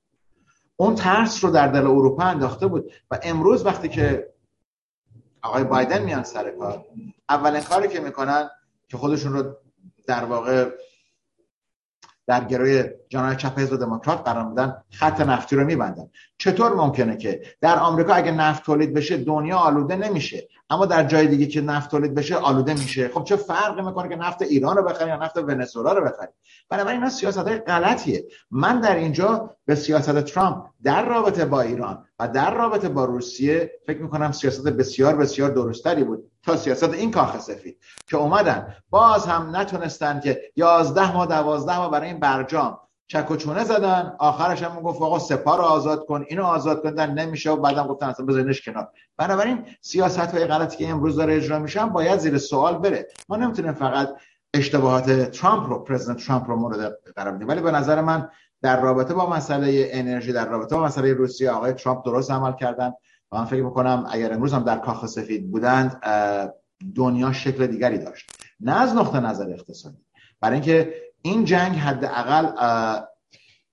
اون 0.77 0.95
ترس 0.95 1.45
رو 1.45 1.51
در 1.51 1.69
دل 1.69 1.87
اروپا 1.87 2.23
انداخته 2.23 2.67
بود 2.67 2.93
و 3.11 3.19
امروز 3.23 3.67
وقتی 3.67 3.89
که 3.89 4.35
آقای 5.43 5.65
بایدن 5.65 6.03
میان 6.03 6.23
سر 6.23 6.51
کار 6.51 6.85
اولین 7.29 7.61
کاری 7.61 7.89
که 7.89 8.01
می‌کنن 8.01 8.51
که 8.89 8.97
خودشون 8.97 9.33
رو 9.33 9.57
در 10.07 10.25
واقع 10.25 10.71
در 12.27 12.45
گروی 12.45 12.85
جناح 13.09 13.35
چپ 13.35 13.59
حزب 13.59 13.77
دموکرات 13.81 14.25
قرار 14.25 14.49
میدن 14.49 14.77
خط 14.91 15.21
نفتی 15.21 15.57
رو 15.57 15.65
میبندن. 15.65 16.11
چطور 16.39 16.75
ممکنه 16.75 17.17
که 17.17 17.43
در 17.61 17.79
آمریکا 17.79 18.15
اگه 18.15 18.33
نفت 18.33 18.65
تولید 18.65 18.95
بشه 18.95 19.17
دنیا 19.17 19.57
آلوده 19.57 19.97
نمیشه 19.97 20.49
اما 20.71 20.87
در 20.87 21.05
جای 21.05 21.27
دیگه 21.27 21.47
که 21.47 21.61
نفت 21.61 21.91
تولید 21.91 22.15
بشه 22.15 22.37
آلوده 22.37 22.75
میشه؟ 22.75 23.09
خب 23.09 23.25
چه 23.25 23.37
فرقی 23.37 23.83
می‌کنه 23.83 24.09
که 24.09 24.17
نفت 24.17 24.43
ایران 24.43 24.77
رو 24.77 24.83
بخریم 24.83 25.09
یا 25.09 25.17
نفت 25.17 25.37
ونزوئلا 25.37 25.93
رو 25.93 26.05
بخریم؟ 26.05 26.35
بنابراین 26.69 27.01
اینا 27.01 27.11
سیاست 27.11 27.39
های 27.39 27.59
غلطیه. 27.59 28.25
من 28.51 28.81
در 28.81 28.97
اینجا 28.97 29.57
به 29.67 29.75
سیاست 29.75 30.21
ترامپ 30.21 30.65
در 30.83 31.05
رابطه 31.05 31.45
با 31.45 31.61
ایران 31.61 32.04
در 32.27 32.55
رابطه 32.55 32.89
با 32.89 33.05
روسیه 33.05 33.73
فکر 33.87 34.03
می‌کنم 34.03 34.33
سیاست 34.33 34.69
بسیار 34.69 35.17
بسیار 35.17 35.51
درستری 35.51 36.05
بود 36.05 36.31
تا 36.43 36.57
سیاست 36.57 36.93
این 36.95 37.11
کاخ 37.11 37.41
سفید 37.41 37.79
که 38.07 38.17
اومدن. 38.17 38.75
باز 38.91 39.27
هم 39.27 39.57
نتونستن 39.57 40.21
که 40.21 40.41
11 40.57 41.13
ماه 41.13 41.27
12 41.27 41.79
ماه 41.79 41.91
برای 41.91 42.09
این 42.09 42.21
برجام 42.21 42.79
چک 43.07 43.31
و 43.31 43.37
چونه 43.37 43.65
زدن. 43.65 44.17
آخرش 44.19 44.63
هم 44.63 44.81
گفت 44.81 45.03
آقا 45.03 45.19
سپاه 45.19 45.57
رو 45.57 45.63
آزاد 45.63 46.07
کن 46.07 46.25
اینو 46.29 46.45
آزاد 46.45 46.83
کردن 46.83 47.15
نمیشه 47.15 47.51
و 47.51 47.57
بعدم 47.57 47.87
گفتن 47.87 48.07
اصلا 48.07 48.27
بذارینش 48.27 48.65
کنار. 48.65 48.89
بنابراین 49.17 49.65
سیاست 49.81 50.19
های 50.19 50.47
غلطی 50.47 50.77
که 50.77 50.89
امروز 50.89 51.17
داره 51.17 51.37
اجرا 51.37 51.59
میشن 51.59 51.89
باید 51.89 52.19
زیر 52.19 52.39
سوال 52.39 52.79
بره. 52.79 53.09
ما 53.29 53.37
نمی‌تونیم 53.37 53.73
فقط 53.73 54.09
اشتباهات 54.55 55.11
ترامپ 55.31 55.69
رو 55.69 55.79
پرزیدنت 55.79 56.27
ترامپ 56.27 56.51
رو 56.51 56.57
مورد 56.57 56.99
قرار 57.17 57.33
بدیم. 57.33 57.49
ولی 57.49 57.61
به 57.61 57.71
نظر 57.71 58.01
من 58.01 58.29
در 58.65 58.81
رابطه 58.81 59.15
با 59.15 59.31
مسئله 59.31 59.89
انرژی 59.93 60.33
در 60.33 60.49
رابطه 60.49 60.77
با 60.77 60.85
مسئله 60.85 61.13
روسیه 61.13 61.51
آقای 61.51 61.73
ترامپ 61.73 62.05
درست 62.05 62.31
عمل 62.31 62.53
کردن. 62.53 62.93
و 63.33 63.37
من 63.37 63.45
فکر 63.45 63.63
می‌کنم 63.63 64.07
اگر 64.11 64.33
امروز 64.33 64.53
هم 64.53 64.63
در 64.63 64.79
کاخ 64.79 65.07
سفید 65.07 65.51
بودند 65.51 66.01
دنیا 66.95 67.33
شکل 67.33 67.67
دیگری 67.67 67.99
داشت. 67.99 68.31
نه 68.61 68.81
از 68.81 68.95
نقطه 68.95 69.21
نظر 69.21 69.51
اقتصادی. 69.51 69.97
برای 70.41 70.55
اینکه 70.55 70.95
این 71.23 71.45
جنگ 71.45 71.77
حداقل 71.77 72.47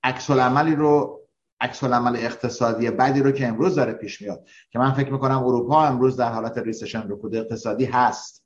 عکس 0.04 0.30
العملی 0.30 0.74
رو 0.74 1.20
عکس 1.60 1.84
العمل 1.84 2.16
اقتصادی 2.16 2.90
بعدی 2.90 3.20
رو 3.20 3.32
که 3.32 3.48
امروز 3.48 3.74
داره 3.74 3.92
پیش 3.92 4.22
میاد 4.22 4.46
که 4.70 4.78
من 4.78 4.92
فکر 4.92 5.12
می‌کنم 5.12 5.44
اروپا 5.44 5.84
امروز 5.84 6.16
در 6.16 6.32
حالت 6.32 6.58
recession 6.58 7.04
رکود 7.08 7.36
اقتصادی 7.36 7.84
هست. 7.84 8.44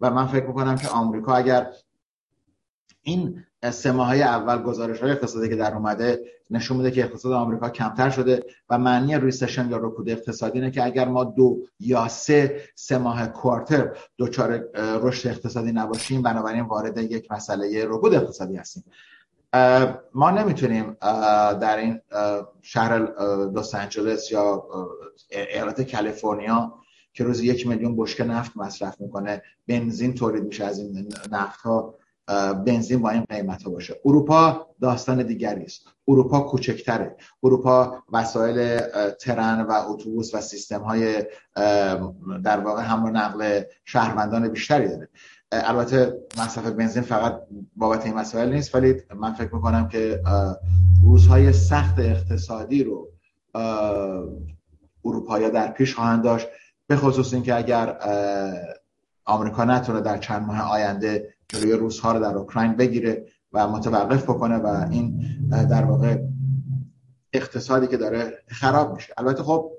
و 0.00 0.10
من 0.10 0.26
فکر 0.26 0.46
می‌کنم 0.46 0.76
که 0.76 0.88
آمریکا 0.88 1.34
اگر 1.34 1.66
این 3.02 3.44
سه 3.62 3.92
ماهه 3.92 4.16
اول 4.16 4.62
گزارش 4.62 5.00
های 5.00 5.10
اقتصادی 5.10 5.48
که 5.48 5.56
در 5.56 5.74
اومده 5.74 6.20
نشون 6.50 6.76
میده 6.76 6.90
که 6.90 7.04
اقتصاد 7.04 7.32
آمریکا 7.32 7.70
کمتر 7.70 8.10
شده 8.10 8.44
و 8.70 8.78
معنی 8.78 9.18
recession 9.18 9.70
یا 9.70 9.76
رکود 9.76 10.10
اقتصادی 10.10 10.58
اینه 10.58 10.70
که 10.70 10.84
اگر 10.84 11.08
ما 11.08 11.24
دو 11.24 11.58
یا 11.80 12.08
سه 12.08 12.62
سه 12.74 12.98
ماه 12.98 13.26
quarter 13.26 13.96
دچار 14.18 14.64
رشد 14.74 15.28
اقتصادی 15.28 15.72
نباشیم 15.72 16.22
بنابراین 16.22 16.64
وارد 16.64 16.98
یک 16.98 17.32
مسئله 17.32 17.86
رکود 17.86 18.14
اقتصادی 18.14 18.56
هستیم. 18.56 18.84
ما 20.14 20.30
نمی‌تونیم 20.30 20.96
در 21.60 21.76
این 21.76 22.00
شهر 22.62 22.98
لس 23.54 23.74
آنجلس 23.74 24.32
یا 24.32 24.64
ایالت 25.30 25.92
کالیفرنیا 25.92 26.74
که 27.12 27.24
روزی 27.24 27.46
یک 27.46 27.66
میلیون 27.66 27.96
بشکه 27.96 28.24
نفت 28.24 28.56
مصرف 28.56 29.00
می‌کنه 29.00 29.42
بنزین 29.68 30.14
تولید 30.14 30.44
میشه 30.44 30.64
از 30.64 30.78
این 30.78 31.08
نفت 31.32 31.60
ها. 31.60 31.94
بنزین 32.66 33.02
با 33.02 33.10
این 33.10 33.24
قیمت 33.28 33.62
ها 33.62 33.70
باشه. 33.70 34.00
اروپا 34.04 34.66
داستان 34.80 35.22
دیگری 35.22 35.64
است 35.64 35.82
اروپا 36.08 36.40
کوچکتره. 36.40 37.16
اروپا 37.42 38.02
وسایل 38.12 38.80
ترن 39.10 39.60
و 39.60 39.72
اتوبوس 39.72 40.34
و 40.34 40.40
سیستم 40.40 40.80
های 40.80 41.24
در 42.44 42.60
واقع 42.60 42.82
حمل 42.82 43.10
نقل 43.10 43.62
شهروندان 43.84 44.48
بیشتری 44.48 44.88
داره. 44.88 45.08
البته 45.52 46.14
مصرف 46.38 46.66
بنزین 46.66 47.02
فقط 47.02 47.40
بابت 47.76 48.06
این 48.06 48.14
مسائل 48.14 48.52
نیست 48.52 48.74
ولی 48.74 48.94
من 49.16 49.32
فکر 49.32 49.54
می‌کنم 49.54 49.88
که 49.88 50.20
روزهای 51.04 51.52
سخت 51.52 51.98
اقتصادی 51.98 52.84
رو 52.84 53.08
اروپایی 55.04 55.50
در 55.50 55.68
پیش 55.68 55.94
خواهند 55.94 56.24
داشت. 56.24 56.48
به 56.86 56.96
خصوص 56.96 57.34
اینکه 57.34 57.54
اگر 57.54 57.98
آمریکا 59.28 59.64
نتونه 59.64 60.00
در 60.00 60.18
چند 60.18 60.46
ماه 60.46 60.60
آینده 60.60 61.34
جلوی 61.48 61.72
روزها 61.72 62.12
رو 62.12 62.20
در 62.20 62.36
اوکراین 62.36 62.76
بگیره 62.76 63.26
و 63.52 63.68
متوقف 63.68 64.22
بکنه 64.22 64.56
و 64.56 64.86
این 64.90 65.24
در 65.50 65.84
واقع 65.84 66.18
اقتصادی 67.32 67.86
که 67.86 67.96
داره 67.96 68.42
خراب 68.48 68.94
میشه. 68.94 69.14
البته 69.18 69.42
خب 69.42 69.72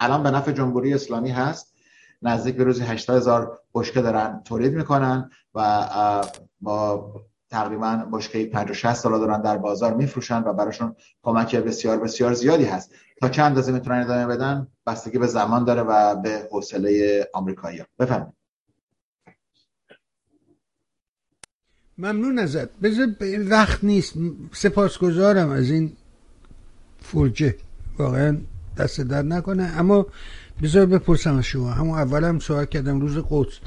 الان 0.00 0.22
به 0.22 0.30
نفع 0.30 0.52
جمهوری 0.52 0.94
اسلامی 0.94 1.30
هست. 1.30 1.74
نزدیک 2.22 2.56
به 2.56 2.64
روزی 2.64 2.82
80 2.84 3.16
هزار 3.16 3.60
بشکه 3.74 4.02
دارن 4.02 4.42
تولید 4.44 4.74
می‌کنن 4.74 5.30
و 5.54 5.88
با 6.60 7.12
تقریبا 7.50 7.96
بشکه 8.12 8.46
50 8.46 8.74
60 8.74 8.94
سال 8.94 9.18
دارن 9.18 9.42
در 9.42 9.58
بازار 9.58 9.94
میفروشن 9.94 10.42
و 10.42 10.52
براشون 10.52 10.96
کمک 11.22 11.56
بسیار 11.56 11.96
بسیار 11.96 12.34
زیادی 12.34 12.64
هست. 12.64 12.90
تا 13.20 13.28
چند 13.28 13.46
اندازه 13.46 13.72
می‌تونن 13.72 14.02
ادامه 14.02 14.26
بدن؟ 14.26 14.66
بستگی 14.86 15.18
به 15.18 15.26
زمان 15.26 15.64
داره 15.64 15.82
و 15.82 16.16
به 16.16 16.48
حوصله 16.52 17.26
آمریکایی 17.34 17.82
بفرمایید. 17.98 18.35
ممنون 21.98 22.38
ازت. 22.38 22.68
بذار 22.82 23.08
وقت 23.48 23.84
نیست. 23.84 24.14
سپاسگزارم 24.52 25.50
از 25.50 25.70
این 25.70 25.92
فرجه. 27.00 27.54
واقعا 27.98 28.38
دست 28.76 29.00
در 29.00 29.22
نکنه. 29.22 29.62
اما 29.62 30.06
بذار 30.62 30.86
بپرسم 30.86 31.36
از 31.36 31.44
شما. 31.44 31.70
همون 31.70 31.98
اولم 31.98 32.38
سوال 32.38 32.64
کردم 32.64 33.00
روز 33.00 33.18
قدس. 33.30 33.58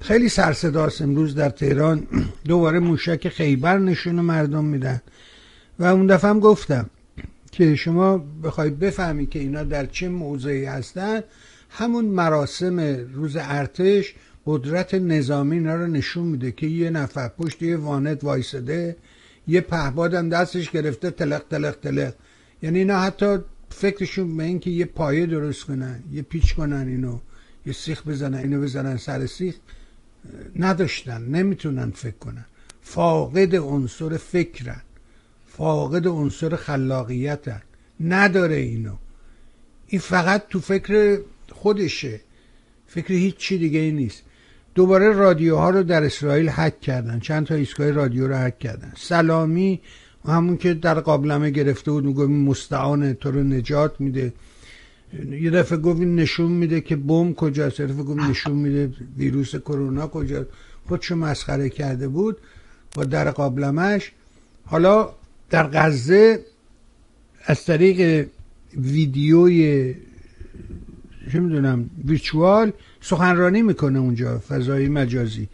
خیلی 0.00 0.28
سرصداست 0.28 1.02
امروز 1.02 1.34
در 1.34 1.50
تهران. 1.50 2.06
دوباره 2.48 2.78
موشک 2.78 3.28
خیبر 3.28 3.78
نشون 3.78 4.14
مردم 4.14 4.64
میدن. 4.64 5.02
و 5.78 5.84
اون 5.84 6.06
دفعه 6.06 6.30
هم 6.30 6.40
گفتم 6.40 6.90
که 7.52 7.74
شما 7.74 8.18
بخوای 8.18 8.70
بفهمی 8.70 9.26
که 9.26 9.38
اینا 9.38 9.64
در 9.64 9.86
چه 9.86 10.08
موضعی 10.08 10.64
هستن. 10.64 11.20
همون 11.70 12.04
مراسم 12.04 12.80
روز 13.14 13.36
ارتش 13.40 14.14
قدرت 14.46 14.94
نظامی 14.94 15.56
اینا 15.56 15.74
رو 15.74 15.86
نشون 15.86 16.26
میده 16.26 16.52
که 16.52 16.66
یه 16.66 16.90
نفر 16.90 17.28
پشت 17.28 17.62
یه 17.62 17.76
وانت 17.76 18.24
وایساده 18.24 18.96
یه 19.48 19.60
پهبادم 19.60 20.28
دستش 20.28 20.70
گرفته 20.70 21.10
تلق 21.10 21.44
تلق 21.50 21.76
تلق. 21.82 22.14
یعنی 22.62 22.78
اینا 22.78 23.00
حتی 23.00 23.38
فکرشون 23.70 24.36
به 24.36 24.44
این 24.44 24.58
که 24.58 24.70
یه 24.70 24.84
پایه 24.84 25.26
درست 25.26 25.64
کنن 25.64 26.02
یه 26.12 26.22
پیچ 26.22 26.54
کنن 26.54 26.88
اینو 26.88 27.18
یه 27.66 27.72
سیخ 27.72 28.06
بزنن 28.06 28.38
اینو 28.38 28.60
بزنن 28.60 28.96
سر 28.96 29.26
سیخ 29.26 29.54
نداشتن 30.58 31.22
نمی‌تونن 31.22 31.90
فکر 31.90 32.16
کنن. 32.16 32.44
فاقد 32.82 33.56
عنصر 33.56 34.16
فکرن. 34.16 34.82
فاقد 35.46 36.06
عنصر 36.06 36.56
خلاقیتن. 36.56 37.62
نداره 38.00 38.56
اینو. 38.56 38.96
این 39.86 40.00
فقط 40.00 40.48
تو 40.48 40.60
فکر 40.60 41.18
خودشه. 41.52 42.20
فکر 42.86 43.12
هیچ 43.12 43.36
چی 43.36 43.58
دیگه 43.58 43.78
ای 43.78 43.92
نیست. 43.92 44.22
دوباره 44.76 45.12
رادیوها 45.12 45.70
رو 45.70 45.82
در 45.82 46.04
اسرائیل 46.04 46.48
حک 46.48 46.80
کردن. 46.80 47.20
چند 47.20 47.46
تا 47.46 47.54
ایستگاه 47.54 47.90
رادیو 47.90 48.28
رو 48.28 48.36
حک 48.36 48.58
کردن. 48.58 48.92
سلامی 48.96 49.80
همون 50.28 50.56
که 50.56 50.74
در 50.74 51.00
قابلمه 51.00 51.50
گرفته 51.50 51.90
بود 51.90 52.04
میگه 52.04 52.26
مستعان 52.26 53.14
تو 53.14 53.30
رو 53.30 53.42
نجات 53.42 54.00
میده. 54.00 54.32
یه 55.30 55.50
دفعه 55.50 55.78
گفت 55.78 56.00
نشون 56.00 56.52
میده 56.52 56.80
که 56.80 56.96
بم 56.96 57.34
کجاست. 57.34 57.80
یه 57.80 57.86
دفعه 57.86 58.02
گفت 58.02 58.20
نشون 58.20 58.56
میده 58.56 58.92
ویروس 59.16 59.56
کرونا 59.56 60.06
کجاست. 60.06 60.48
خودشو 60.88 61.16
مسخره 61.16 61.68
کرده 61.68 62.08
بود 62.08 62.38
با 62.94 63.04
در 63.04 63.30
قابلمش 63.30 64.12
حالا 64.66 65.10
در 65.50 65.66
غزه 65.66 66.44
از 67.44 67.64
طریق 67.64 68.28
ویدیوی 68.76 69.94
چه 71.32 71.40
می‌دونم 71.40 71.90
ویچوال 72.04 72.72
سخنرانی 73.00 73.62
می‌کنه 73.62 73.98
اونجا 73.98 74.38
فضای 74.38 74.88
مجازی. 74.88 75.48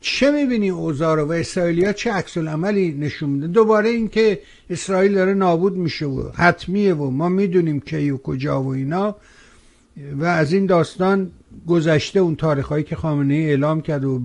چه 0.00 0.30
می‌بینی 0.30 0.68
اوضاع 0.68 1.16
رو 1.16 1.24
و 1.24 1.32
اسرائیلیا 1.32 1.92
چه 1.92 2.12
عکس 2.12 2.38
عملی 2.38 2.92
نشون 2.92 3.30
میده؟ 3.30 3.46
دوباره 3.46 3.88
اینکه 3.88 4.40
اسرائیل 4.70 5.14
داره 5.14 5.34
نابود 5.34 5.76
میشه 5.76 6.06
و 6.06 6.30
حتمیه 6.34 6.94
و 6.94 7.10
ما 7.10 7.28
می‌دونیم 7.28 7.80
کی 7.80 8.10
و 8.10 8.16
کجا 8.16 8.62
و 8.62 8.68
اینا. 8.68 9.16
و 10.18 10.24
از 10.24 10.52
این 10.52 10.66
داستان 10.66 11.30
گذشته 11.66 12.20
اون 12.20 12.36
تاریخ 12.36 12.66
هایی 12.66 12.84
که 12.84 12.96
خامنه 12.96 13.34
ای 13.34 13.46
اعلام 13.46 13.80
کرد 13.80 14.04
و 14.04 14.22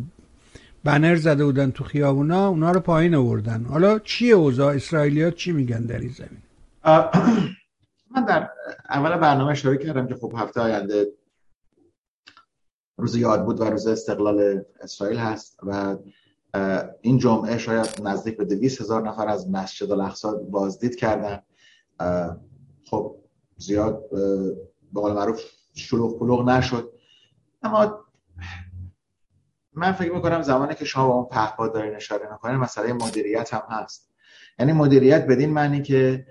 بنر 0.84 1.16
زده 1.16 1.46
بودن 1.46 1.72
تو 1.72 1.84
خیابونا 1.84 2.48
اونا 2.48 2.72
رو 2.72 2.80
پایین 2.80 3.16
آوردن. 3.16 3.66
حالا 3.70 4.00
چیه 4.00 4.34
اوضاع؟ 4.34 4.76
اسرائیلیا 4.76 5.32
چی 5.32 5.52
میگن 5.52 5.82
در 5.82 6.00
این 6.00 6.12
زمین؟ 6.18 6.40
من 8.12 8.26
در 8.26 8.50
اول 8.90 9.18
برنامه 9.18 9.52
اشاره 9.52 9.78
کردم 9.78 10.08
که 10.08 10.16
خب 10.16 10.34
هفته 10.38 10.62
آینده 10.62 11.08
روز 12.98 13.16
یاد 13.16 13.46
بود 13.46 13.62
و 13.62 13.64
روز 13.64 13.88
استقلال 13.88 14.62
اسرائیل 14.82 15.18
هست 15.18 15.60
و 15.64 15.98
این 17.02 17.18
جمعه 17.18 17.58
شاید 17.58 18.02
نزدیک 18.04 18.38
به 18.38 18.46
دویست 18.46 18.82
هزار 18.82 19.10
نفر 19.10 19.28
از 19.28 19.50
مسجد 19.50 19.92
الاقصا 19.92 20.34
بازدید 20.34 20.96
کردن. 20.96 21.44
خب 22.90 23.16
زیاد 23.58 24.10
به 24.94 25.02
قول 25.02 25.14
معروف 25.14 25.42
شلوغ 25.76 26.20
پلوغ 26.20 26.50
نشد. 26.50 26.94
اما 27.64 28.06
من 29.74 29.92
فکر 29.92 30.14
می‌کنم 30.14 30.42
زمانی 30.42 30.76
که 30.76 30.86
شما 30.86 31.08
با 31.08 31.14
اون 31.14 31.26
پهپاد 31.26 31.74
دارین 31.74 31.96
اشاره 31.96 32.32
می‌کنین 32.32 32.56
مسئله 32.56 32.94
مدیریت 32.94 33.54
هم 33.54 33.64
هست. 33.70 34.12
یعنی 34.60 34.74
مدیریت 34.74 35.28
بدین 35.28 35.54
معنی 35.54 35.82
که 35.82 36.26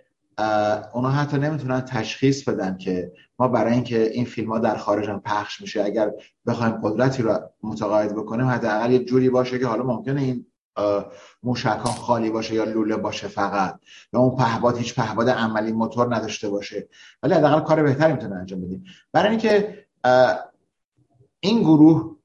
اونا 0.95 1.11
حتی 1.11 1.39
نمی‌تونن 1.39 1.81
تشخیص 1.81 2.49
بدن 2.49 2.77
که 2.77 3.13
ما 3.39 3.49
برای 3.49 3.73
اینکه 3.73 4.11
این 4.11 4.25
فیلم 4.25 4.53
ها 4.53 4.59
در 4.59 4.77
خارج 4.77 5.09
هم 5.09 5.21
پخش 5.21 5.61
میشه 5.61 5.85
اگر 5.85 6.11
بخوایم 6.47 6.73
قدرتی 6.83 7.23
رو 7.23 7.39
متقاعد 7.63 8.17
بکنیم 8.17 8.47
حداقل 8.47 8.93
یه 8.93 9.05
جوری 9.05 9.31
باشه 9.31 9.59
که 9.59 9.67
حالا 9.67 9.83
ممکنه 9.83 10.21
این 10.21 10.47
موشکان 11.43 11.93
خالی 11.93 12.31
باشه 12.31 12.55
یا 12.55 12.65
لوله 12.65 12.97
باشه 12.97 13.29
فقط 13.29 13.81
یا 14.13 14.21
اون 14.21 14.37
پهباد 14.37 14.79
هیچ 14.79 14.95
پهباد 14.95 15.29
عملی 15.29 15.73
موتور 15.73 16.17
نداشته 16.17 16.49
باشه. 16.49 16.89
ولی 17.23 17.35
حداقل 17.35 17.61
کار 17.61 17.83
بهتری 17.83 18.13
می‌تونه 18.13 18.37
انجام 18.37 18.61
بدیم. 18.61 18.85
برای 19.13 19.31
اینکه 19.31 19.87
این 21.41 21.61
گروه 21.61 22.17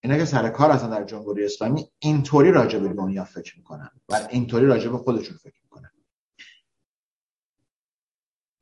اینا 0.00 0.16
که 0.16 0.24
سر 0.24 0.48
کار 0.48 0.70
هستن 0.70 0.90
در 0.90 1.04
جمهوری 1.04 1.44
اسلامی 1.44 1.88
اینطوری 1.98 2.50
راجع 2.50 2.78
به 2.78 2.88
دنیا 2.88 3.24
فکر 3.24 3.58
می‌کنن 3.58 3.90
و 4.08 4.20
اینطوری 4.30 4.66
راجع 4.66 4.90
به 4.90 4.98
خودشون 4.98 5.36
فکر 5.36 5.60
می‌کنن. 5.62 5.90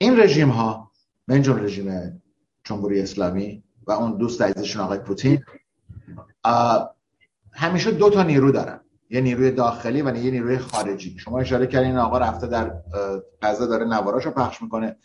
این 0.03 0.21
رژیم 0.21 0.49
ها 0.49 0.91
من 1.29 1.45
رژیم 1.45 2.23
جمهوری 2.65 3.01
اسلامی 3.01 3.63
و 3.87 3.93
اون 3.93 4.17
دوست 4.17 4.43
عزیزشون 4.43 4.83
آقای 4.83 4.99
پوتین 4.99 5.45
همیشه 7.53 7.91
دو 7.91 8.11
تا 8.11 8.23
نیرو 8.23 8.53
دارن. 8.53 8.81
یه 9.11 9.21
نیروی 9.21 9.51
داخلی 9.51 10.03
و 10.03 10.17
یه 10.17 10.31
نیروی 10.31 10.59
خارجی. 10.59 11.19
شما 11.19 11.39
اشاره 11.39 11.67
کردین 11.67 11.97
آقا 11.97 12.19
رفته 12.19 12.47
در 12.47 12.75
غزه 13.43 13.67
داره 13.67 13.85
نواراشو 13.85 14.31
پخش 14.31 14.63
می‌کنه. 14.63 14.97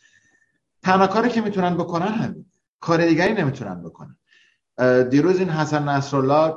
تنها 0.83 1.07
کاری 1.07 1.29
که 1.29 1.41
می‌تونن 1.41 1.77
بکنن 1.77 2.07
همین. 2.07 2.45
کار 2.79 3.07
دیگری 3.07 3.33
نمی‌تونن 3.33 3.83
بکنن. 3.83 4.17
دیروز 5.09 5.39
این 5.39 5.49
حسن 5.49 5.89
نصرالله 5.89 6.53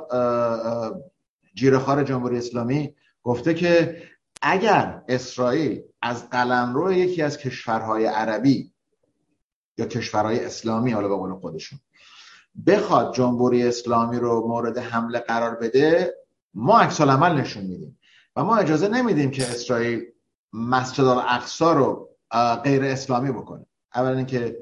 جیرخار 1.53 2.03
جمهوری 2.03 2.37
اسلامی 2.37 2.95
گفته 3.23 3.53
که 3.53 4.01
اگر 4.41 5.03
اسرائیل 5.07 5.81
از 6.01 6.29
قلمرو 6.29 6.93
یکی 6.93 7.21
از 7.21 7.37
کشورهای 7.37 8.05
عربی 8.05 8.73
یا 9.77 9.85
کشورهای 9.85 10.45
اسلامی 10.45 10.91
حالا 10.91 11.07
به 11.07 11.15
قول 11.15 11.33
خودشون 11.33 11.79
بخواد 12.67 13.13
جمهوری 13.13 13.67
اسلامی 13.67 14.17
رو 14.17 14.47
مورد 14.47 14.77
حمله 14.77 15.19
قرار 15.19 15.55
بده 15.55 16.13
ما 16.53 16.79
عکس 16.79 17.01
العمل 17.01 17.41
نشون 17.41 17.63
میدیم. 17.63 17.99
و 18.35 18.43
ما 18.43 18.55
اجازه 18.55 18.87
نمیدیم 18.87 19.31
که 19.31 19.47
اسرائیل 19.47 20.05
مسجد 20.53 21.03
الاقصا 21.03 21.73
رو 21.73 22.09
غیر 22.63 22.83
اسلامی 22.83 23.31
بکنه. 23.31 23.65
اولا 23.95 24.17
اینکه 24.17 24.57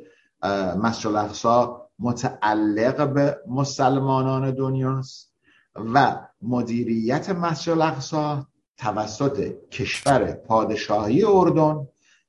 مسجد 0.77 1.07
الاقصا 1.07 1.89
متعلق 1.99 3.13
به 3.13 3.37
مسلمانان 3.47 4.51
دنیاست 4.51 5.33
و 5.75 6.17
مدیریت 6.41 7.29
مسجد 7.29 7.71
الاقصا 7.71 8.47
توسط 8.79 9.53
کشور 9.71 10.31
پادشاهی 10.31 11.23
اردن 11.23 11.87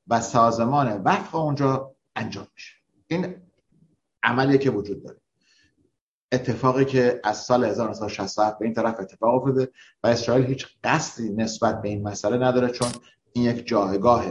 و 0.08 0.20
سازمان 0.20 1.02
وقف 1.02 1.34
اونجا 1.34 1.94
انجام 2.16 2.46
میشه. 2.54 2.74
این 3.06 3.36
عملی 4.22 4.58
که 4.58 4.70
وجود 4.70 5.04
داره. 5.04 5.20
اتفاقی 6.32 6.84
که 6.84 7.20
از 7.24 7.36
سال 7.38 7.64
1967 7.64 8.58
به 8.58 8.64
این 8.64 8.74
طرف 8.74 9.00
اتفاق 9.00 9.34
افتاده 9.34 9.72
و 10.02 10.06
اسرائیل 10.06 10.46
هیچ 10.46 10.66
قصدی 10.84 11.32
نسبت 11.32 11.82
به 11.82 11.88
این 11.88 12.08
مسئله 12.08 12.36
نداره 12.36 12.68
چون 12.68 12.88
این 13.32 13.44
یک 13.44 13.66
جایگاه 13.66 14.24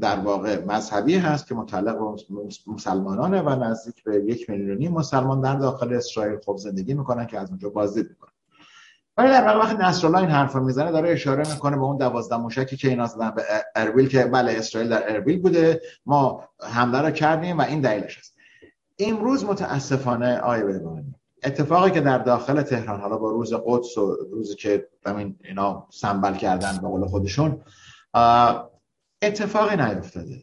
در 0.00 0.20
واقع 0.24 0.64
مذهبی 0.64 1.16
هست 1.16 1.46
که 1.46 1.54
متعلق 1.54 1.98
به 1.98 2.48
مسلمانانه 2.66 3.42
و 3.42 3.64
نزدیک 3.64 4.04
به 4.04 4.24
یک 4.24 4.50
میلیونی 4.50 4.88
مسلمان 4.88 5.40
در 5.40 5.54
داخل 5.54 5.92
اسرائیل 5.92 6.38
خوب 6.40 6.56
زندگی 6.56 6.94
می‌کنن 6.94 7.26
که 7.26 7.38
از 7.38 7.50
اونجا 7.50 7.70
بازدید 7.70 8.08
می‌کنن. 8.08 8.35
ولی 9.16 9.28
در 9.28 9.46
واقع 9.46 9.58
وقتی 9.58 9.76
نصرالله 9.76 10.18
این 10.18 10.30
حرف 10.30 10.56
می‌زنه 10.56 10.92
داره 10.92 11.10
اشاره 11.10 11.52
می‌کنه 11.52 11.76
به 11.76 11.82
اون 11.82 11.96
دوازده 11.96 12.36
موشکی 12.36 12.76
که 12.76 12.88
اینا 12.88 13.06
زدن 13.06 13.30
به 13.30 13.42
اربیل 13.76 14.08
که 14.08 14.24
بله 14.24 14.52
اسرائیل 14.52 14.90
در 14.90 15.12
اربیل 15.12 15.42
بوده. 15.42 15.80
ما 16.06 16.48
حمله 16.62 17.00
رو 17.00 17.10
کردیم 17.10 17.58
و 17.58 17.62
این 17.62 17.80
دلیلش 17.80 18.18
است. 18.18 18.36
امروز 18.98 19.44
متاسفانه 19.44 20.38
آیه 20.38 20.64
ببینید 20.64 21.14
اتفاقی 21.44 21.90
که 21.90 22.00
در 22.00 22.18
داخل 22.18 22.62
تهران 22.62 23.00
حالا 23.00 23.16
با 23.16 23.30
روز 23.30 23.54
قدس 23.66 23.98
و 23.98 24.16
روزی 24.32 24.54
که 24.54 24.88
همین 25.06 25.38
اینا 25.44 25.86
سنبل 25.90 26.34
کردن 26.34 26.78
به 26.82 26.88
قول 26.88 27.06
خودشون 27.06 27.60
اتفاقی 29.22 29.76
نیفتاده. 29.76 30.42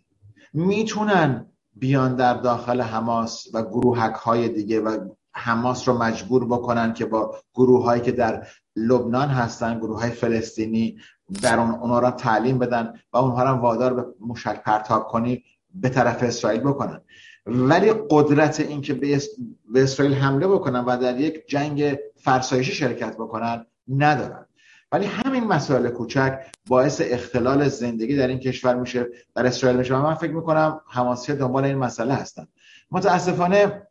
می‌تونن 0.53 1.45
بیان 1.75 2.15
در 2.15 2.33
داخل 2.33 2.81
حماس 2.81 3.47
و 3.53 3.61
گروهک 3.61 4.13
های 4.13 4.49
دیگه 4.49 4.81
و 4.81 5.09
حماس 5.35 5.87
رو 5.87 5.97
مجبور 5.97 6.45
بکنن 6.45 6.93
که 6.93 7.05
با 7.05 7.35
گروه 7.53 7.83
هایی 7.83 8.01
که 8.01 8.11
در 8.11 8.47
لبنان 8.75 9.29
هستن 9.29 9.79
گروه 9.79 10.01
های 10.01 10.11
فلسطینی 10.11 10.97
در 11.41 11.59
اون 11.59 11.71
اونا 11.71 11.99
را 11.99 12.11
تعلیم 12.11 12.59
بدن 12.59 12.93
و 13.13 13.17
اونها 13.17 13.43
را 13.43 13.57
وادار 13.57 13.93
به 13.93 14.05
مشک 14.19 14.63
پرتاب 14.63 15.07
کنی 15.07 15.43
به 15.73 15.89
طرف 15.89 16.23
اسرائیل 16.23 16.61
بکنن. 16.61 17.01
ولی 17.45 17.93
قدرت 18.09 18.59
اینکه 18.59 18.93
به 18.93 19.83
اسرائیل 19.83 20.15
حمله 20.15 20.47
بکنن 20.47 20.79
و 20.79 20.97
در 20.97 21.19
یک 21.19 21.47
جنگ 21.47 21.99
فرسایشی 22.15 22.73
شرکت 22.73 23.13
بکنن 23.13 23.65
ندارن. 23.87 24.45
ولی 24.91 25.05
همین 25.05 25.43
مسائل 25.43 25.89
کوچک 25.89 26.39
باعث 26.67 27.01
اختلال 27.05 27.67
زندگی 27.67 28.15
در 28.15 28.27
این 28.27 28.39
کشور 28.39 28.75
میشه 28.75 29.07
در 29.35 29.45
اسرائیل 29.45 29.79
میشه 29.79 29.95
و 29.95 30.01
من 30.01 30.15
فکر 30.15 30.31
می‌کنم 30.31 30.81
حماسی 30.87 31.33
دنبال 31.33 31.65
این 31.65 31.77
مسئله 31.77 32.13
هستن. 32.13 32.47
متاسفانه 32.91 33.87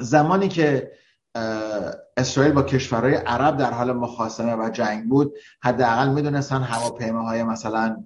زمانی 0.00 0.48
که 0.48 0.92
اسرائیل 2.16 2.52
با 2.52 2.62
کشورهای 2.62 3.14
عرب 3.14 3.56
در 3.56 3.70
حال 3.70 3.92
مخاصمه 3.92 4.54
و 4.54 4.70
جنگ 4.70 5.08
بود. 5.08 5.34
حداقل 5.62 6.08
می‌دونستن 6.08 6.62
هواپیماهای 6.62 7.42
مثلا 7.42 8.04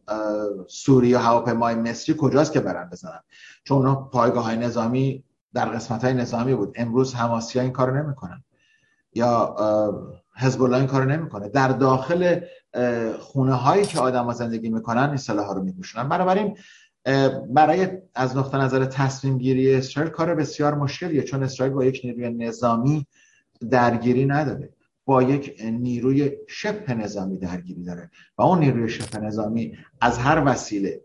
سوریه 0.68 1.18
و 1.18 1.20
هواپیماهای 1.20 1.74
مصری 1.74 2.14
کجاست 2.18 2.52
که 2.52 2.60
برن 2.60 2.88
بزنن. 2.92 3.20
چون 3.64 3.78
اونا 3.78 3.94
پایگاه 3.94 4.44
های 4.44 4.56
نظامی 4.56 5.24
در 5.54 5.64
قسمت 5.64 6.04
های 6.04 6.14
نظامی 6.14 6.54
بود. 6.54 6.72
امروز 6.74 7.14
حماسی 7.14 7.58
ها 7.58 7.62
این 7.62 7.72
کارو 7.72 7.96
نمی‌کنن. 7.96 8.44
یا 9.14 9.56
حزب 10.36 10.62
الله 10.62 10.76
این 10.76 10.86
کارو 10.86 11.04
نمی‌کنه. 11.04 11.48
در 11.48 11.68
داخل 11.68 12.40
خونه 13.20 13.54
هایی 13.54 13.86
که 13.86 14.00
آدم 14.00 14.32
زندگی 14.32 14.68
می‌کنن 14.68 15.08
این 15.08 15.16
سلاح 15.16 15.46
ها 15.46 15.52
رو 15.52 15.62
میپوشونن. 15.62 16.08
بنابراین 16.08 16.56
برای 17.48 17.88
از 18.14 18.36
نقطه 18.36 18.58
نظر 18.58 18.84
تصمیم 18.84 19.38
گیری 19.38 19.74
اسرائیل 19.74 20.12
کار 20.12 20.34
بسیار 20.34 20.74
مشکلیه 20.74 21.22
چون 21.22 21.42
اسرائیل 21.42 21.74
با 21.74 21.84
یک 21.84 22.00
نیروی 22.04 22.30
نظامی 22.30 23.06
درگیری 23.70 24.24
نداره. 24.26 24.72
با 25.04 25.22
یک 25.22 25.62
نیروی 25.64 26.32
شبه 26.48 26.94
نظامی 26.94 27.38
درگیری 27.38 27.84
داره. 27.84 28.10
و 28.38 28.42
اون 28.42 28.58
نیروی 28.58 28.88
شبه 28.88 29.18
نظامی 29.18 29.76
از 30.00 30.18
هر 30.18 30.42
وسیله 30.46 31.00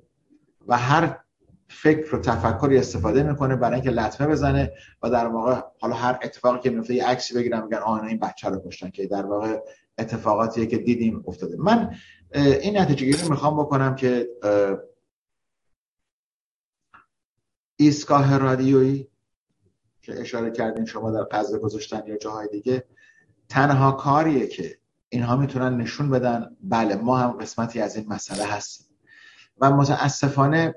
و 0.68 0.78
هر 0.78 1.20
فکر 1.68 2.16
و 2.16 2.20
تفکری 2.20 2.78
استفاده 2.78 3.24
می‌کنه 3.24 3.56
برای 3.56 3.74
اینکه 3.76 3.90
لطمه 3.90 4.28
بزنه 4.28 4.72
و 5.04 5.10
در 5.10 5.28
واقع 5.28 5.62
حالا 5.80 5.96
هر 5.96 6.20
اتفاقی 6.24 6.60
که 6.60 6.70
میفته 6.70 6.96
یه 6.96 7.08
عکسی 7.08 7.34
بگیرن 7.36 7.64
میگن 7.64 7.78
آنا 7.78 8.08
این 8.08 8.20
بچه 8.20 8.50
رو 8.50 8.62
کشتن 8.68 8.90
که 8.90 9.08
در 9.08 9.26
واقع 9.26 9.58
اتفاقاتیه 9.98 10.66
که 10.66 10.78
دیدیم 10.78 11.24
افتاده. 11.28 11.56
من 11.60 11.96
این 12.36 12.78
نتیجه 12.78 13.06
گیری 13.06 13.30
می‌خوام 13.30 13.64
بکنم 13.64 13.96
که 13.96 14.30
ایستگاه 17.76 18.38
رادیویی 18.38 19.08
که 20.02 20.22
اشاره 20.22 20.52
کردین 20.52 20.86
شما 20.86 21.12
در 21.12 21.24
قضا 21.24 21.58
گذاشتن 21.58 22.02
یا 22.08 22.18
جاهای 22.18 22.48
دیگه 22.48 22.84
تنها 23.50 23.92
کاریه 23.92 24.48
که 24.48 24.78
اینها 25.10 25.36
می‌تونن 25.36 25.78
نشون 25.78 26.10
بدن 26.10 26.56
بله 26.64 26.96
ما 26.96 27.18
هم 27.18 27.32
قسمتی 27.32 27.82
از 27.82 27.96
این 27.96 28.06
مسئله 28.10 28.46
هستیم. 28.46 28.88
و 29.62 29.72
متاسفانه 29.72 30.76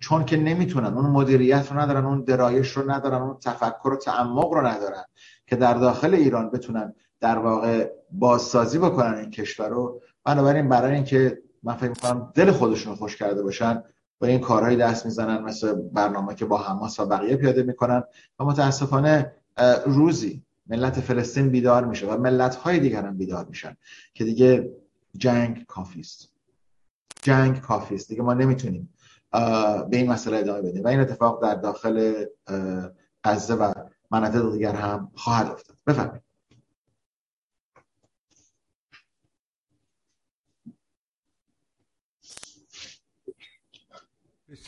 چون 0.00 0.24
که 0.24 0.36
نمی‌تونن 0.36 0.94
اون 0.94 1.06
مدیریت 1.06 1.72
رو 1.72 1.80
ندارن 1.80 2.04
اون 2.04 2.24
درایش 2.24 2.70
رو 2.70 2.90
ندارن 2.90 3.22
اون 3.22 3.38
تفکر 3.38 3.88
و 3.88 3.96
تعمق 3.96 4.52
رو 4.52 4.66
ندارن 4.66 5.04
که 5.46 5.56
در 5.56 5.74
داخل 5.74 6.14
ایران 6.14 6.50
بتونن 6.50 6.94
در 7.20 7.38
واقع 7.38 7.90
بازسازی 8.10 8.78
بکنن 8.78 9.14
این 9.14 9.30
کشور 9.30 9.68
رو 9.68 10.02
بنابراین 10.24 10.68
برای 10.68 10.94
اینکه 10.94 11.42
من 11.62 11.74
فکر 11.74 11.88
می‌کنم 11.88 12.32
دل 12.34 12.50
خودشون 12.50 12.94
خوش 12.94 13.16
کرده 13.16 13.42
باشن 13.42 13.84
با 14.24 14.28
این 14.28 14.40
کارهایی 14.40 14.76
دست 14.76 15.04
می‌زنن 15.04 15.42
مثل 15.42 15.72
برنامه 15.72 16.34
که 16.34 16.44
با 16.44 16.58
حماس 16.58 17.00
و 17.00 17.06
بقیه 17.06 17.36
پیاده 17.36 17.62
می‌کنن. 17.62 18.04
و 18.38 18.44
متاسفانه 18.44 19.32
روزی 19.86 20.42
ملت 20.66 21.00
فلسطین 21.00 21.50
بیدار 21.50 21.84
میشه 21.84 22.06
و 22.06 22.20
ملت 22.20 22.54
های 22.54 22.78
دیگر 22.78 23.06
هم 23.06 23.16
بیدار 23.18 23.44
میشن 23.44 23.76
که 24.14 24.24
دیگه 24.24 24.70
جنگ 25.16 25.66
کافیست 25.66 26.32
جنگ 27.22 27.60
کافیست 27.60 28.08
دیگه 28.08 28.22
ما 28.22 28.34
نمی‌تونیم 28.34 28.94
به 29.90 29.96
این 29.96 30.10
مسئله 30.10 30.36
ادامه 30.36 30.62
بدیم. 30.62 30.84
و 30.84 30.88
این 30.88 31.00
اتفاق 31.00 31.42
در 31.42 31.54
داخل 31.54 32.24
غزه 33.24 33.54
و 33.54 33.72
مناطق 34.10 34.52
دیگر 34.52 34.74
هم 34.74 35.10
خواهد 35.14 35.50
افتاد. 35.50 35.76
بفرمایید. 35.86 36.23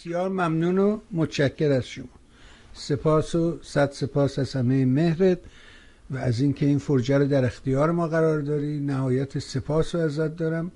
بسیار 0.07 0.29
ممنون 0.29 0.79
و 0.79 0.99
متشکر 1.13 1.73
از 1.73 1.87
شما. 1.87 2.07
سپاس 2.73 3.35
و 3.35 3.59
صد 3.63 3.91
سپاس 3.91 4.39
از 4.39 4.53
همه 4.53 4.85
مهرت 4.85 5.39
و 6.11 6.17
از 6.17 6.41
اینکه 6.41 6.67
این 6.67 6.79
فرجه 6.79 7.19
رو 7.19 7.27
در 7.27 7.45
اختیار 7.45 7.91
ما 7.91 8.09
قرار 8.09 8.41
داری. 8.41 8.81
نهایت 8.81 9.39
سپاس 9.39 9.95
رو 9.95 10.01
ازت 10.01 10.37
دارم 10.37 10.73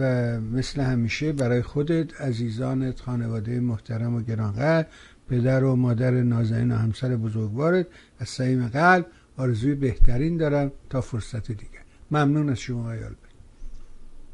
و 0.00 0.04
مثل 0.40 0.80
همیشه 0.80 1.32
برای 1.32 1.62
خودت 1.62 2.20
عزیزانت 2.20 3.00
خانواده 3.00 3.60
محترم 3.60 4.14
و 4.14 4.22
گرانقدر 4.22 4.86
پدر 5.28 5.64
و 5.64 5.76
مادر 5.76 6.10
نازنین 6.10 6.72
و 6.72 6.74
همسر 6.74 7.16
بزرگوارت 7.16 7.86
از 8.18 8.28
صمیم 8.28 8.68
قلب 8.68 9.06
آرزوی 9.36 9.74
بهترین 9.74 10.36
دارم 10.36 10.72
تا 10.90 11.00
فرصت 11.00 11.46
دیگه 11.46 11.80
ممنون 12.10 12.48
از 12.48 12.58
شما 12.58 12.88
آیال 12.88 13.14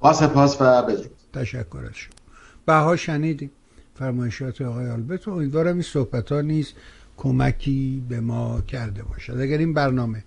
با 0.01 0.13
سپاس 0.13 0.57
و 0.61 0.83
بدرود. 0.83 1.11
تشکر 1.33 1.85
از 1.89 1.95
شما. 1.95 2.15
بها 2.67 2.97
شنیدیم. 2.97 3.51
فرمایشات 3.99 4.63
آقای 4.63 4.89
آلبرت 4.89 5.29
و 5.29 5.31
امیدوارم 5.31 5.73
این 5.73 5.83
صحبت 5.83 6.33
ها 6.33 6.41
نیست 6.41 6.75
کمکی 7.17 8.03
به 8.09 8.21
ما 8.21 8.61
کرده 8.61 9.03
باشد. 9.03 9.41
اگر 9.41 9.59
این 9.59 9.75
برنامه 9.75 10.25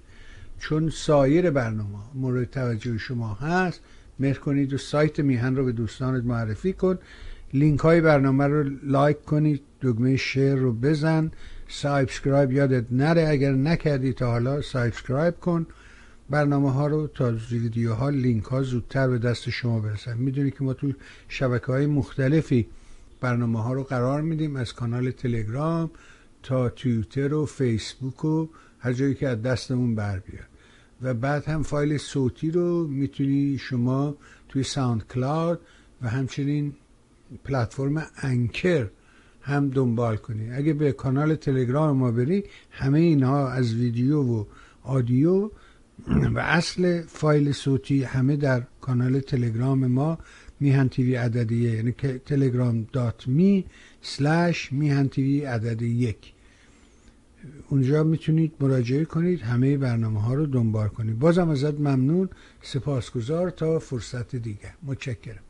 چون 0.60 0.90
سایر 0.90 1.52
برنامه 1.52 2.00
مورد 2.16 2.50
توجه 2.50 2.98
شما 2.98 3.34
هست 3.34 3.82
مهر 4.20 4.38
کنید 4.38 4.74
و 4.74 4.78
سایت 4.78 5.20
میهن 5.20 5.56
رو 5.56 5.66
به 5.66 5.72
دوستانت 5.72 6.24
معرفی 6.24 6.74
کن. 6.74 7.00
لینک 7.54 7.80
های 7.80 8.02
برنامه 8.02 8.48
رو 8.48 8.70
لایک 8.84 9.26
کنید 9.26 9.62
دکمه 9.82 10.16
share 10.18 10.56
رو 10.56 10.74
بزن 10.74 11.32
subscribe 11.68 12.52
یادت 12.52 12.86
نره. 12.92 13.28
اگر 13.30 13.52
نکردی 13.52 14.14
تا 14.14 14.32
حالا 14.32 14.62
subscribe 14.62 15.40
کن. 15.40 15.68
برنامه 16.30 16.72
ها 16.72 16.88
رو 16.88 17.08
تا 17.08 17.34
ویدیوها 17.52 18.10
لینک 18.10 18.44
ها 18.44 18.64
زودتر 18.64 19.08
به 19.08 19.18
دست 19.18 19.50
شما 19.50 19.80
برسن. 19.80 20.18
می‌دونی 20.18 20.52
که 20.52 20.64
ما 20.64 20.74
تو 20.74 20.92
شبکه 21.28 21.66
های 21.66 21.86
مختلفی 21.86 22.68
برنامه 23.22 23.64
ها 23.64 23.74
رو 23.74 23.84
قرار 23.84 24.22
میدیم 24.22 24.56
از 24.56 24.74
کانال 24.74 25.12
تلگرام 25.12 25.92
تا 26.44 26.70
توییتر 26.70 27.34
و 27.34 27.46
فیسبوک 27.46 28.26
و 28.26 28.48
هر 28.80 28.94
جایی 28.94 29.16
که 29.16 29.28
از 29.28 29.42
دستمون 29.42 29.96
بر 29.96 30.20
بیاد. 30.20 30.46
و 31.02 31.14
بعد 31.14 31.46
هم 31.46 31.64
فایل 31.64 31.98
صوتی 31.98 32.52
رو 32.52 32.88
می‌تونی 32.88 33.58
شما 33.58 34.16
توی 34.50 34.64
SoundCloud 34.64 35.60
و 36.02 36.10
همچنین 36.10 36.74
پلتفرم 37.44 38.08
Anchor 38.18 38.88
هم 39.42 39.70
دنبال 39.70 40.18
کنی. 40.18 40.52
اگه 40.52 40.74
به 40.74 40.92
کانال 40.92 41.36
تلگرام 41.36 41.98
ما 41.98 42.12
بری 42.12 42.44
همه 42.72 43.00
اینها 43.00 43.50
از 43.50 43.74
ویدیو 43.74 44.22
و 44.22 44.46
audio 44.84 45.50
و 46.36 46.40
اصل 46.40 47.02
فایل 47.02 47.52
صوتی 47.52 48.04
همه 48.04 48.36
در 48.36 48.64
کانال 48.82 49.20
تلگرام 49.20 49.88
ما 49.88 50.18
میهن 50.62 50.90
تیوی 50.90 51.16
عدد 51.16 51.44
یک 51.44 51.72
یعنی 51.72 51.92
تلگرام 52.26 52.88
dot 52.94 53.28
me 53.28 53.66
slash 54.02 54.74
میهن 54.74 55.08
تیوی 55.08 55.42
عدد 55.42 55.82
یک. 55.82 56.34
اونجا 57.70 58.04
می‌تونید 58.04 58.54
مراجعه 58.60 59.06
کنید 59.06 59.42
همه 59.42 59.78
برنامه 59.78 60.22
ها 60.22 60.34
رو 60.34 60.46
دنبال 60.46 60.88
کنید. 60.88 61.20
بازم 61.20 61.50
ازت 61.50 61.80
ممنون 61.80 62.30
سپاسگزار 62.62 63.50
تا 63.50 63.80
فرصت 63.80 64.36
دیگه 64.36 64.74
متشکرم. 64.84 65.44